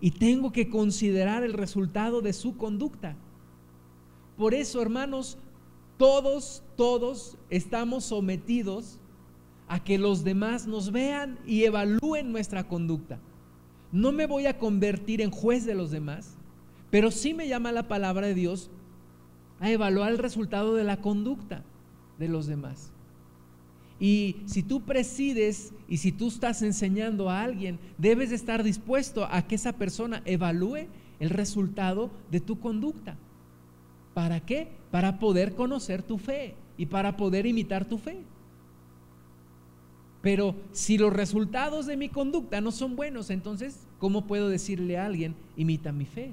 y 0.00 0.12
tengo 0.12 0.52
que 0.52 0.70
considerar 0.70 1.42
el 1.42 1.52
resultado 1.52 2.20
de 2.22 2.32
su 2.32 2.56
conducta. 2.56 3.16
Por 4.36 4.54
eso, 4.54 4.80
hermanos, 4.80 5.36
todos, 5.96 6.62
todos 6.76 7.38
estamos 7.50 8.04
sometidos 8.04 9.00
a 9.66 9.82
que 9.82 9.98
los 9.98 10.22
demás 10.22 10.68
nos 10.68 10.92
vean 10.92 11.40
y 11.44 11.64
evalúen 11.64 12.30
nuestra 12.30 12.68
conducta. 12.68 13.18
No 13.90 14.12
me 14.12 14.28
voy 14.28 14.46
a 14.46 14.56
convertir 14.56 15.20
en 15.20 15.32
juez 15.32 15.66
de 15.66 15.74
los 15.74 15.90
demás, 15.90 16.36
pero 16.92 17.10
sí 17.10 17.34
me 17.34 17.48
llama 17.48 17.72
la 17.72 17.88
palabra 17.88 18.28
de 18.28 18.34
Dios 18.34 18.70
a 19.58 19.72
evaluar 19.72 20.12
el 20.12 20.18
resultado 20.18 20.76
de 20.76 20.84
la 20.84 21.00
conducta 21.00 21.64
de 22.20 22.28
los 22.28 22.46
demás. 22.46 22.92
Y 23.98 24.36
si 24.44 24.62
tú 24.62 24.82
presides 24.82 25.72
y 25.88 25.96
si 25.98 26.12
tú 26.12 26.28
estás 26.28 26.62
enseñando 26.62 27.30
a 27.30 27.42
alguien, 27.42 27.78
debes 27.96 28.30
de 28.30 28.36
estar 28.36 28.62
dispuesto 28.62 29.26
a 29.30 29.42
que 29.46 29.54
esa 29.54 29.72
persona 29.72 30.22
evalúe 30.24 30.86
el 31.18 31.30
resultado 31.30 32.10
de 32.30 32.40
tu 32.40 32.60
conducta. 32.60 33.16
¿Para 34.12 34.40
qué? 34.40 34.68
Para 34.90 35.18
poder 35.18 35.54
conocer 35.54 36.02
tu 36.02 36.18
fe 36.18 36.54
y 36.76 36.86
para 36.86 37.16
poder 37.16 37.46
imitar 37.46 37.86
tu 37.86 37.98
fe. 37.98 38.22
Pero 40.22 40.56
si 40.72 40.98
los 40.98 41.12
resultados 41.12 41.86
de 41.86 41.96
mi 41.96 42.08
conducta 42.08 42.60
no 42.60 42.72
son 42.72 42.96
buenos, 42.96 43.30
entonces, 43.30 43.86
¿cómo 43.98 44.26
puedo 44.26 44.48
decirle 44.48 44.98
a 44.98 45.06
alguien, 45.06 45.36
imita 45.56 45.92
mi 45.92 46.04
fe? 46.04 46.32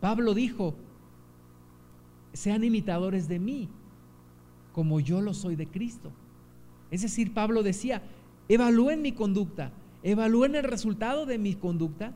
Pablo 0.00 0.34
dijo, 0.34 0.74
sean 2.32 2.62
imitadores 2.62 3.28
de 3.28 3.38
mí, 3.40 3.68
como 4.72 5.00
yo 5.00 5.20
lo 5.20 5.34
soy 5.34 5.56
de 5.56 5.66
Cristo. 5.66 6.12
Es 6.90 7.02
decir, 7.02 7.34
Pablo 7.34 7.62
decía, 7.62 8.02
evalúen 8.48 9.02
mi 9.02 9.12
conducta, 9.12 9.72
evalúen 10.02 10.54
el 10.54 10.64
resultado 10.64 11.26
de 11.26 11.38
mi 11.38 11.54
conducta 11.54 12.12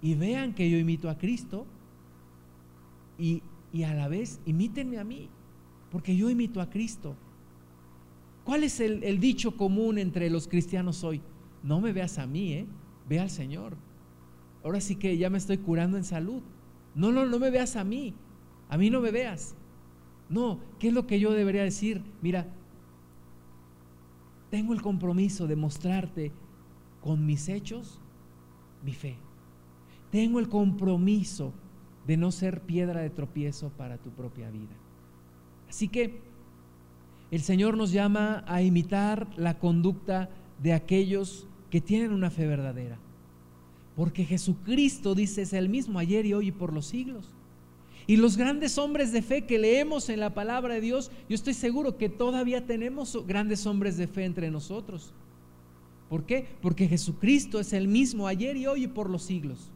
y 0.00 0.14
vean 0.14 0.54
que 0.54 0.70
yo 0.70 0.78
imito 0.78 1.10
a 1.10 1.18
Cristo 1.18 1.66
y, 3.18 3.42
a 3.84 3.94
la 3.94 4.08
vez 4.08 4.40
imítenme 4.46 4.98
a 4.98 5.04
mí, 5.04 5.28
porque 5.90 6.16
yo 6.16 6.30
imito 6.30 6.60
a 6.60 6.70
Cristo. 6.70 7.14
¿Cuál 8.44 8.64
es 8.64 8.80
el, 8.80 9.04
el, 9.04 9.20
dicho 9.20 9.56
común 9.56 9.98
entre 9.98 10.30
los 10.30 10.48
cristianos 10.48 11.04
hoy? 11.04 11.20
No 11.62 11.80
me 11.80 11.92
veas 11.92 12.18
a 12.18 12.26
mí, 12.26 12.54
¿eh? 12.54 12.66
ve 13.08 13.20
al 13.20 13.28
Señor. 13.28 13.76
Ahora 14.64 14.80
sí 14.80 14.96
que 14.96 15.18
ya 15.18 15.28
me 15.28 15.38
estoy 15.38 15.58
curando 15.58 15.96
en 15.96 16.04
salud. 16.04 16.42
No, 16.94 17.12
no, 17.12 17.26
no 17.26 17.38
me 17.38 17.50
veas 17.50 17.76
a 17.76 17.84
mí, 17.84 18.14
a 18.68 18.78
mí 18.78 18.90
no 18.90 19.00
me 19.00 19.10
veas. 19.10 19.54
No, 20.28 20.60
¿qué 20.78 20.88
es 20.88 20.94
lo 20.94 21.06
que 21.06 21.20
yo 21.20 21.32
debería 21.32 21.62
decir? 21.62 22.02
Mira, 22.22 22.46
tengo 24.50 24.72
el 24.72 24.82
compromiso 24.82 25.46
de 25.46 25.56
mostrarte 25.56 26.32
con 27.00 27.24
mis 27.26 27.48
hechos 27.48 28.00
mi 28.84 28.92
fe. 28.92 29.16
tengo 30.10 30.38
el 30.38 30.48
compromiso 30.48 31.52
de 32.06 32.16
no 32.16 32.32
ser 32.32 32.62
piedra 32.62 33.00
de 33.02 33.10
tropiezo 33.10 33.70
para 33.70 33.98
tu 33.98 34.10
propia 34.10 34.50
vida. 34.50 34.74
Así 35.68 35.88
que 35.88 36.22
el 37.30 37.42
Señor 37.42 37.76
nos 37.76 37.92
llama 37.92 38.42
a 38.46 38.62
imitar 38.62 39.28
la 39.36 39.58
conducta 39.58 40.30
de 40.62 40.72
aquellos 40.72 41.46
que 41.70 41.82
tienen 41.82 42.12
una 42.12 42.30
fe 42.30 42.46
verdadera. 42.46 42.98
Porque 43.94 44.24
Jesucristo 44.24 45.14
dice 45.14 45.42
es 45.42 45.52
el 45.52 45.68
mismo 45.68 45.98
ayer 45.98 46.24
y 46.24 46.32
hoy 46.32 46.48
y 46.48 46.52
por 46.52 46.72
los 46.72 46.86
siglos. 46.86 47.34
Y 48.08 48.16
los 48.16 48.38
grandes 48.38 48.78
hombres 48.78 49.12
de 49.12 49.20
fe 49.20 49.44
que 49.44 49.58
leemos 49.58 50.08
en 50.08 50.20
la 50.20 50.32
palabra 50.32 50.72
de 50.72 50.80
Dios, 50.80 51.10
yo 51.28 51.34
estoy 51.34 51.52
seguro 51.52 51.98
que 51.98 52.08
todavía 52.08 52.64
tenemos 52.64 53.14
grandes 53.26 53.66
hombres 53.66 53.98
de 53.98 54.06
fe 54.06 54.24
entre 54.24 54.50
nosotros. 54.50 55.12
¿Por 56.08 56.24
qué? 56.24 56.48
Porque 56.62 56.88
Jesucristo 56.88 57.60
es 57.60 57.74
el 57.74 57.86
mismo 57.86 58.26
ayer 58.26 58.56
y 58.56 58.66
hoy 58.66 58.84
y 58.84 58.88
por 58.88 59.10
los 59.10 59.24
siglos. 59.24 59.70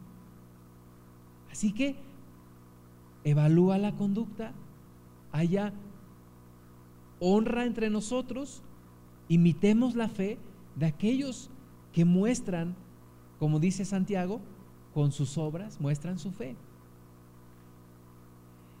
Así 1.51 1.73
que 1.73 1.95
evalúa 3.23 3.77
la 3.77 3.91
conducta, 3.91 4.51
haya 5.31 5.71
honra 7.19 7.65
entre 7.65 7.91
nosotros, 7.91 8.63
imitemos 9.29 9.93
la 9.93 10.09
fe 10.09 10.39
de 10.75 10.87
aquellos 10.87 11.51
que 11.91 12.03
muestran, 12.03 12.75
como 13.37 13.59
dice 13.59 13.85
Santiago, 13.85 14.41
con 14.91 15.11
sus 15.11 15.37
obras 15.37 15.79
muestran 15.79 16.17
su 16.17 16.31
fe. 16.31 16.55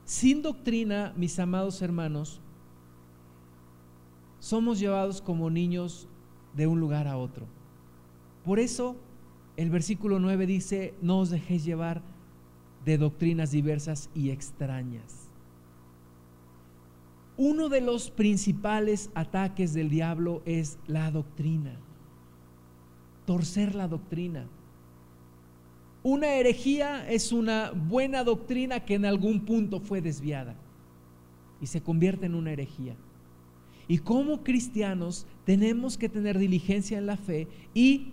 Sin 0.05 0.41
doctrina, 0.41 1.13
mis 1.15 1.39
amados 1.39 1.81
hermanos, 1.81 2.41
somos 4.39 4.79
llevados 4.79 5.21
como 5.21 5.49
niños 5.49 6.07
de 6.53 6.67
un 6.67 6.79
lugar 6.79 7.07
a 7.07 7.17
otro. 7.17 7.45
Por 8.43 8.59
eso 8.59 8.97
el 9.55 9.69
versículo 9.69 10.19
9 10.19 10.45
dice, 10.45 10.93
no 11.01 11.19
os 11.19 11.29
dejéis 11.29 11.63
llevar 11.63 12.01
de 12.83 12.97
doctrinas 12.97 13.51
diversas 13.51 14.09
y 14.13 14.31
extrañas. 14.31 15.29
Uno 17.37 17.69
de 17.69 17.81
los 17.81 18.11
principales 18.11 19.09
ataques 19.15 19.73
del 19.73 19.89
diablo 19.89 20.41
es 20.45 20.77
la 20.85 21.09
doctrina, 21.09 21.79
torcer 23.25 23.73
la 23.73 23.87
doctrina. 23.87 24.47
Una 26.03 26.35
herejía 26.35 27.09
es 27.09 27.31
una 27.31 27.71
buena 27.71 28.25
doctrina 28.25 28.81
que 28.81 28.95
en 28.95 29.05
algún 29.05 29.45
punto 29.45 29.79
fue 29.79 30.01
desviada 30.01 30.55
y 31.61 31.67
se 31.67 31.81
convierte 31.81 32.25
en 32.25 32.35
una 32.35 32.51
herejía. 32.51 32.95
Y 33.87 33.99
como 33.99 34.43
cristianos 34.43 35.25
tenemos 35.45 35.97
que 35.97 36.09
tener 36.09 36.37
diligencia 36.37 36.97
en 36.97 37.05
la 37.05 37.15
fe 37.15 37.47
y 37.73 38.11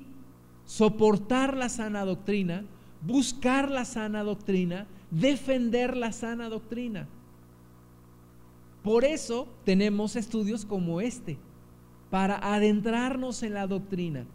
soportar 0.64 1.56
la 1.56 1.68
sana 1.68 2.04
doctrina, 2.04 2.64
buscar 3.02 3.70
la 3.70 3.84
sana 3.84 4.22
doctrina, 4.22 4.86
defender 5.10 5.96
la 5.96 6.12
sana 6.12 6.48
doctrina. 6.48 7.08
Por 8.84 9.04
eso 9.04 9.48
tenemos 9.64 10.14
estudios 10.14 10.64
como 10.64 11.00
este, 11.00 11.38
para 12.08 12.54
adentrarnos 12.54 13.42
en 13.42 13.54
la 13.54 13.66
doctrina. 13.66 14.26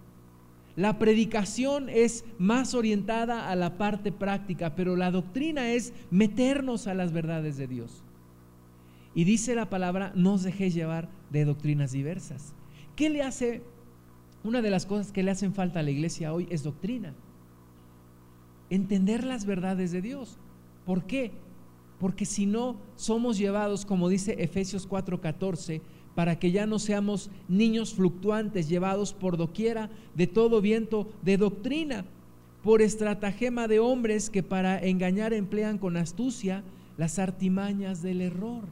La 0.75 0.99
predicación 0.99 1.87
es 1.89 2.25
más 2.37 2.73
orientada 2.73 3.49
a 3.49 3.55
la 3.55 3.77
parte 3.77 4.11
práctica, 4.11 4.75
pero 4.75 4.95
la 4.95 5.09
doctrina 5.09 5.71
es 5.71 5.93
meternos 6.11 6.87
a 6.87 6.93
las 6.93 7.13
verdades 7.13 7.57
de 7.57 7.67
Dios. 7.67 8.03
Y 9.13 9.23
dice 9.23 9.55
la 9.55 9.69
palabra, 9.69 10.11
no 10.15 10.33
os 10.33 10.43
dejéis 10.43 10.73
llevar 10.73 11.07
de 11.29 11.45
doctrinas 11.45 11.93
diversas. 11.93 12.53
¿Qué 12.97 13.09
le 13.09 13.23
hace? 13.23 13.63
Una 14.43 14.61
de 14.61 14.69
las 14.69 14.85
cosas 14.85 15.13
que 15.13 15.23
le 15.23 15.31
hacen 15.31 15.53
falta 15.53 15.79
a 15.79 15.83
la 15.83 15.91
iglesia 15.91 16.33
hoy 16.33 16.47
es 16.51 16.63
doctrina. 16.63 17.13
Entender 18.69 19.23
las 19.23 19.45
verdades 19.45 19.91
de 19.91 20.01
Dios. 20.01 20.37
¿Por 20.85 21.05
qué? 21.05 21.31
Porque 21.99 22.25
si 22.25 22.45
no 22.45 22.75
somos 22.95 23.37
llevados, 23.37 23.85
como 23.85 24.09
dice 24.09 24.35
Efesios 24.39 24.87
4:14, 24.87 25.81
para 26.15 26.39
que 26.39 26.51
ya 26.51 26.65
no 26.65 26.79
seamos 26.79 27.29
niños 27.49 27.93
fluctuantes 27.93 28.69
llevados 28.69 29.13
por 29.13 29.37
doquiera 29.37 29.89
de 30.15 30.27
todo 30.27 30.61
viento 30.61 31.11
de 31.21 31.37
doctrina, 31.37 32.05
por 32.63 32.81
estratagema 32.81 33.67
de 33.67 33.79
hombres 33.79 34.29
que 34.29 34.41
para 34.41 34.79
engañar 34.79 35.33
emplean 35.33 35.77
con 35.77 35.97
astucia 35.97 36.63
las 36.97 37.19
artimañas 37.19 38.01
del 38.01 38.21
error. 38.21 38.63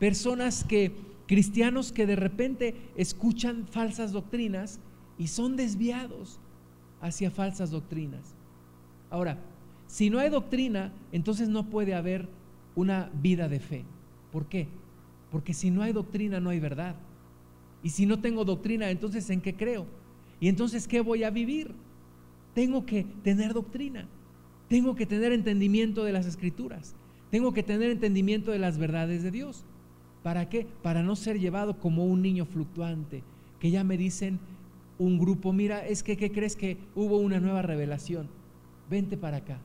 Personas 0.00 0.64
que, 0.64 0.92
cristianos 1.26 1.92
que 1.92 2.06
de 2.06 2.16
repente 2.16 2.74
escuchan 2.96 3.66
falsas 3.70 4.12
doctrinas 4.12 4.80
y 5.18 5.28
son 5.28 5.56
desviados 5.56 6.40
hacia 7.00 7.30
falsas 7.30 7.70
doctrinas. 7.70 8.34
Ahora, 9.08 9.38
si 9.86 10.10
no 10.10 10.18
hay 10.18 10.30
doctrina, 10.30 10.92
entonces 11.12 11.48
no 11.48 11.70
puede 11.70 11.94
haber 11.94 12.28
una 12.74 13.10
vida 13.22 13.48
de 13.48 13.60
fe. 13.60 13.84
¿Por 14.32 14.46
qué? 14.46 14.68
Porque 15.30 15.54
si 15.54 15.70
no 15.70 15.82
hay 15.82 15.92
doctrina, 15.92 16.40
no 16.40 16.50
hay 16.50 16.60
verdad. 16.60 16.96
Y 17.82 17.90
si 17.90 18.06
no 18.06 18.20
tengo 18.20 18.44
doctrina, 18.44 18.90
entonces 18.90 19.28
¿en 19.30 19.40
qué 19.40 19.54
creo? 19.54 19.86
Y 20.40 20.48
entonces 20.48 20.88
¿qué 20.88 21.00
voy 21.00 21.24
a 21.24 21.30
vivir? 21.30 21.72
Tengo 22.54 22.84
que 22.84 23.04
tener 23.22 23.54
doctrina. 23.54 24.06
Tengo 24.68 24.94
que 24.94 25.06
tener 25.06 25.32
entendimiento 25.32 26.04
de 26.04 26.12
las 26.12 26.26
escrituras. 26.26 26.94
Tengo 27.30 27.52
que 27.52 27.62
tener 27.62 27.90
entendimiento 27.90 28.50
de 28.50 28.58
las 28.58 28.78
verdades 28.78 29.22
de 29.22 29.30
Dios. 29.30 29.64
¿Para 30.22 30.48
qué? 30.48 30.66
Para 30.82 31.02
no 31.02 31.16
ser 31.16 31.38
llevado 31.38 31.78
como 31.78 32.04
un 32.04 32.22
niño 32.22 32.44
fluctuante, 32.44 33.22
que 33.58 33.70
ya 33.70 33.84
me 33.84 33.96
dicen 33.96 34.38
un 34.98 35.18
grupo, 35.18 35.52
mira, 35.52 35.86
es 35.86 36.02
que, 36.02 36.16
¿qué 36.16 36.30
crees 36.30 36.56
que 36.56 36.76
hubo 36.94 37.16
una 37.18 37.40
nueva 37.40 37.62
revelación? 37.62 38.28
Vente 38.90 39.16
para 39.16 39.38
acá. 39.38 39.58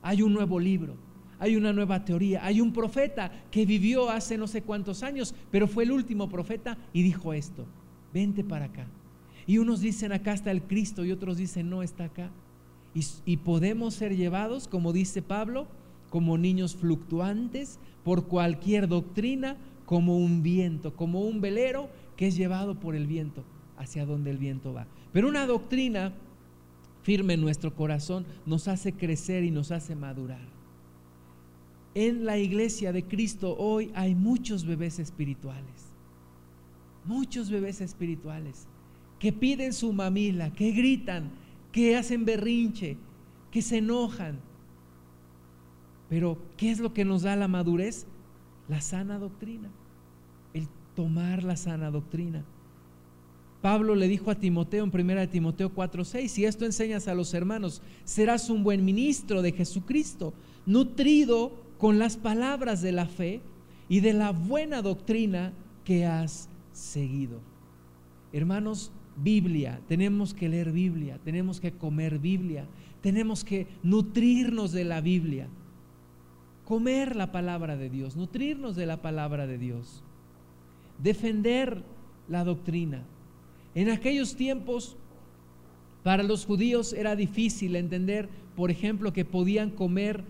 Hay 0.00 0.22
un 0.22 0.32
nuevo 0.32 0.58
libro 0.58 0.94
hay 1.42 1.56
una 1.56 1.72
nueva 1.72 2.04
teoría, 2.04 2.46
hay 2.46 2.60
un 2.60 2.72
profeta 2.72 3.32
que 3.50 3.66
vivió 3.66 4.08
hace 4.10 4.38
no 4.38 4.46
sé 4.46 4.62
cuántos 4.62 5.02
años, 5.02 5.34
pero 5.50 5.66
fue 5.66 5.82
el 5.82 5.90
último 5.90 6.28
profeta 6.28 6.78
y 6.92 7.02
dijo 7.02 7.32
esto, 7.32 7.66
vente 8.14 8.44
para 8.44 8.66
acá. 8.66 8.86
Y 9.44 9.58
unos 9.58 9.80
dicen 9.80 10.12
acá 10.12 10.34
está 10.34 10.52
el 10.52 10.62
Cristo 10.62 11.04
y 11.04 11.10
otros 11.10 11.38
dicen 11.38 11.68
no 11.68 11.82
está 11.82 12.04
acá. 12.04 12.30
Y, 13.24 13.38
podemos 13.38 13.94
ser 13.94 14.14
llevados, 14.16 14.68
como 14.68 14.92
dice 14.92 15.20
Pablo, 15.20 15.66
como 16.10 16.38
niños 16.38 16.76
fluctuantes 16.76 17.80
por 18.04 18.28
cualquier 18.28 18.86
doctrina, 18.86 19.56
como 19.84 20.18
un 20.18 20.44
viento, 20.44 20.94
como 20.94 21.22
un 21.22 21.40
velero 21.40 21.88
que 22.16 22.28
es 22.28 22.36
llevado 22.36 22.78
por 22.78 22.94
el 22.94 23.08
viento 23.08 23.42
hacia 23.78 24.06
donde 24.06 24.30
el 24.30 24.38
viento 24.38 24.72
va. 24.72 24.86
Pero 25.12 25.26
una 25.26 25.44
doctrina 25.46 26.12
firme 27.02 27.34
en 27.34 27.40
nuestro 27.40 27.74
corazón 27.74 28.26
nos 28.46 28.68
hace 28.68 28.92
crecer 28.92 29.42
y 29.42 29.50
nos 29.50 29.72
hace 29.72 29.96
madurar 29.96 30.61
en 31.94 32.24
la 32.24 32.38
iglesia 32.38 32.92
de 32.92 33.04
Cristo 33.04 33.56
hoy 33.58 33.90
hay 33.94 34.14
muchos 34.14 34.64
bebés 34.64 34.98
espirituales. 34.98 35.92
Muchos 37.04 37.50
bebés 37.50 37.80
espirituales 37.80 38.66
que 39.22 39.32
piden 39.32 39.72
su 39.72 39.92
mamila, 39.92 40.52
que 40.52 40.72
gritan, 40.72 41.30
que 41.70 41.96
hacen 41.96 42.24
berrinche, 42.24 42.96
que 43.52 43.62
se 43.62 43.78
enojan. 43.78 44.40
Pero, 46.08 46.38
¿qué 46.56 46.72
es 46.72 46.80
lo 46.80 46.92
que 46.92 47.04
nos 47.04 47.22
da 47.22 47.36
la 47.36 47.46
madurez? 47.46 48.04
La 48.68 48.80
sana 48.80 49.20
doctrina, 49.20 49.70
el 50.54 50.66
tomar 50.96 51.44
la 51.44 51.56
sana 51.56 51.92
doctrina. 51.92 52.44
Pablo 53.60 53.94
le 53.94 54.08
dijo 54.08 54.32
a 54.32 54.34
Timoteo 54.34 54.82
en 54.82 54.90
1 54.92 55.28
Timoteo 55.28 55.72
4:6, 55.72 56.26
si 56.26 56.44
esto 56.44 56.64
enseñas 56.64 57.06
a 57.06 57.14
los 57.14 57.32
hermanos, 57.32 57.80
serás 58.04 58.50
un 58.50 58.64
buen 58.64 58.84
ministro 58.84 59.40
de 59.40 59.52
Jesucristo, 59.52 60.34
nutrido 60.66 61.52
con 61.82 61.98
las 61.98 62.16
palabras 62.16 62.80
de 62.80 62.92
la 62.92 63.06
fe 63.06 63.40
y 63.88 63.98
de 63.98 64.12
la 64.12 64.30
buena 64.30 64.82
doctrina 64.82 65.52
que 65.84 66.06
has 66.06 66.48
seguido. 66.70 67.40
Hermanos, 68.32 68.92
Biblia, 69.16 69.80
tenemos 69.88 70.32
que 70.32 70.48
leer 70.48 70.70
Biblia, 70.70 71.18
tenemos 71.24 71.58
que 71.58 71.72
comer 71.72 72.20
Biblia, 72.20 72.66
tenemos 73.00 73.42
que 73.42 73.66
nutrirnos 73.82 74.70
de 74.70 74.84
la 74.84 75.00
Biblia, 75.00 75.48
comer 76.64 77.16
la 77.16 77.32
palabra 77.32 77.76
de 77.76 77.90
Dios, 77.90 78.14
nutrirnos 78.14 78.76
de 78.76 78.86
la 78.86 79.02
palabra 79.02 79.48
de 79.48 79.58
Dios, 79.58 80.04
defender 81.02 81.82
la 82.28 82.44
doctrina. 82.44 83.02
En 83.74 83.90
aquellos 83.90 84.36
tiempos, 84.36 84.96
para 86.04 86.22
los 86.22 86.46
judíos 86.46 86.92
era 86.92 87.16
difícil 87.16 87.74
entender, 87.74 88.28
por 88.54 88.70
ejemplo, 88.70 89.12
que 89.12 89.24
podían 89.24 89.70
comer 89.70 90.22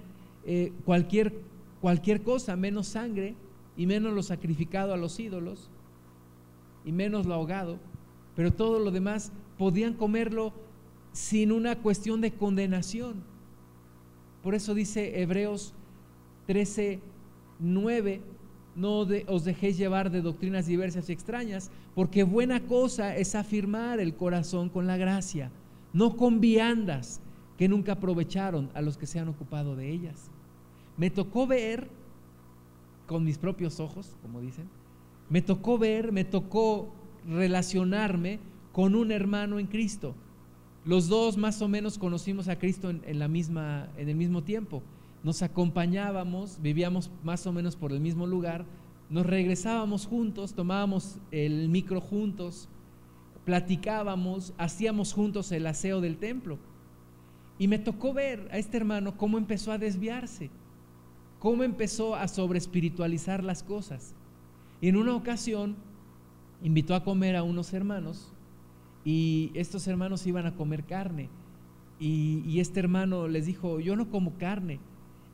eh, 0.44 0.72
cualquier, 0.84 1.34
cualquier 1.80 2.22
cosa, 2.22 2.56
menos 2.56 2.88
sangre 2.88 3.34
y 3.76 3.86
menos 3.86 4.12
lo 4.12 4.22
sacrificado 4.22 4.92
a 4.92 4.96
los 4.96 5.18
ídolos 5.18 5.70
y 6.84 6.92
menos 6.92 7.26
lo 7.26 7.34
ahogado, 7.34 7.78
pero 8.34 8.52
todo 8.52 8.78
lo 8.78 8.90
demás 8.90 9.32
podían 9.58 9.94
comerlo 9.94 10.52
sin 11.12 11.52
una 11.52 11.76
cuestión 11.76 12.20
de 12.20 12.32
condenación. 12.32 13.22
Por 14.42 14.54
eso 14.54 14.74
dice 14.74 15.20
Hebreos 15.20 15.74
13, 16.46 17.00
9, 17.60 18.20
no 18.74 19.06
os 19.28 19.44
dejéis 19.44 19.78
llevar 19.78 20.10
de 20.10 20.22
doctrinas 20.22 20.66
diversas 20.66 21.08
y 21.08 21.12
extrañas, 21.12 21.70
porque 21.94 22.24
buena 22.24 22.60
cosa 22.66 23.16
es 23.16 23.34
afirmar 23.34 24.00
el 24.00 24.14
corazón 24.14 24.68
con 24.68 24.86
la 24.86 24.96
gracia, 24.96 25.52
no 25.92 26.16
con 26.16 26.40
viandas 26.40 27.20
que 27.56 27.68
nunca 27.68 27.92
aprovecharon 27.92 28.70
a 28.74 28.82
los 28.82 28.96
que 28.96 29.06
se 29.06 29.20
han 29.20 29.28
ocupado 29.28 29.76
de 29.76 29.90
ellas. 29.90 30.31
Me 30.96 31.10
tocó 31.10 31.46
ver 31.46 31.88
con 33.06 33.24
mis 33.24 33.38
propios 33.38 33.80
ojos, 33.80 34.16
como 34.22 34.40
dicen, 34.40 34.68
me 35.28 35.42
tocó 35.42 35.78
ver, 35.78 36.12
me 36.12 36.24
tocó 36.24 36.92
relacionarme 37.26 38.40
con 38.72 38.94
un 38.94 39.12
hermano 39.12 39.58
en 39.58 39.66
Cristo. 39.66 40.14
Los 40.84 41.08
dos 41.08 41.36
más 41.36 41.62
o 41.62 41.68
menos 41.68 41.98
conocimos 41.98 42.48
a 42.48 42.58
Cristo 42.58 42.90
en, 42.90 43.18
la 43.18 43.28
misma, 43.28 43.88
en 43.96 44.08
el 44.08 44.16
mismo 44.16 44.42
tiempo. 44.42 44.82
Nos 45.22 45.42
acompañábamos, 45.42 46.58
vivíamos 46.60 47.10
más 47.22 47.46
o 47.46 47.52
menos 47.52 47.76
por 47.76 47.92
el 47.92 48.00
mismo 48.00 48.26
lugar, 48.26 48.64
nos 49.08 49.26
regresábamos 49.26 50.06
juntos, 50.06 50.54
tomábamos 50.54 51.18
el 51.30 51.68
micro 51.68 52.00
juntos, 52.00 52.68
platicábamos, 53.44 54.54
hacíamos 54.58 55.12
juntos 55.12 55.52
el 55.52 55.66
aseo 55.66 56.00
del 56.00 56.16
templo. 56.16 56.58
Y 57.58 57.68
me 57.68 57.78
tocó 57.78 58.12
ver 58.12 58.48
a 58.50 58.58
este 58.58 58.78
hermano 58.78 59.16
cómo 59.16 59.38
empezó 59.38 59.70
a 59.70 59.78
desviarse, 59.78 60.50
cómo 61.42 61.64
empezó 61.64 62.14
a 62.14 62.28
sobreespiritualizar 62.28 63.42
las 63.42 63.64
cosas. 63.64 64.14
Y 64.80 64.86
en 64.86 64.96
una 64.96 65.16
ocasión 65.16 65.74
invitó 66.62 66.94
a 66.94 67.02
comer 67.02 67.34
a 67.34 67.42
unos 67.42 67.72
hermanos 67.72 68.32
y 69.04 69.50
estos 69.54 69.88
hermanos 69.88 70.24
iban 70.28 70.46
a 70.46 70.54
comer 70.54 70.84
carne. 70.84 71.28
Y, 71.98 72.60
este 72.60 72.78
hermano 72.78 73.26
les 73.26 73.46
dijo, 73.46 73.80
yo 73.80 73.96
no 73.96 74.08
como 74.08 74.38
carne. 74.38 74.78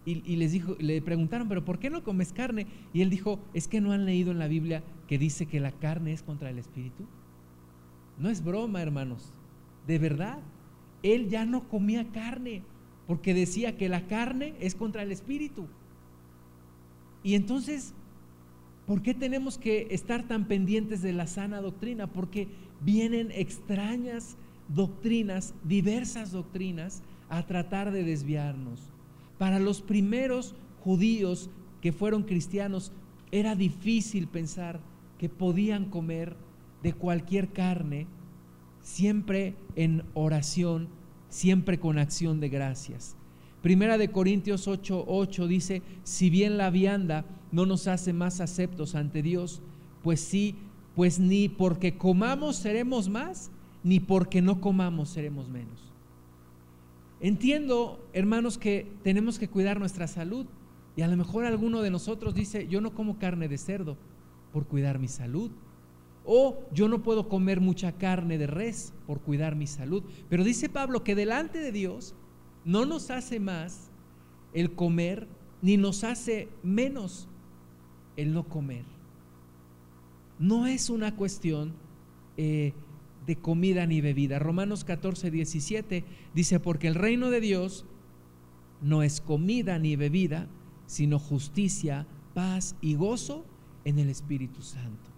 Y, 0.06 0.36
les 0.36 0.52
dijo, 0.52 0.76
le 0.80 1.02
preguntaron, 1.02 1.46
pero 1.46 1.66
¿por 1.66 1.78
qué 1.78 1.90
no 1.90 2.02
comes 2.02 2.32
carne? 2.32 2.66
Y 2.94 3.02
él 3.02 3.11
dijo, 3.11 3.38
es 3.52 3.68
que 3.68 3.82
no 3.82 3.92
han 3.92 4.06
leído 4.06 4.30
en 4.30 4.38
la 4.38 4.48
Biblia 4.48 4.82
que 5.09 5.18
dice 5.18 5.44
que 5.44 5.61
la 5.61 5.72
carne 5.72 6.14
es 6.14 6.22
contra 6.22 6.48
el 6.48 6.59
espíritu. 6.59 7.04
No 8.18 8.30
es 8.30 8.42
broma, 8.42 8.80
hermanos, 8.80 9.34
de 9.86 9.98
verdad. 9.98 10.38
Él 11.02 11.28
ya 11.28 11.44
no 11.44 11.68
comía 11.68 12.09
carne 12.12 12.62
porque 13.06 13.34
decía 13.34 13.76
que 13.76 13.90
la 13.90 14.06
carne 14.06 14.54
es 14.59 14.74
contra 14.74 15.02
el 15.02 15.12
espíritu. 15.12 15.68
Y 17.22 17.34
entonces, 17.34 17.94
¿por 18.86 19.02
qué 19.02 19.14
tenemos 19.14 19.58
que 19.58 19.88
estar 19.90 20.26
tan 20.26 20.46
pendientes 20.46 21.02
de 21.02 21.12
la 21.12 21.26
sana 21.26 21.60
doctrina? 21.60 22.06
Porque 22.06 22.48
vienen 22.80 23.30
extrañas 23.32 24.36
doctrinas, 24.68 25.54
diversas 25.64 26.32
doctrinas, 26.32 27.02
a 27.28 27.46
tratar 27.46 27.90
de 27.90 28.04
desviarnos. 28.04 28.80
Para 29.38 29.58
los 29.58 29.82
primeros 29.82 30.54
judíos 30.80 31.50
que 31.80 31.92
fueron 31.92 32.22
cristianos, 32.22 32.92
era 33.30 33.54
difícil 33.54 34.26
pensar 34.28 34.80
que 35.18 35.28
podían 35.28 35.86
comer 35.86 36.36
de 36.82 36.92
cualquier 36.92 37.52
carne, 37.52 38.06
siempre 38.80 39.54
en 39.76 40.04
oración, 40.14 40.88
siempre 41.28 41.78
con 41.78 41.98
acción 41.98 42.40
de 42.40 42.48
gracias. 42.48 43.17
Primera 43.62 43.98
de 43.98 44.11
Corintios 44.11 44.68
8:8 44.68 45.04
8 45.06 45.46
dice, 45.46 45.82
si 46.04 46.30
bien 46.30 46.59
la 46.59 46.70
vianda 46.70 47.24
no 47.50 47.66
nos 47.66 47.86
hace 47.88 48.12
más 48.12 48.40
aceptos 48.40 48.94
ante 48.94 49.22
Dios, 49.22 49.62
pues 50.02 50.20
sí 50.20 50.56
pues 50.98 51.20
ni 51.20 51.48
porque 51.48 51.96
comamos 51.96 52.56
seremos 52.56 53.09
más, 53.09 53.52
ni 53.84 54.00
porque 54.00 54.42
no 54.42 54.61
comamos 54.61 55.11
seremos 55.11 55.48
menos. 55.48 55.92
Entiendo, 57.20 58.04
hermanos, 58.12 58.59
que 58.59 58.90
tenemos 59.04 59.38
que 59.38 59.46
cuidar 59.46 59.78
nuestra 59.78 60.09
salud. 60.09 60.46
Y 60.96 61.02
a 61.02 61.06
lo 61.06 61.16
mejor 61.16 61.44
alguno 61.44 61.82
de 61.82 61.92
nosotros 61.92 62.34
dice, 62.34 62.66
yo 62.66 62.80
no 62.80 62.96
como 62.96 63.16
carne 63.16 63.46
de 63.46 63.59
cerdo 63.59 63.96
por 64.52 64.66
cuidar 64.66 64.98
mi 64.98 65.06
salud. 65.06 65.52
O 66.24 66.64
yo 66.72 66.88
no 66.88 67.00
puedo 67.00 67.28
comer 67.28 67.61
mucha 67.61 67.92
carne 67.92 68.36
de 68.36 68.48
res 68.48 68.92
por 69.06 69.20
cuidar 69.20 69.54
mi 69.54 69.68
salud. 69.68 70.02
Pero 70.28 70.42
dice 70.42 70.68
Pablo 70.68 71.04
que 71.04 71.14
delante 71.14 71.61
de 71.61 71.70
Dios 71.70 72.16
no 72.68 72.86
nos 72.86 73.10
hace 73.10 73.40
más 73.40 73.90
el 74.52 74.76
comer, 74.76 75.26
ni 75.60 75.76
nos 75.76 76.04
hace 76.04 76.48
menos 76.62 77.28
el 78.16 78.32
no 78.32 78.44
comer 78.48 78.84
no 80.38 80.66
es 80.66 80.90
una 80.90 81.16
cuestión 81.16 81.74
eh, 82.36 82.72
de 83.26 83.36
comida 83.36 83.86
ni 83.86 84.00
bebida. 84.00 84.38
Romanos 84.38 84.84
14, 84.84 85.30
17 85.30 86.04
dice, 86.34 86.60
porque 86.60 86.88
el 86.88 86.94
reino 86.94 87.30
de 87.30 87.40
Dios 87.40 87.84
no 88.80 89.02
es 89.02 89.20
comida 89.20 89.78
ni 89.78 89.96
bebida, 89.96 90.48
sino 90.86 91.18
justicia, 91.18 92.06
paz 92.34 92.76
y 92.80 92.94
gozo 92.94 93.44
en 93.84 93.98
el 93.98 94.08
Espíritu 94.08 94.62
Santo. 94.62 95.10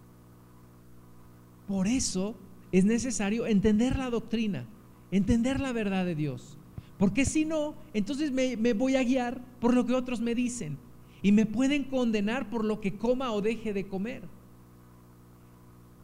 Por 1.68 1.86
eso 1.86 2.36
es 2.72 2.84
necesario 2.84 3.46
entender 3.46 3.96
la 3.96 4.10
doctrina, 4.10 4.66
entender 5.10 5.60
la 5.60 5.72
verdad 5.72 6.04
de 6.04 6.14
Dios. 6.14 6.56
Porque 7.00 7.24
si 7.24 7.46
no, 7.46 7.76
entonces 7.94 8.30
me, 8.30 8.74
voy 8.74 8.96
a 8.96 9.02
guiar 9.02 9.40
por 9.58 9.72
lo 9.72 9.86
que 9.86 9.94
otros 9.94 10.20
me 10.20 10.34
dicen. 10.34 10.76
Y 11.22 11.32
me 11.32 11.46
pueden 11.46 11.84
condenar 11.84 12.50
por 12.50 12.62
lo 12.62 12.82
que 12.82 12.98
coma 12.98 13.32
o 13.32 13.40
deje 13.40 13.72
de 13.72 13.88
comer. 13.88 14.22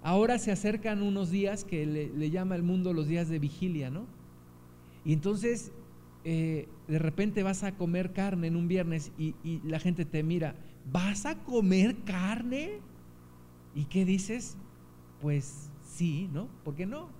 Ahora 0.02 0.38
se 0.38 0.52
acercan 0.52 1.02
unos 1.02 1.30
días 1.30 1.64
que 1.64 1.84
le, 1.84 2.30
llama 2.30 2.56
el 2.56 2.62
mundo 2.62 2.94
los 2.94 3.08
días 3.08 3.28
de 3.28 3.38
vigilia, 3.38 3.90
¿no? 3.90 4.06
Y 5.04 5.12
entonces 5.12 5.70
eh, 6.24 6.66
de 6.88 6.98
repente 6.98 7.42
vas 7.42 7.62
a 7.62 7.76
comer 7.76 8.14
carne 8.14 8.46
en 8.46 8.56
un 8.56 8.66
viernes 8.66 9.12
y, 9.18 9.34
y, 9.44 9.60
la 9.64 9.80
gente 9.80 10.06
te 10.06 10.22
mira, 10.22 10.56
¿vas 10.90 11.26
a 11.26 11.34
comer 11.44 11.94
carne? 12.06 12.80
¿Y 13.74 13.84
qué 13.84 14.06
dices? 14.06 14.56
Pues 15.20 15.68
sí, 15.84 16.30
¿no? 16.32 16.48
¿Por 16.64 16.74
qué 16.74 16.86
no? 16.86 17.10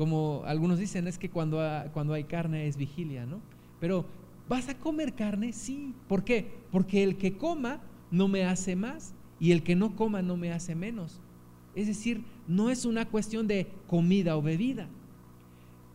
Como 0.00 0.44
algunos 0.46 0.78
dicen, 0.78 1.06
es 1.08 1.18
que 1.18 1.28
cuando, 1.28 1.60
cuando 1.92 2.14
hay 2.14 2.24
carne 2.24 2.66
es 2.66 2.78
vigilia, 2.78 3.26
¿no? 3.26 3.38
Pero, 3.80 4.06
¿vas 4.48 4.70
a 4.70 4.78
comer 4.78 5.12
carne? 5.12 5.52
Sí. 5.52 5.92
¿Por 6.08 6.24
qué? 6.24 6.50
Porque 6.72 7.02
el 7.02 7.18
que 7.18 7.36
coma 7.36 7.82
no 8.10 8.26
me 8.26 8.46
hace 8.46 8.76
más 8.76 9.12
y 9.38 9.52
el 9.52 9.62
que 9.62 9.76
no 9.76 9.96
coma 9.96 10.22
no 10.22 10.38
me 10.38 10.52
hace 10.52 10.74
menos. 10.74 11.20
Es 11.74 11.86
decir, 11.86 12.22
no 12.48 12.70
es 12.70 12.86
una 12.86 13.04
cuestión 13.04 13.46
de 13.46 13.66
comida 13.88 14.38
o 14.38 14.40
bebida. 14.40 14.88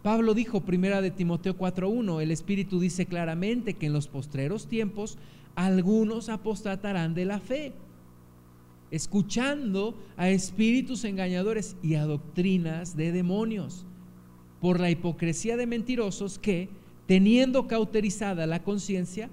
Pablo 0.04 0.36
dijo, 0.36 0.62
primera 0.62 1.02
de 1.02 1.10
Timoteo 1.10 1.58
4.1, 1.58 2.22
el 2.22 2.30
Espíritu 2.30 2.80
dice 2.80 3.08
claramente 3.08 3.74
que 3.74 3.88
en 3.88 3.94
los 3.94 4.08
postreros 4.08 4.68
tiempos 4.68 5.18
algunos 5.56 6.30
apostatarán 6.30 7.16
de 7.16 7.26
la 7.26 7.40
fe, 7.40 7.74
escuchando 8.92 9.98
a 10.16 10.30
espíritus 10.30 11.06
engañadores 11.06 11.76
y 11.82 11.96
a 11.96 12.06
doctrinas 12.06 12.96
de 12.96 13.12
demonios, 13.12 13.88
por 14.60 14.80
la 14.80 14.90
hipocresía 14.90 15.58
de 15.58 15.68
mentirosos 15.68 16.40
que, 16.40 16.70
teniendo 17.08 17.68
cauterizada 17.68 18.48
la 18.48 18.64
conciencia, 18.64 19.30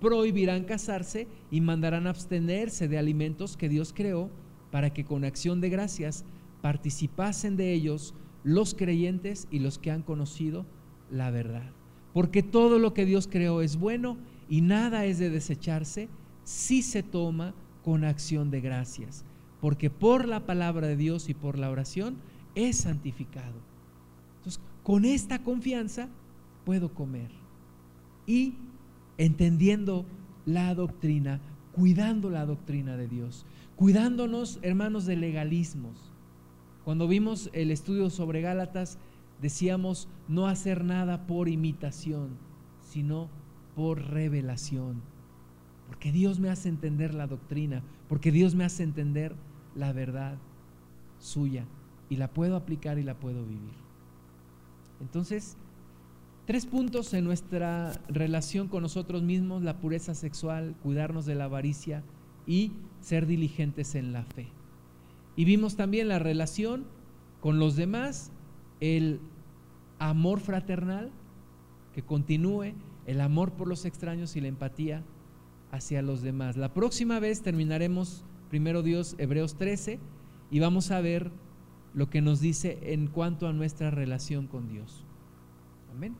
prohibirán 0.00 0.64
casarse 0.64 1.26
y 1.50 1.60
mandarán 1.60 2.06
abstenerse 2.06 2.88
de 2.88 2.98
alimentos 2.98 3.56
que 3.56 3.68
Dios 3.68 3.92
creó 3.94 4.30
para 4.70 4.92
que 4.92 5.04
con 5.04 5.24
acción 5.24 5.60
de 5.60 5.70
gracias 5.70 6.24
participasen 6.60 7.56
de 7.56 7.72
ellos 7.72 8.14
los 8.44 8.74
creyentes 8.74 9.48
y 9.50 9.58
los 9.58 9.78
que 9.78 9.90
han 9.90 10.02
conocido 10.02 10.66
la 11.10 11.30
verdad. 11.30 11.70
Porque 12.12 12.42
todo 12.42 12.78
lo 12.78 12.94
que 12.94 13.04
Dios 13.04 13.28
creó 13.30 13.62
es 13.62 13.76
bueno 13.76 14.16
y 14.48 14.60
nada 14.60 15.04
es 15.04 15.18
de 15.18 15.30
desecharse 15.30 16.08
si 16.44 16.82
se 16.82 17.02
toma 17.02 17.54
con 17.82 18.04
acción 18.04 18.50
de 18.50 18.60
gracias. 18.60 19.24
Porque 19.60 19.90
por 19.90 20.28
la 20.28 20.46
palabra 20.46 20.86
de 20.86 20.96
Dios 20.96 21.28
y 21.28 21.34
por 21.34 21.58
la 21.58 21.70
oración 21.70 22.16
es 22.54 22.78
santificado. 22.78 23.60
Con 24.86 25.04
esta 25.04 25.42
confianza 25.42 26.08
puedo 26.64 26.94
comer. 26.94 27.32
Y 28.24 28.54
entendiendo 29.18 30.06
la 30.44 30.72
doctrina, 30.76 31.40
cuidando 31.72 32.30
la 32.30 32.46
doctrina 32.46 32.96
de 32.96 33.08
Dios 33.08 33.44
cuidándonos, 33.76 34.58
hermanos, 34.62 35.04
de 35.06 35.16
legalismos. 35.16 36.12
Cuando 36.84 37.06
vimos 37.06 37.50
el 37.52 37.70
estudio 37.70 38.10
sobre 38.10 38.40
Gálatas, 38.40 38.96
decíamos 39.40 40.08
no 40.28 40.46
hacer 40.46 40.82
nada 40.82 41.26
por 41.26 41.48
imitación, 41.48 42.30
sino 42.80 43.28
por 43.74 44.00
revelación. 44.00 45.02
Porque 45.86 46.10
Dios 46.10 46.40
me 46.40 46.48
hace 46.48 46.68
entender 46.68 47.12
la 47.12 47.26
doctrina, 47.26 47.82
porque 48.08 48.32
Dios 48.32 48.54
me 48.54 48.64
hace 48.64 48.82
entender 48.82 49.36
la 49.74 49.92
verdad 49.92 50.38
suya 51.18 51.66
y 52.08 52.16
la 52.16 52.32
puedo 52.32 52.56
aplicar 52.56 52.98
y 52.98 53.02
la 53.02 53.18
puedo 53.18 53.44
vivir. 53.44 53.85
Entonces, 55.00 55.56
tres 56.46 56.66
puntos 56.66 57.12
en 57.14 57.24
nuestra 57.24 57.92
relación 58.08 58.68
con 58.68 58.82
nosotros 58.82 59.22
mismos, 59.22 59.62
la 59.62 59.78
pureza 59.78 60.14
sexual, 60.14 60.74
cuidarnos 60.82 61.26
de 61.26 61.34
la 61.34 61.44
avaricia 61.44 62.02
y 62.46 62.72
ser 63.00 63.26
diligentes 63.26 63.94
en 63.94 64.12
la 64.12 64.24
fe. 64.24 64.48
Y 65.36 65.44
vimos 65.44 65.76
también 65.76 66.08
la 66.08 66.18
relación 66.18 66.86
con 67.40 67.58
los 67.58 67.76
demás, 67.76 68.30
el 68.80 69.20
amor 69.98 70.40
fraternal 70.40 71.10
que 71.94 72.02
continúe, 72.02 72.74
el 73.06 73.20
amor 73.20 73.52
por 73.52 73.68
los 73.68 73.84
extraños 73.84 74.36
y 74.36 74.40
la 74.40 74.48
empatía 74.48 75.02
hacia 75.70 76.02
los 76.02 76.22
demás. 76.22 76.56
La 76.56 76.72
próxima 76.72 77.20
vez 77.20 77.42
terminaremos, 77.42 78.24
primero 78.50 78.82
Dios, 78.82 79.14
Hebreos 79.18 79.56
13, 79.56 79.98
y 80.50 80.58
vamos 80.60 80.90
a 80.90 81.00
ver 81.00 81.30
lo 81.96 82.10
que 82.10 82.20
nos 82.20 82.40
dice 82.40 82.78
en 82.82 83.08
cuanto 83.08 83.48
a 83.48 83.54
nuestra 83.54 83.90
relación 83.90 84.46
con 84.46 84.68
Dios. 84.68 85.02
Amén. 85.90 86.14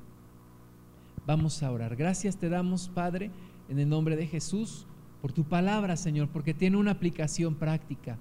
Vamos 1.27 1.63
a 1.63 1.71
orar. 1.71 1.97
Gracias 1.97 2.39
te 2.39 2.49
damos, 2.49 2.89
Padre, 2.89 3.31
en 3.69 3.79
el 3.79 3.89
nombre 3.89 4.17
de 4.17 4.27
Jesús, 4.27 4.87
por 5.21 5.33
tu 5.33 5.45
palabra, 5.45 5.97
Señor, 5.97 6.29
porque 6.29 6.55
tiene 6.55 6.79
una 6.79 6.93
aplicación 6.93 7.57
práctica 7.57 8.19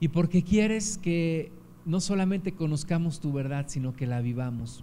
y 0.00 0.08
porque 0.08 0.42
quieres 0.42 0.98
que 0.98 1.52
no 1.84 2.00
solamente 2.00 2.52
conozcamos 2.52 3.20
tu 3.20 3.32
verdad, 3.32 3.66
sino 3.68 3.94
que 3.94 4.08
la 4.08 4.20
vivamos. 4.20 4.82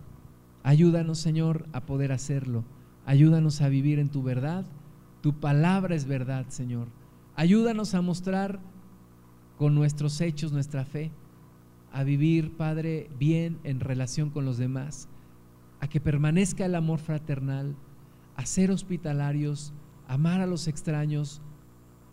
Ayúdanos, 0.63 1.19
Señor, 1.19 1.67
a 1.73 1.81
poder 1.81 2.13
hacerlo. 2.13 2.63
Ayúdanos 3.05 3.59
a 3.61 3.67
vivir 3.67 3.99
en 3.99 4.07
tu 4.07 4.23
verdad. 4.23 4.65
Tu 5.21 5.33
palabra 5.33 5.93
es 5.93 6.05
verdad, 6.05 6.45
Señor. 6.47 6.87
Ayúdanos 7.35 7.95
a 7.95 8.01
mostrar 8.01 8.61
con 9.57 9.75
nuestros 9.75 10.21
hechos 10.21 10.53
nuestra 10.53 10.85
fe, 10.85 11.11
a 11.91 12.03
vivir, 12.03 12.55
Padre, 12.55 13.09
bien 13.17 13.59
en 13.63 13.79
relación 13.79 14.29
con 14.29 14.45
los 14.45 14.57
demás 14.57 15.09
a 15.79 15.87
que 15.87 15.99
permanezca 15.99 16.65
el 16.65 16.75
amor 16.75 16.99
fraternal, 16.99 17.75
a 18.35 18.45
ser 18.45 18.71
hospitalarios, 18.71 19.73
amar 20.07 20.41
a 20.41 20.47
los 20.47 20.67
extraños, 20.67 21.41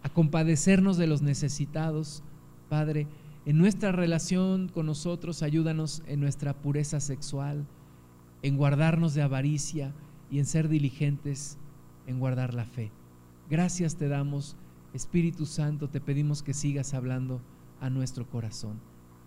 a 0.03 0.09
compadecernos 0.09 0.97
de 0.97 1.07
los 1.07 1.22
necesitados. 1.22 2.22
Padre, 2.68 3.07
en 3.45 3.59
nuestra 3.59 3.93
relación 3.93 4.68
con 4.68 4.87
nosotros, 4.87 5.43
ayúdanos 5.43 6.03
en 6.07 6.20
nuestra 6.20 6.55
pureza 6.55 7.01
sexual, 7.01 7.66
en 8.43 8.57
guardarnos 8.57 9.14
de 9.14 9.22
avaricia 9.22 9.93
y 10.31 10.39
en 10.39 10.47
ser 10.47 10.68
diligentes 10.68 11.59
en 12.07 12.20
guardar 12.20 12.55
la 12.55 12.64
fe. 12.64 12.93
Gracias 13.51 13.97
te 13.97 14.09
damos, 14.09 14.57
Espíritu 14.93 15.47
Santo, 15.47 15.89
te 15.89 16.01
pedimos 16.01 16.43
que 16.43 16.55
sigas 16.55 16.95
hablando 16.95 17.41
a 17.81 17.91
nuestro 17.91 18.29
corazón. 18.29 18.81